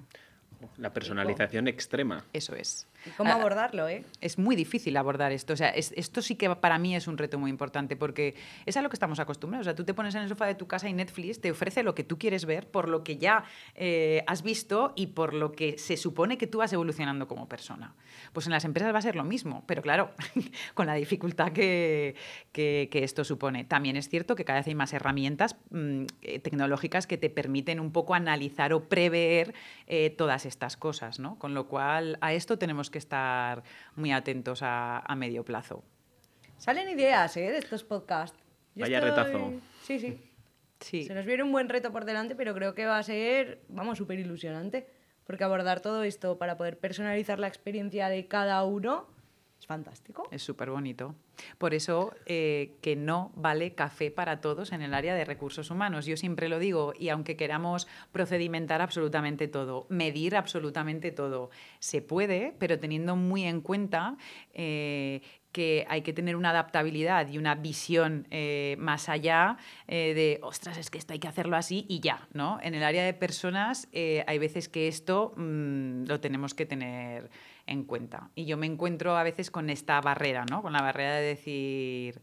La 0.77 0.93
personalización 0.93 1.67
extrema. 1.67 2.23
Eso 2.33 2.55
es. 2.55 2.87
¿Y 3.05 3.09
cómo 3.11 3.31
Ah, 3.31 3.35
abordarlo, 3.35 3.87
eh? 3.87 4.03
Es 4.21 4.37
muy 4.37 4.55
difícil 4.55 4.95
abordar 4.97 5.31
esto. 5.31 5.53
O 5.53 5.55
sea, 5.55 5.69
es- 5.69 5.93
esto 5.95 6.21
sí 6.21 6.35
que 6.35 6.49
para 6.55 6.77
mí 6.77 6.95
es 6.95 7.07
un 7.07 7.17
reto 7.17 7.39
muy 7.39 7.49
importante 7.49 7.95
porque 7.95 8.35
es 8.65 8.77
a 8.77 8.81
lo 8.81 8.89
que 8.89 8.95
estamos 8.95 9.19
acostumbrados. 9.19 9.65
O 9.65 9.69
sea, 9.69 9.75
tú 9.75 9.83
te 9.85 9.93
pones 9.93 10.13
en 10.15 10.21
el 10.23 10.29
sofá 10.29 10.45
de 10.45 10.55
tu 10.55 10.67
casa 10.67 10.87
y 10.89 10.93
Netflix 10.93 11.41
te 11.41 11.51
ofrece 11.51 11.81
lo 11.83 11.95
que 11.95 12.03
tú 12.03 12.19
quieres 12.19 12.45
ver 12.45 12.67
por 12.69 12.87
lo 12.89 13.03
que 13.03 13.17
ya 13.17 13.43
eh, 13.75 14.23
has 14.27 14.43
visto 14.43 14.93
y 14.95 15.07
por 15.07 15.33
lo 15.33 15.51
que 15.53 15.77
se 15.79 15.97
supone 15.97 16.37
que 16.37 16.45
tú 16.47 16.59
vas 16.59 16.71
evolucionando 16.73 17.27
como 17.27 17.47
persona. 17.49 17.95
Pues 18.33 18.45
en 18.45 18.51
las 18.51 18.65
empresas 18.65 18.93
va 18.93 18.99
a 18.99 19.01
ser 19.01 19.15
lo 19.15 19.23
mismo, 19.23 19.63
pero 19.65 19.81
claro, 19.81 20.11
con 20.75 20.85
la 20.85 20.93
dificultad 20.93 21.51
que, 21.53 22.15
que- 22.51 22.89
que 22.91 23.03
esto 23.03 23.23
supone. 23.23 23.63
También 23.63 23.95
es 23.95 24.09
cierto 24.09 24.35
que 24.35 24.45
cada 24.45 24.59
vez 24.59 24.67
hay 24.67 24.75
más 24.75 24.93
herramientas 24.93 25.55
mm, 25.71 26.03
eh, 26.21 26.39
tecnológicas 26.39 27.07
que 27.07 27.17
te 27.17 27.29
permiten 27.31 27.79
un 27.79 27.91
poco 27.91 28.13
analizar 28.13 28.73
o 28.73 28.83
prever 28.87 29.55
eh, 29.87 30.11
todas 30.11 30.45
estas 30.45 30.77
cosas, 30.77 31.17
¿no? 31.19 31.39
Con 31.39 31.55
lo 31.55 31.67
cual, 31.67 32.17
a 32.21 32.33
esto 32.33 32.59
tenemos 32.59 32.90
que 32.91 32.99
estar 32.99 33.63
muy 33.95 34.11
atentos 34.11 34.61
a, 34.61 34.99
a 34.99 35.15
medio 35.15 35.43
plazo. 35.43 35.83
Salen 36.57 36.89
ideas, 36.89 37.35
¿eh? 37.37 37.51
De 37.51 37.57
estos 37.57 37.83
podcasts. 37.83 38.37
Yo 38.75 38.83
Vaya 38.83 38.99
retazo. 38.99 39.53
Sí, 39.81 39.99
sí. 39.99 40.19
Sí. 40.79 41.05
Se 41.05 41.13
nos 41.13 41.25
viene 41.25 41.43
un 41.43 41.51
buen 41.51 41.69
reto 41.69 41.91
por 41.91 42.05
delante, 42.05 42.35
pero 42.35 42.53
creo 42.53 42.73
que 42.73 42.85
va 42.85 42.97
a 42.97 43.03
ser, 43.03 43.61
vamos, 43.67 43.97
súper 43.97 44.19
ilusionante. 44.19 44.87
Porque 45.25 45.43
abordar 45.43 45.79
todo 45.79 46.03
esto 46.03 46.37
para 46.37 46.57
poder 46.57 46.77
personalizar 46.77 47.39
la 47.39 47.47
experiencia 47.47 48.09
de 48.09 48.27
cada 48.27 48.63
uno 48.63 49.07
es 49.61 49.67
fantástico. 49.67 50.27
Es 50.31 50.41
súper 50.41 50.71
bonito. 50.71 51.13
Por 51.59 51.75
eso 51.75 52.15
eh, 52.25 52.77
que 52.81 52.95
no 52.95 53.31
vale 53.35 53.75
café 53.75 54.09
para 54.09 54.41
todos 54.41 54.71
en 54.71 54.81
el 54.81 54.95
área 54.95 55.13
de 55.13 55.23
recursos 55.23 55.69
humanos. 55.69 56.07
Yo 56.07 56.17
siempre 56.17 56.49
lo 56.49 56.57
digo, 56.57 56.93
y 56.97 57.09
aunque 57.09 57.35
queramos 57.35 57.87
procedimentar 58.11 58.81
absolutamente 58.81 59.47
todo, 59.47 59.85
medir 59.89 60.35
absolutamente 60.35 61.11
todo, 61.11 61.51
se 61.77 62.01
puede, 62.01 62.55
pero 62.57 62.79
teniendo 62.79 63.15
muy 63.15 63.43
en 63.43 63.61
cuenta 63.61 64.17
eh, 64.55 65.21
que 65.51 65.85
hay 65.89 66.01
que 66.01 66.13
tener 66.13 66.37
una 66.37 66.49
adaptabilidad 66.49 67.29
y 67.29 67.37
una 67.37 67.53
visión 67.53 68.25
eh, 68.31 68.77
más 68.79 69.09
allá 69.09 69.57
de, 69.87 70.39
ostras, 70.41 70.79
es 70.79 70.89
que 70.89 70.97
esto 70.97 71.13
hay 71.13 71.19
que 71.19 71.27
hacerlo 71.27 71.55
así 71.55 71.85
y 71.87 71.99
ya, 71.99 72.27
¿no? 72.33 72.57
En 72.63 72.73
el 72.73 72.83
área 72.83 73.03
de 73.03 73.13
personas 73.13 73.89
hay 73.93 74.37
veces 74.39 74.69
que 74.69 74.87
esto 74.87 75.33
mm, 75.35 76.05
lo 76.05 76.19
tenemos 76.19 76.53
que 76.53 76.65
tener 76.65 77.29
en 77.65 77.83
cuenta. 77.83 78.31
Y 78.35 78.45
yo 78.45 78.57
me 78.57 78.65
encuentro 78.65 79.17
a 79.17 79.23
veces 79.23 79.51
con 79.51 79.69
esta 79.69 79.99
barrera, 80.01 80.45
¿no? 80.49 80.61
Con 80.61 80.73
la 80.73 80.81
barrera 80.81 81.15
de 81.15 81.23
decir... 81.23 82.21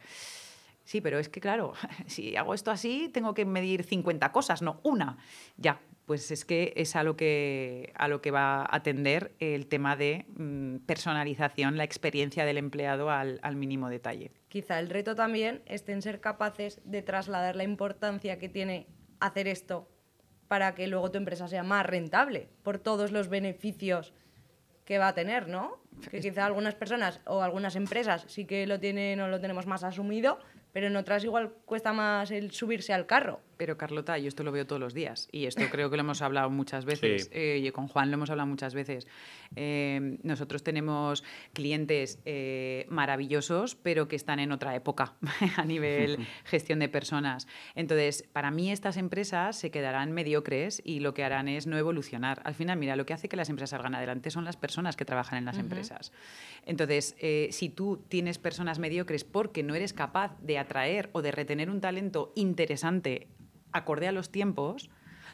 Sí, 0.84 1.02
pero 1.02 1.18
es 1.18 1.28
que 1.28 1.40
claro, 1.40 1.74
si 2.06 2.34
hago 2.36 2.54
esto 2.54 2.70
así, 2.70 3.10
tengo 3.12 3.34
que 3.34 3.44
medir 3.44 3.84
50 3.84 4.32
cosas, 4.32 4.62
no 4.62 4.80
una. 4.82 5.18
Ya, 5.58 5.80
pues 6.06 6.30
es 6.30 6.46
que 6.46 6.72
es 6.76 6.96
a 6.96 7.02
lo 7.02 7.14
que, 7.14 7.92
a 7.94 8.08
lo 8.08 8.22
que 8.22 8.30
va 8.30 8.62
a 8.62 8.76
atender 8.76 9.34
el 9.40 9.66
tema 9.66 9.96
de 9.96 10.24
mm, 10.34 10.76
personalización, 10.86 11.76
la 11.76 11.84
experiencia 11.84 12.46
del 12.46 12.56
empleado 12.56 13.10
al, 13.10 13.38
al 13.42 13.56
mínimo 13.56 13.90
detalle. 13.90 14.32
Quizá 14.48 14.78
el 14.78 14.88
reto 14.88 15.14
también 15.14 15.60
esté 15.66 15.92
en 15.92 16.00
ser 16.00 16.20
capaces 16.20 16.80
de 16.84 17.02
trasladar 17.02 17.56
la 17.56 17.64
importancia 17.64 18.38
que 18.38 18.48
tiene 18.48 18.86
hacer 19.20 19.46
esto 19.46 19.86
para 20.48 20.74
que 20.74 20.86
luego 20.86 21.10
tu 21.10 21.18
empresa 21.18 21.46
sea 21.46 21.62
más 21.62 21.84
rentable 21.84 22.48
por 22.62 22.78
todos 22.78 23.12
los 23.12 23.28
beneficios 23.28 24.14
que 24.88 24.96
va 24.96 25.08
a 25.08 25.14
tener, 25.14 25.48
¿no? 25.48 25.82
Que 26.10 26.18
quizá 26.18 26.46
algunas 26.46 26.74
personas 26.74 27.20
o 27.26 27.42
algunas 27.42 27.76
empresas 27.76 28.24
sí 28.26 28.46
que 28.46 28.66
lo 28.66 28.80
tienen 28.80 29.20
o 29.20 29.28
lo 29.28 29.38
tenemos 29.38 29.66
más 29.66 29.84
asumido, 29.84 30.38
pero 30.72 30.86
en 30.86 30.96
otras 30.96 31.24
igual 31.24 31.52
cuesta 31.66 31.92
más 31.92 32.30
el 32.30 32.52
subirse 32.52 32.94
al 32.94 33.04
carro. 33.04 33.42
Pero 33.58 33.76
Carlota, 33.76 34.16
yo 34.18 34.28
esto 34.28 34.44
lo 34.44 34.52
veo 34.52 34.66
todos 34.66 34.80
los 34.80 34.94
días 34.94 35.28
y 35.30 35.46
esto 35.46 35.64
creo 35.70 35.90
que 35.90 35.96
lo 35.96 36.02
hemos 36.02 36.22
hablado 36.22 36.48
muchas 36.48 36.84
veces. 36.84 37.24
Sí. 37.24 37.30
eh, 37.32 37.62
y 37.62 37.70
con 37.72 37.88
Juan 37.88 38.10
lo 38.10 38.14
hemos 38.14 38.30
hablado 38.30 38.46
muchas 38.46 38.72
veces. 38.72 39.06
Eh, 39.56 40.18
nosotros 40.22 40.62
tenemos 40.62 41.24
clientes 41.52 42.20
eh, 42.24 42.86
maravillosos, 42.88 43.74
pero 43.74 44.08
que 44.08 44.16
están 44.16 44.38
en 44.38 44.52
otra 44.52 44.74
época 44.74 45.14
a 45.56 45.64
nivel 45.64 46.26
gestión 46.44 46.78
de 46.78 46.88
personas. 46.88 47.46
Entonces, 47.74 48.24
para 48.32 48.50
mí 48.50 48.70
estas 48.70 48.96
empresas 48.96 49.56
se 49.56 49.70
quedarán 49.70 50.12
mediocres 50.12 50.80
y 50.84 51.00
lo 51.00 51.12
que 51.12 51.24
harán 51.24 51.48
es 51.48 51.66
no 51.66 51.76
evolucionar. 51.76 52.40
Al 52.44 52.54
final, 52.54 52.78
mira, 52.78 52.96
lo 52.96 53.06
que 53.06 53.12
hace 53.12 53.28
que 53.28 53.36
las 53.36 53.48
empresas 53.50 53.70
salgan 53.70 53.94
adelante 53.94 54.30
son 54.30 54.44
las 54.44 54.56
personas 54.56 54.96
que 54.96 55.04
trabajan 55.04 55.38
en 55.38 55.44
las 55.44 55.58
empresas. 55.58 56.12
Entonces, 56.64 57.16
eh, 57.18 57.48
si 57.50 57.68
tú 57.68 58.04
tienes 58.08 58.38
personas 58.38 58.78
mediocres 58.78 59.24
porque 59.24 59.62
no 59.62 59.74
eres 59.74 59.92
capaz 59.92 60.36
de 60.40 60.58
atraer 60.58 61.10
o 61.12 61.22
de 61.22 61.32
retener 61.32 61.70
un 61.70 61.80
talento 61.80 62.32
interesante 62.36 63.28
acorde 63.72 64.08
a 64.08 64.12
los 64.12 64.30
tiempos, 64.30 64.90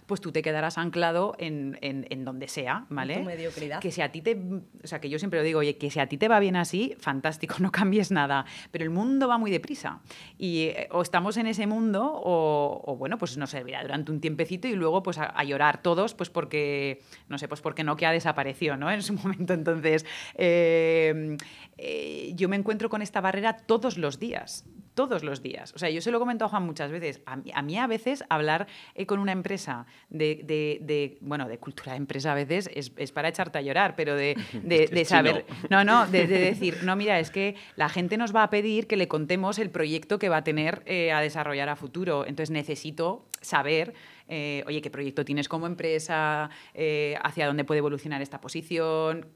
pues 0.07 0.21
tú 0.21 0.33
te 0.33 0.43
quedarás 0.43 0.77
anclado 0.77 1.35
en, 1.39 1.79
en- 1.81 2.07
en 2.11 2.27
donde 2.27 2.47
sea, 2.47 2.85
¿vale? 2.91 3.17
tu 3.17 3.23
mediocridad. 3.23 3.81
Que 3.81 3.91
si 3.91 4.03
a 4.03 4.13
ti 4.13 4.21
te, 4.21 4.35
o 4.37 4.87
sea, 4.87 5.01
que 5.01 5.09
yo 5.09 5.19
siempre 5.19 5.39
lo 5.41 5.45
digo, 5.45 5.61
oye, 5.61 5.79
que 5.79 5.91
si 5.91 5.99
a 5.99 6.07
ti 6.09 6.19
te 6.19 6.29
va 6.29 6.41
bien 6.41 6.57
así, 6.57 6.95
fantástico, 6.99 7.55
no 7.61 7.73
cambies 7.73 8.11
nada, 8.11 8.45
pero 8.71 8.85
el 8.85 8.91
mundo 8.91 9.29
va 9.29 9.39
muy 9.39 9.51
deprisa 9.51 10.01
y 10.37 10.65
eh, 10.65 10.89
o 10.91 11.01
estamos 11.01 11.39
en 11.39 11.47
ese 11.47 11.67
mundo 11.67 12.05
o, 12.05 12.83
o, 12.85 12.97
bueno, 12.97 13.17
pues 13.17 13.39
nos 13.39 13.49
servirá 13.49 13.81
durante 13.81 14.13
un 14.13 14.21
tiempecito 14.21 14.69
y 14.69 14.75
luego 14.75 15.03
pues 15.03 15.17
a, 15.17 15.25
a 15.25 15.43
llorar 15.45 15.81
todos, 15.81 16.13
pues 16.13 16.29
porque, 16.29 17.01
no 17.31 17.39
sé, 17.39 17.49
pues 17.49 17.63
porque 17.63 17.83
Nokia 17.83 18.11
desapareció, 18.11 18.77
¿no? 18.77 18.91
En 18.91 19.01
su 19.03 19.15
momento, 19.15 19.55
entonces, 19.55 20.05
eh, 20.35 21.39
eh, 21.79 22.33
yo 22.35 22.51
me 22.51 22.57
encuentro 22.57 22.91
con 22.91 23.01
esta 23.01 23.23
barrera 23.23 23.57
todos 23.57 23.97
los 23.97 24.19
días, 24.19 24.67
todos 24.95 25.25
los 25.25 25.43
días. 25.43 25.73
O 25.75 25.79
sea, 25.79 25.91
yo 25.91 26.01
se 26.01 26.11
lo 26.11 26.19
he 26.19 26.21
comentado 26.21 26.47
a 26.47 26.51
Juan 26.51 26.65
muchas 26.65 26.91
veces. 26.91 27.21
A 27.27 27.37
mí 27.37 27.51
a, 27.53 27.63
mí 27.63 27.77
a 27.79 27.87
veces 27.87 28.25
hablar 28.29 28.67
eh, 28.95 29.07
con 29.07 29.19
una 29.19 29.33
empresa 29.33 29.87
de, 30.09 30.41
de- 30.45 30.79
de, 30.83 31.19
bueno, 31.21 31.49
de 31.49 31.59
cultura 31.59 31.93
de 31.93 31.99
empresa 31.99 32.33
a 32.33 32.35
veces 32.35 32.71
es, 32.75 32.93
es 32.97 33.13
para 33.13 33.29
echarte 33.29 33.59
a 33.59 33.63
llorar, 33.63 33.95
pero 33.97 34.15
de, 34.17 34.37
de- 34.63 34.87
de 34.87 35.01
Es 35.01 35.09
saber... 35.09 35.45
No, 35.71 35.85
no, 35.85 36.07
de, 36.07 36.27
de 36.27 36.39
decir, 36.51 36.79
no, 36.85 36.95
mira, 36.97 37.19
es 37.21 37.31
que 37.31 37.57
la 37.77 37.89
gente 37.89 38.17
nos 38.17 38.35
va 38.35 38.45
a 38.45 38.51
pedir 38.51 38.87
que 38.87 38.97
le 38.97 39.09
contemos 39.09 39.59
el 39.59 39.71
proyecto 39.71 40.19
que 40.19 40.29
va 40.29 40.39
a 40.39 40.45
tener 40.45 40.83
eh, 40.87 41.13
a 41.13 41.21
desarrollar 41.21 41.69
a 41.69 41.77
futuro. 41.77 42.25
Entonces 42.27 42.51
necesito 42.51 43.27
saber, 43.41 43.95
eh, 44.29 44.63
oye, 44.67 44.81
qué 44.81 44.91
proyecto 44.91 45.25
tienes 45.25 45.49
como 45.49 45.67
empresa, 45.67 46.51
eh, 46.73 47.17
hacia 47.23 47.47
dónde 47.47 47.65
puede 47.65 47.79
evolucionar 47.79 48.23
esta 48.23 48.41
posición, 48.41 49.27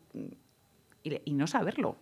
y 1.03 1.33
no 1.35 1.47
saberlo. 1.47 1.97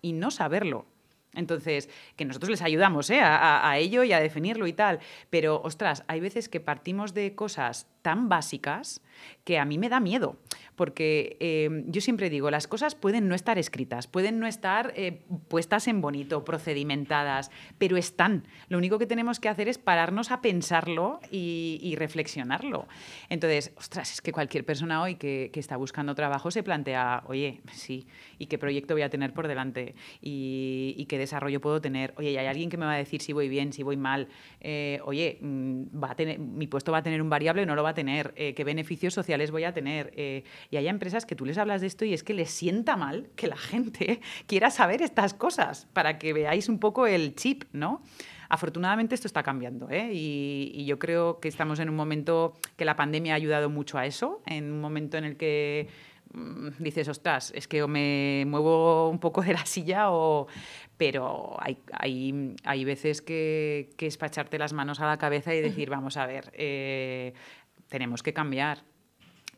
Y 0.00 0.12
no 0.12 0.30
saberlo. 0.30 0.86
Entonces, 1.34 1.88
que 2.16 2.24
nosotros 2.24 2.50
les 2.50 2.62
ayudamos 2.62 3.10
¿eh? 3.10 3.20
a, 3.20 3.36
a- 3.36 3.70
a 3.70 3.78
ello 3.78 4.02
y 4.02 4.12
a 4.12 4.20
definirlo 4.20 4.66
y 4.66 4.72
tal. 4.72 4.98
Pero, 5.30 5.60
ostras, 5.62 6.02
hay 6.08 6.20
veces 6.20 6.48
que 6.48 6.60
partimos 6.60 7.14
de 7.14 7.34
cosas 7.34 7.86
tan 8.02 8.28
básicas 8.28 9.00
que 9.44 9.58
a 9.58 9.64
mí 9.64 9.78
me 9.78 9.88
da 9.88 10.00
miedo. 10.00 10.36
Porque 10.78 11.36
eh, 11.40 11.82
yo 11.86 12.00
siempre 12.00 12.30
digo, 12.30 12.52
las 12.52 12.68
cosas 12.68 12.94
pueden 12.94 13.26
no 13.26 13.34
estar 13.34 13.58
escritas, 13.58 14.06
pueden 14.06 14.38
no 14.38 14.46
estar 14.46 14.92
eh, 14.94 15.24
puestas 15.48 15.88
en 15.88 16.00
bonito, 16.00 16.44
procedimentadas, 16.44 17.50
pero 17.78 17.96
están. 17.96 18.44
Lo 18.68 18.78
único 18.78 18.96
que 18.96 19.06
tenemos 19.06 19.40
que 19.40 19.48
hacer 19.48 19.66
es 19.66 19.76
pararnos 19.76 20.30
a 20.30 20.40
pensarlo 20.40 21.18
y, 21.32 21.96
reflexionarlo. 21.98 22.86
Entonces, 23.28 23.72
ostras, 23.76 24.12
es 24.12 24.20
que 24.20 24.30
cualquier 24.30 24.64
persona 24.64 25.02
hoy 25.02 25.16
que, 25.16 25.50
está 25.54 25.76
buscando 25.76 26.14
trabajo 26.14 26.52
se 26.52 26.62
plantea, 26.62 27.24
oye, 27.26 27.60
sí, 27.72 28.06
¿y 28.38 28.46
qué 28.46 28.56
proyecto 28.56 28.94
voy 28.94 29.02
a 29.02 29.10
tener 29.10 29.32
por 29.32 29.48
delante? 29.48 29.96
¿Y, 30.22 31.04
qué 31.08 31.18
desarrollo 31.18 31.60
puedo 31.60 31.80
tener? 31.80 32.14
Oye, 32.18 32.30
¿y 32.30 32.36
hay 32.36 32.46
alguien 32.46 32.70
que 32.70 32.76
me 32.76 32.86
va 32.86 32.92
a 32.92 32.98
decir 32.98 33.20
si 33.20 33.32
voy 33.32 33.48
bien, 33.48 33.72
si 33.72 33.82
voy 33.82 33.96
mal? 33.96 34.28
Eh, 34.60 35.00
oye, 35.04 35.38
mm, 35.40 36.00
va 36.00 36.12
a 36.12 36.14
tener, 36.14 36.38
mi 36.38 36.68
puesto 36.68 36.92
va 36.92 36.98
a 36.98 37.02
tener 37.02 37.20
un 37.20 37.30
variable 37.30 37.62
o 37.62 37.66
no 37.66 37.74
lo 37.74 37.82
va 37.82 37.90
a 37.90 37.94
tener. 37.94 38.32
¿Qué 38.34 38.62
beneficios 38.64 39.12
sociales 39.12 39.50
voy 39.50 39.64
a 39.64 39.74
tener? 39.74 40.12
Y 40.70 40.76
hay 40.76 40.88
empresas 40.88 41.24
que 41.24 41.34
tú 41.34 41.44
les 41.44 41.58
hablas 41.58 41.80
de 41.80 41.86
esto 41.86 42.04
y 42.04 42.12
es 42.12 42.22
que 42.22 42.34
les 42.34 42.50
sienta 42.50 42.96
mal 42.96 43.30
que 43.36 43.46
la 43.46 43.56
gente 43.56 44.20
quiera 44.46 44.70
saber 44.70 45.02
estas 45.02 45.34
cosas 45.34 45.86
para 45.92 46.18
que 46.18 46.32
veáis 46.32 46.68
un 46.68 46.78
poco 46.78 47.06
el 47.06 47.34
chip, 47.34 47.64
¿no? 47.72 48.02
Afortunadamente 48.50 49.14
esto 49.14 49.28
está 49.28 49.42
cambiando 49.42 49.90
¿eh? 49.90 50.10
y, 50.12 50.72
y 50.74 50.86
yo 50.86 50.98
creo 50.98 51.38
que 51.38 51.48
estamos 51.48 51.80
en 51.80 51.90
un 51.90 51.96
momento 51.96 52.54
que 52.76 52.86
la 52.86 52.96
pandemia 52.96 53.34
ha 53.34 53.36
ayudado 53.36 53.68
mucho 53.68 53.98
a 53.98 54.06
eso, 54.06 54.42
en 54.46 54.72
un 54.72 54.80
momento 54.80 55.18
en 55.18 55.24
el 55.24 55.36
que 55.36 55.88
mm, 56.32 56.68
dices, 56.78 57.08
ostras, 57.08 57.52
es 57.54 57.68
que 57.68 57.82
o 57.82 57.88
me 57.88 58.44
muevo 58.46 59.10
un 59.10 59.18
poco 59.18 59.42
de 59.42 59.52
la 59.52 59.66
silla 59.66 60.10
o... 60.10 60.46
Pero 60.96 61.56
hay, 61.60 61.78
hay, 61.92 62.56
hay 62.64 62.84
veces 62.84 63.22
que, 63.22 63.90
que 63.96 64.08
es 64.08 64.16
para 64.16 64.28
echarte 64.28 64.58
las 64.58 64.72
manos 64.72 64.98
a 64.98 65.06
la 65.06 65.16
cabeza 65.16 65.54
y 65.54 65.60
decir, 65.60 65.90
vamos 65.90 66.16
a 66.16 66.26
ver, 66.26 66.50
eh, 66.54 67.34
tenemos 67.88 68.24
que 68.24 68.32
cambiar. 68.32 68.82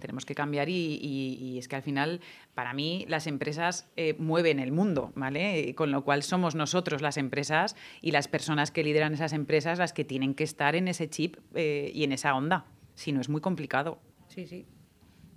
Tenemos 0.01 0.25
que 0.25 0.35
cambiar 0.35 0.69
y, 0.69 0.73
y- 1.01 1.35
y 1.41 1.59
es 1.59 1.69
que 1.69 1.77
al 1.77 1.83
final, 1.83 2.21
para 2.55 2.73
mí, 2.75 3.05
las 3.09 3.27
empresas 3.27 3.89
eh, 3.97 4.15
mueven 4.19 4.59
el 4.59 4.73
mundo, 4.73 5.13
¿vale? 5.15 5.61
Y 5.61 5.75
Con 5.75 5.91
lo 5.93 6.03
cual 6.03 6.23
somos 6.23 6.55
nosotros 6.55 7.03
las 7.03 7.17
empresas 7.17 7.77
y 8.01 8.11
las 8.11 8.27
personas 8.29 8.71
que 8.71 8.83
lideran 8.83 9.15
esas 9.15 9.33
empresas 9.33 9.79
las 9.79 9.93
que 9.93 10.05
tienen 10.05 10.35
que 10.35 10.45
estar 10.45 10.75
en 10.75 10.89
ese 10.89 11.09
chip 11.09 11.37
eh, 11.55 11.93
y 11.95 12.03
en 12.05 12.13
esa 12.13 12.35
onda. 12.35 12.65
Si 12.95 13.13
no, 13.13 13.21
es 13.21 13.29
muy 13.29 13.41
complicado. 13.41 14.01
Sí, 14.29 14.47
sí. 14.47 14.67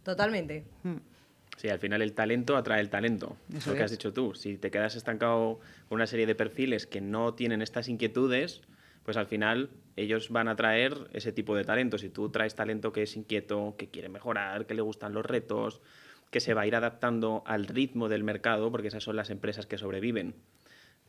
Totalmente. 0.03 0.65
Mm. 0.83 0.95
Sí, 1.57 1.69
al 1.69 1.79
final 1.79 2.01
el 2.01 2.13
talento 2.13 2.57
atrae 2.57 2.81
el 2.81 2.89
talento. 2.89 3.37
Es 3.51 3.57
Eso 3.59 3.69
lo 3.69 3.75
que 3.75 3.81
es. 3.81 3.85
has 3.85 3.91
dicho 3.91 4.11
tú. 4.11 4.33
Si 4.33 4.57
te 4.57 4.71
quedas 4.71 4.95
estancado 4.95 5.59
con 5.87 5.97
una 5.97 6.07
serie 6.07 6.25
de 6.25 6.33
perfiles 6.35 6.87
que 6.87 6.99
no 6.99 7.35
tienen 7.35 7.61
estas 7.61 7.87
inquietudes, 7.89 8.61
pues 9.03 9.17
al 9.17 9.27
final 9.27 9.69
ellos 9.95 10.29
van 10.29 10.47
a 10.47 10.55
traer 10.55 11.09
ese 11.13 11.31
tipo 11.31 11.55
de 11.55 11.63
talento. 11.63 11.97
Si 11.97 12.09
tú 12.09 12.29
traes 12.29 12.55
talento 12.55 12.91
que 12.91 13.03
es 13.03 13.15
inquieto, 13.15 13.75
que 13.77 13.89
quiere 13.89 14.09
mejorar, 14.09 14.65
que 14.65 14.73
le 14.73 14.81
gustan 14.81 15.13
los 15.13 15.25
retos, 15.25 15.81
que 16.31 16.39
se 16.39 16.53
va 16.53 16.61
a 16.61 16.67
ir 16.67 16.75
adaptando 16.75 17.43
al 17.45 17.67
ritmo 17.67 18.09
del 18.09 18.23
mercado, 18.23 18.71
porque 18.71 18.87
esas 18.87 19.03
son 19.03 19.15
las 19.15 19.29
empresas 19.29 19.67
que 19.67 19.77
sobreviven. 19.77 20.35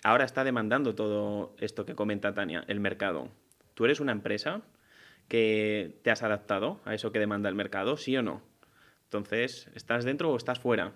Ahora 0.03 0.25
está 0.25 0.45
demandando 0.45 0.95
todo 0.95 1.57
esto 1.59 1.87
que 1.87 1.95
comenta 1.95 2.35
Tania, 2.35 2.65
el 2.69 2.79
mercado. 2.79 3.31
¿Tú 3.73 3.87
eres 3.87 4.01
una 4.01 4.13
empresa 4.13 4.61
que 5.29 5.99
te 6.03 6.11
has 6.11 6.23
adaptado 6.23 6.81
a 6.85 6.95
eso 6.95 7.11
que 7.11 7.21
demanda 7.21 7.49
el 7.49 7.55
mercado, 7.55 7.97
sí 7.97 8.17
o 8.17 8.23
no? 8.23 8.43
Entonces, 9.05 9.71
¿estás 9.75 10.05
dentro 10.05 10.31
o 10.31 10.37
estás 10.37 10.59
fuera? 10.59 10.93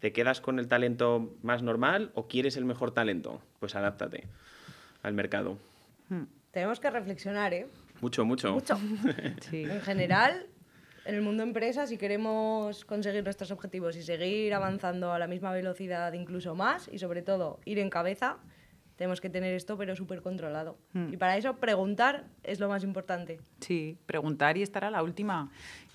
¿Te 0.00 0.12
quedas 0.12 0.40
con 0.40 0.58
el 0.58 0.68
talento 0.68 1.36
más 1.42 1.62
normal 1.62 2.10
o 2.14 2.26
quieres 2.26 2.56
el 2.56 2.64
mejor 2.64 2.92
talento? 2.92 3.40
Pues 3.58 3.74
adáptate 3.74 4.26
al 5.02 5.14
mercado. 5.14 5.56
Tenemos 6.50 6.80
que 6.80 6.90
reflexionar, 6.90 7.54
¿eh? 7.54 7.66
Mucho, 8.00 8.24
mucho. 8.24 8.52
Mucho. 8.52 8.78
Sí. 9.50 9.62
En 9.62 9.80
general, 9.80 10.46
en 11.04 11.14
el 11.14 11.22
mundo 11.22 11.42
empresa, 11.42 11.86
si 11.86 11.96
queremos 11.96 12.84
conseguir 12.84 13.24
nuestros 13.24 13.50
objetivos 13.50 13.96
y 13.96 14.02
seguir 14.02 14.52
avanzando 14.54 15.12
a 15.12 15.18
la 15.18 15.26
misma 15.26 15.52
velocidad, 15.52 16.12
incluso 16.12 16.54
más, 16.54 16.88
y 16.92 16.98
sobre 16.98 17.22
todo 17.22 17.60
ir 17.64 17.78
en 17.78 17.90
cabeza, 17.90 18.38
tenemos 18.96 19.20
que 19.20 19.30
tener 19.30 19.54
esto, 19.54 19.78
pero 19.78 19.96
súper 19.96 20.20
controlado. 20.20 20.76
Hmm. 20.92 21.12
Y 21.12 21.16
para 21.16 21.38
eso, 21.38 21.56
preguntar 21.56 22.26
es 22.42 22.60
lo 22.60 22.68
más 22.68 22.84
importante. 22.84 23.40
Sí, 23.60 23.96
preguntar 24.04 24.58
y 24.58 24.62
estar 24.62 24.84
a 24.84 24.90
la 24.90 25.02
última. 25.02 25.50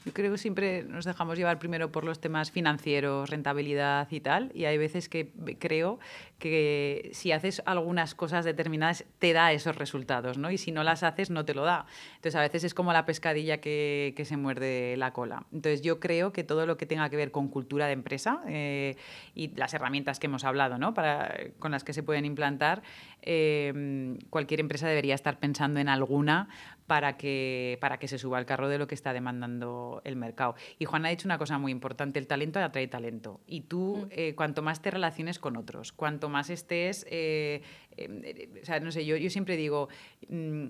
Yo 0.06 0.14
creo 0.14 0.32
que 0.32 0.38
siempre 0.38 0.84
nos 0.84 1.04
dejamos 1.04 1.36
llevar 1.36 1.58
primero 1.58 1.92
por 1.92 2.04
los 2.04 2.20
temas 2.20 2.52
financieros, 2.52 3.32
rentabilidad 3.32 4.08
y 4.12 4.20
tal, 4.20 4.52
y 4.54 4.66
hay 4.66 4.78
veces 4.78 5.10
que 5.10 5.32
creo 5.58 6.00
que 6.38 7.10
si 7.14 7.32
haces 7.32 7.64
algunas 7.66 8.14
cosas 8.14 8.46
determinadas 8.46 9.04
te 9.18 9.34
da 9.34 9.52
esos 9.52 9.76
resultados, 9.76 10.38
¿no? 10.38 10.52
Y 10.52 10.60
si 10.60 10.72
no 10.72 10.84
las 10.84 11.02
haces 11.02 11.32
no 11.32 11.44
te 11.44 11.56
lo 11.56 11.64
da. 11.64 11.88
Entonces 12.18 12.36
a 12.36 12.42
veces 12.42 12.64
es 12.64 12.76
como 12.76 12.94
la 12.94 13.06
pescadilla 13.06 13.60
que, 13.60 14.14
se 14.26 14.38
muerde 14.38 14.96
la 14.98 15.12
cola. 15.12 15.46
Entonces 15.52 15.82
yo 15.82 16.00
creo 16.00 16.32
que 16.32 16.44
todo 16.44 16.68
lo 16.68 16.78
que 16.78 16.86
tenga 16.86 17.10
que 17.10 17.16
ver 17.16 17.32
con 17.32 17.48
cultura 17.48 17.88
de 17.88 17.94
empresa 17.94 18.42
eh, 18.48 18.98
y 19.34 19.56
las 19.56 19.74
herramientas 19.74 20.20
que 20.20 20.28
hemos 20.28 20.44
hablado, 20.44 20.78
¿no? 20.78 20.94
Para, 20.94 21.36
con 21.58 21.72
las 21.72 21.84
que 21.84 21.94
se 21.94 22.04
pueden 22.04 22.26
implantar, 22.26 22.84
eh, 23.24 24.18
cualquier 24.30 24.60
empresa 24.60 24.88
debería 24.88 25.16
estar 25.16 25.40
pensando 25.40 25.80
en 25.80 25.90
alguna 25.90 26.48
para 26.88 27.18
que, 27.18 27.78
para 27.82 27.98
que 27.98 28.08
se 28.08 28.18
suba 28.18 28.38
al 28.38 28.46
carro 28.46 28.70
de 28.70 28.78
lo 28.78 28.88
que 28.88 28.96
está 28.96 29.14
demandando 29.14 30.02
el 30.04 30.16
mercado. 30.16 30.56
Y 30.80 30.86
Juan 30.86 31.06
ha 31.06 31.10
dicho 31.10 31.28
una 31.28 31.38
cosa 31.38 31.58
muy 31.58 31.72
importante, 31.72 32.20
el 32.20 32.28
talento 32.28 32.60
atrae 32.60 32.88
talento. 32.88 33.42
Y 33.48 33.62
tú, 33.62 34.08
eh, 34.12 34.36
cuanto 34.36 34.62
más 34.62 34.82
te 34.82 34.92
relaciones 34.92 35.40
con 35.40 35.58
otros, 35.58 35.92
cuanto 35.92 36.30
más 36.30 36.50
estés... 36.50 37.06
eh, 37.10 37.62
eh, 37.98 38.50
o 38.62 38.66
sea, 38.66 38.80
no 38.80 38.92
sé, 38.92 39.06
yo, 39.06 39.16
yo 39.16 39.30
siempre 39.30 39.56
digo, 39.56 39.88
mm, 40.28 40.66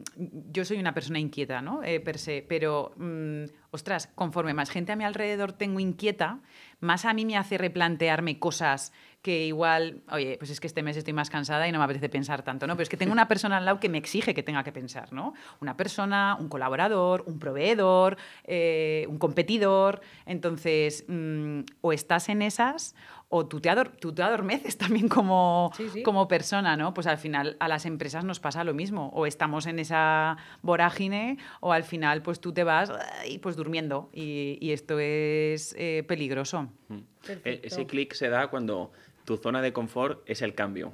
yo 0.51 0.65
soy 0.65 0.77
una 0.77 0.93
persona 0.93 1.19
inquieta, 1.19 1.61
¿no? 1.61 1.81
Per 1.81 2.17
se, 2.17 2.45
pero, 2.47 2.93
mm, 2.97 3.45
ostras, 3.71 4.07
conforme 4.13 4.53
más 4.53 4.69
gente 4.69 4.91
a 4.91 4.95
mi 4.95 5.03
alrededor 5.03 5.53
tengo 5.53 5.79
inquieta, 5.79 6.41
más 6.85 7.05
a 7.05 7.13
mí 7.13 7.25
me 7.25 7.37
hace 7.37 7.57
replantearme 7.57 8.39
cosas 8.39 8.93
que 9.25 9.47
igual, 9.47 10.03
oye, 10.11 10.35
pues 10.37 10.51
es 10.51 10.59
que 10.59 10.67
este 10.67 10.83
mes 10.83 10.97
estoy 10.97 11.11
más 11.11 11.31
cansada 11.31 11.67
y 11.67 11.71
no 11.71 11.79
me 11.79 11.85
apetece 11.85 12.09
pensar 12.09 12.43
tanto, 12.43 12.67
¿no? 12.67 12.75
Pero 12.75 12.83
es 12.83 12.89
que 12.89 12.95
tengo 12.95 13.11
una 13.11 13.27
persona 13.27 13.57
al 13.57 13.65
lado 13.65 13.79
que 13.79 13.89
me 13.89 13.97
exige 13.97 14.35
que 14.35 14.43
tenga 14.43 14.63
que 14.63 14.71
pensar, 14.71 15.11
¿no? 15.13 15.33
Una 15.61 15.75
persona, 15.75 16.37
un 16.39 16.47
colaborador, 16.47 17.23
un 17.25 17.39
proveedor, 17.39 18.17
eh, 18.43 19.07
un 19.09 19.17
competidor. 19.17 20.01
Entonces, 20.27 21.05
mm, 21.07 21.61
o 21.81 21.91
estás 21.91 22.29
en 22.29 22.43
esas 22.43 22.93
o 23.29 23.47
tú 23.47 23.59
te, 23.59 23.69
ador- 23.69 23.91
tú 23.99 24.13
te 24.13 24.21
adormeces 24.23 24.77
también 24.77 25.07
como, 25.09 25.71
Sí, 25.75 25.89
sí. 25.91 26.03
como 26.03 26.27
persona, 26.27 26.77
¿no? 26.77 26.93
Pues 26.93 27.07
al 27.07 27.17
final 27.17 27.57
a 27.59 27.67
las 27.67 27.85
empresas 27.85 28.23
nos 28.23 28.39
pasa 28.39 28.63
lo 28.63 28.73
mismo. 28.73 29.09
O 29.13 29.25
estamos 29.25 29.65
en 29.65 29.79
esa 29.79 30.37
vorágine 30.61 31.37
o 31.59 31.73
al 31.73 31.83
final 31.83 32.21
pues 32.21 32.39
tú 32.39 32.53
te 32.53 32.63
vas 32.63 32.91
ay, 33.21 33.39
pues 33.39 33.55
durmiendo 33.55 34.09
y, 34.13 34.57
y 34.61 34.71
esto 34.71 34.99
es 34.99 35.75
eh, 35.77 36.03
peligroso. 36.07 36.69
E- 36.89 37.03
Perfecto. 37.25 37.67
Ese 37.67 37.85
clic 37.87 38.13
se 38.13 38.29
da 38.29 38.47
cuando 38.49 38.91
tu 39.25 39.37
zona 39.37 39.61
de 39.61 39.73
confort 39.73 40.21
es 40.29 40.41
el 40.41 40.53
cambio. 40.53 40.91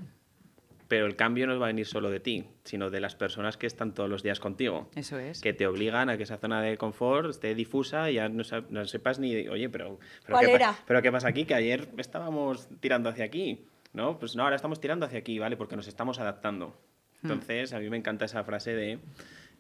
Pero 0.91 1.05
el 1.05 1.15
cambio 1.15 1.47
no 1.47 1.57
va 1.57 1.67
a 1.67 1.69
venir 1.69 1.85
solo 1.85 2.09
de 2.09 2.19
ti, 2.19 2.43
sino 2.65 2.89
de 2.89 2.99
las 2.99 3.15
personas 3.15 3.55
que 3.55 3.65
están 3.65 3.93
todos 3.93 4.09
los 4.09 4.23
días 4.23 4.41
contigo. 4.41 4.89
Eso 4.93 5.17
es. 5.17 5.39
Que 5.39 5.53
te 5.53 5.65
obligan 5.65 6.09
a 6.09 6.17
que 6.17 6.23
esa 6.23 6.37
zona 6.37 6.61
de 6.61 6.75
confort 6.77 7.29
esté 7.29 7.55
difusa 7.55 8.11
y 8.11 8.15
ya 8.15 8.27
no, 8.27 8.43
no 8.69 8.85
sepas 8.85 9.17
ni, 9.17 9.47
oye, 9.47 9.69
pero, 9.69 9.99
pero, 10.25 10.37
¿Cuál 10.37 10.47
¿qué, 10.47 10.53
era? 10.53 10.75
pero 10.85 11.01
¿qué 11.01 11.09
pasa 11.09 11.29
aquí? 11.29 11.45
Que 11.45 11.53
ayer 11.53 11.87
estábamos 11.97 12.67
tirando 12.81 13.07
hacia 13.07 13.23
aquí, 13.23 13.63
¿no? 13.93 14.19
Pues 14.19 14.35
no, 14.35 14.43
ahora 14.43 14.57
estamos 14.57 14.81
tirando 14.81 15.05
hacia 15.05 15.19
aquí, 15.19 15.39
¿vale? 15.39 15.55
Porque 15.55 15.77
nos 15.77 15.87
estamos 15.87 16.19
adaptando. 16.19 16.75
Entonces, 17.23 17.71
a 17.71 17.79
mí 17.79 17.89
me 17.89 17.95
encanta 17.95 18.25
esa 18.25 18.43
frase 18.43 18.75
de, 18.75 18.99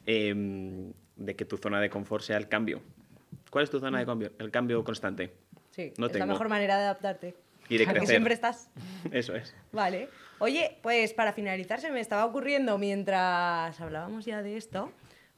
em, 0.05 0.91
de 1.15 1.35
que 1.37 1.45
tu 1.45 1.55
zona 1.55 1.79
de 1.79 1.89
confort 1.89 2.25
sea 2.25 2.35
el 2.35 2.49
cambio. 2.49 2.81
¿Cuál 3.49 3.63
es 3.63 3.69
tu 3.69 3.79
zona 3.79 3.99
de 3.99 4.05
cambio? 4.05 4.33
El 4.37 4.51
cambio 4.51 4.83
constante. 4.83 5.31
Sí, 5.69 5.93
No 5.97 6.07
es 6.07 6.11
tengo. 6.11 6.25
la 6.25 6.33
mejor 6.33 6.49
manera 6.49 6.75
de 6.75 6.83
adaptarte. 6.83 7.35
Y 7.71 7.77
de 7.77 7.89
A 7.89 7.93
que 7.93 8.05
siempre 8.05 8.33
estás. 8.33 8.69
Eso 9.11 9.33
es. 9.33 9.55
Vale. 9.71 10.09
Oye, 10.39 10.77
pues 10.81 11.13
para 11.13 11.31
finalizar 11.31 11.79
se 11.79 11.89
me 11.89 12.01
estaba 12.01 12.25
ocurriendo 12.25 12.77
mientras 12.77 13.79
hablábamos 13.79 14.25
ya 14.25 14.41
de 14.41 14.57
esto, 14.57 14.91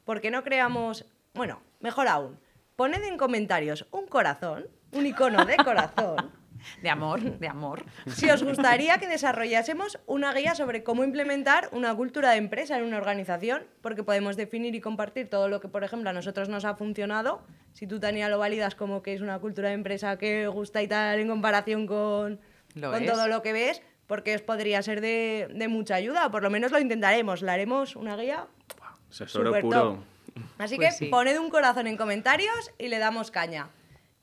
¿por 0.03 0.19
qué 0.19 0.31
no 0.31 0.43
creamos, 0.43 1.05
bueno, 1.35 1.61
mejor 1.79 2.07
aún, 2.07 2.39
poned 2.75 3.03
en 3.03 3.17
comentarios 3.17 3.85
un 3.91 4.07
corazón, 4.07 4.65
un 4.93 5.05
icono 5.05 5.45
de 5.45 5.57
corazón, 5.57 6.31
De 6.81 6.89
amor, 6.89 7.21
de 7.39 7.47
amor. 7.47 7.83
si 8.07 8.29
os 8.29 8.43
gustaría 8.43 8.97
que 8.97 9.07
desarrollásemos 9.07 9.99
una 10.05 10.33
guía 10.33 10.55
sobre 10.55 10.83
cómo 10.83 11.03
implementar 11.03 11.69
una 11.71 11.95
cultura 11.95 12.31
de 12.31 12.37
empresa 12.37 12.77
en 12.77 12.83
una 12.85 12.97
organización, 12.97 13.63
porque 13.81 14.03
podemos 14.03 14.37
definir 14.37 14.75
y 14.75 14.81
compartir 14.81 15.29
todo 15.29 15.47
lo 15.49 15.59
que, 15.59 15.67
por 15.67 15.83
ejemplo, 15.83 16.09
a 16.09 16.13
nosotros 16.13 16.49
nos 16.49 16.65
ha 16.65 16.75
funcionado. 16.75 17.41
Si 17.73 17.87
tú, 17.87 17.99
Tania, 17.99 18.29
lo 18.29 18.37
validas 18.39 18.75
como 18.75 19.01
que 19.01 19.13
es 19.13 19.21
una 19.21 19.39
cultura 19.39 19.69
de 19.69 19.75
empresa 19.75 20.17
que 20.17 20.47
gusta 20.47 20.81
y 20.81 20.87
tal 20.87 21.19
en 21.19 21.27
comparación 21.27 21.87
con, 21.87 22.39
Lo 22.75 22.91
con 22.91 23.05
todo 23.05 23.27
lo 23.27 23.41
que 23.41 23.53
ves, 23.53 23.81
porque 24.07 24.35
os 24.35 24.41
podría 24.41 24.81
ser 24.81 25.01
de, 25.01 25.49
de 25.53 25.67
mucha 25.67 25.95
ayuda. 25.95 26.29
Por 26.29 26.43
lo 26.43 26.49
menos 26.49 26.71
lo 26.71 26.79
intentaremos. 26.79 27.41
Le 27.41 27.51
haremos 27.51 27.95
una 27.95 28.15
guía 28.15 28.45
puro. 29.61 29.79
top. 29.79 29.97
Así 30.57 30.75
Pues 30.77 30.97
que 30.97 31.05
sí. 31.05 31.05
poned 31.05 31.37
un 31.37 31.49
corazón 31.49 31.87
en 31.87 31.95
comentarios 31.97 32.71
y 32.79 32.87
le 32.87 32.97
damos 32.99 33.29
caña. 33.31 33.69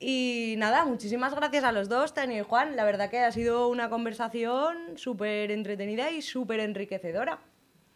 Y 0.03 0.55
nada, 0.57 0.83
muchísimas 0.83 1.35
gracias 1.35 1.63
a 1.63 1.71
los 1.71 1.87
dos, 1.87 2.13
Tania 2.15 2.39
y 2.39 2.43
Juan. 2.43 2.75
La 2.75 2.83
verdad 2.83 3.09
que 3.11 3.19
ha 3.19 3.31
sido 3.31 3.67
una 3.67 3.87
conversación 3.89 4.97
súper 4.97 5.51
entretenida 5.51 6.09
y 6.09 6.23
súper 6.23 6.59
enriquecedora. 6.59 7.37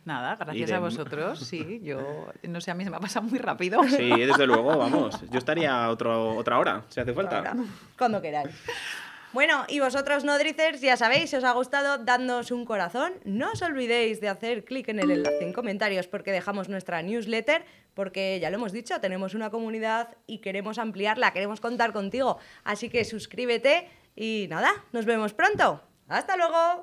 Nada, 0.03 0.36
gracias 0.36 0.70
de- 0.70 0.76
a 0.76 0.80
vosotros. 0.80 1.39
Sí, 1.39 1.82
yo 1.84 2.28
no 2.43 2.62
sé, 2.62 2.70
a 2.70 2.76
mí 2.76 2.84
se 2.84 2.91
me 2.91 2.97
ha 2.97 2.99
pasado 2.99 3.26
muy 3.28 3.39
rápido. 3.39 3.82
Sí, 3.86 4.08
desde 4.08 4.45
luego, 4.45 4.78
vamos. 4.78 5.20
Yo 5.32 5.39
estaría 5.39 5.89
otro, 5.89 6.36
otra 6.36 6.60
hora, 6.60 6.84
si 6.89 6.99
hace 6.99 7.12
falta. 7.12 7.38
Ahora, 7.39 7.56
cuando 7.97 8.22
queráis. 8.22 8.49
Bueno, 9.36 9.66
y 9.68 9.82
vosotros, 9.82 10.24
Nodricers, 10.24 10.80
ya 10.80 10.96
sabéis, 10.96 11.30
si 11.30 11.36
os 11.36 11.44
ha 11.44 11.52
gustado, 11.52 11.98
dadnos 11.98 12.52
un 12.52 12.64
corazón. 12.64 13.12
No 13.26 13.52
os 13.52 13.62
olvidéis 13.62 14.22
de 14.22 14.30
hacer 14.30 14.64
clic 14.64 14.88
en 14.88 15.00
el 15.00 15.12
enlace 15.12 15.44
en 15.44 15.52
comentarios 15.52 16.08
porque 16.08 16.32
dejamos 16.32 16.70
nuestra 16.70 17.02
newsletter, 17.02 17.66
porque 17.94 18.40
ya 18.40 18.50
lo 18.50 18.56
hemos 18.56 18.72
dicho, 18.72 19.02
tenemos 19.02 19.34
una 19.34 19.50
comunidad 19.50 20.16
y 20.26 20.38
queremos 20.38 20.78
ampliarla, 20.78 21.34
queremos 21.34 21.60
contar 21.60 21.92
contigo. 21.92 22.38
Así 22.64 22.88
que 22.88 23.04
suscríbete 23.04 23.90
y 24.16 24.48
nada, 24.50 24.72
nos 24.94 25.04
vemos 25.04 25.34
pronto. 25.34 25.82
Hasta 26.08 26.38
luego. 26.38 26.74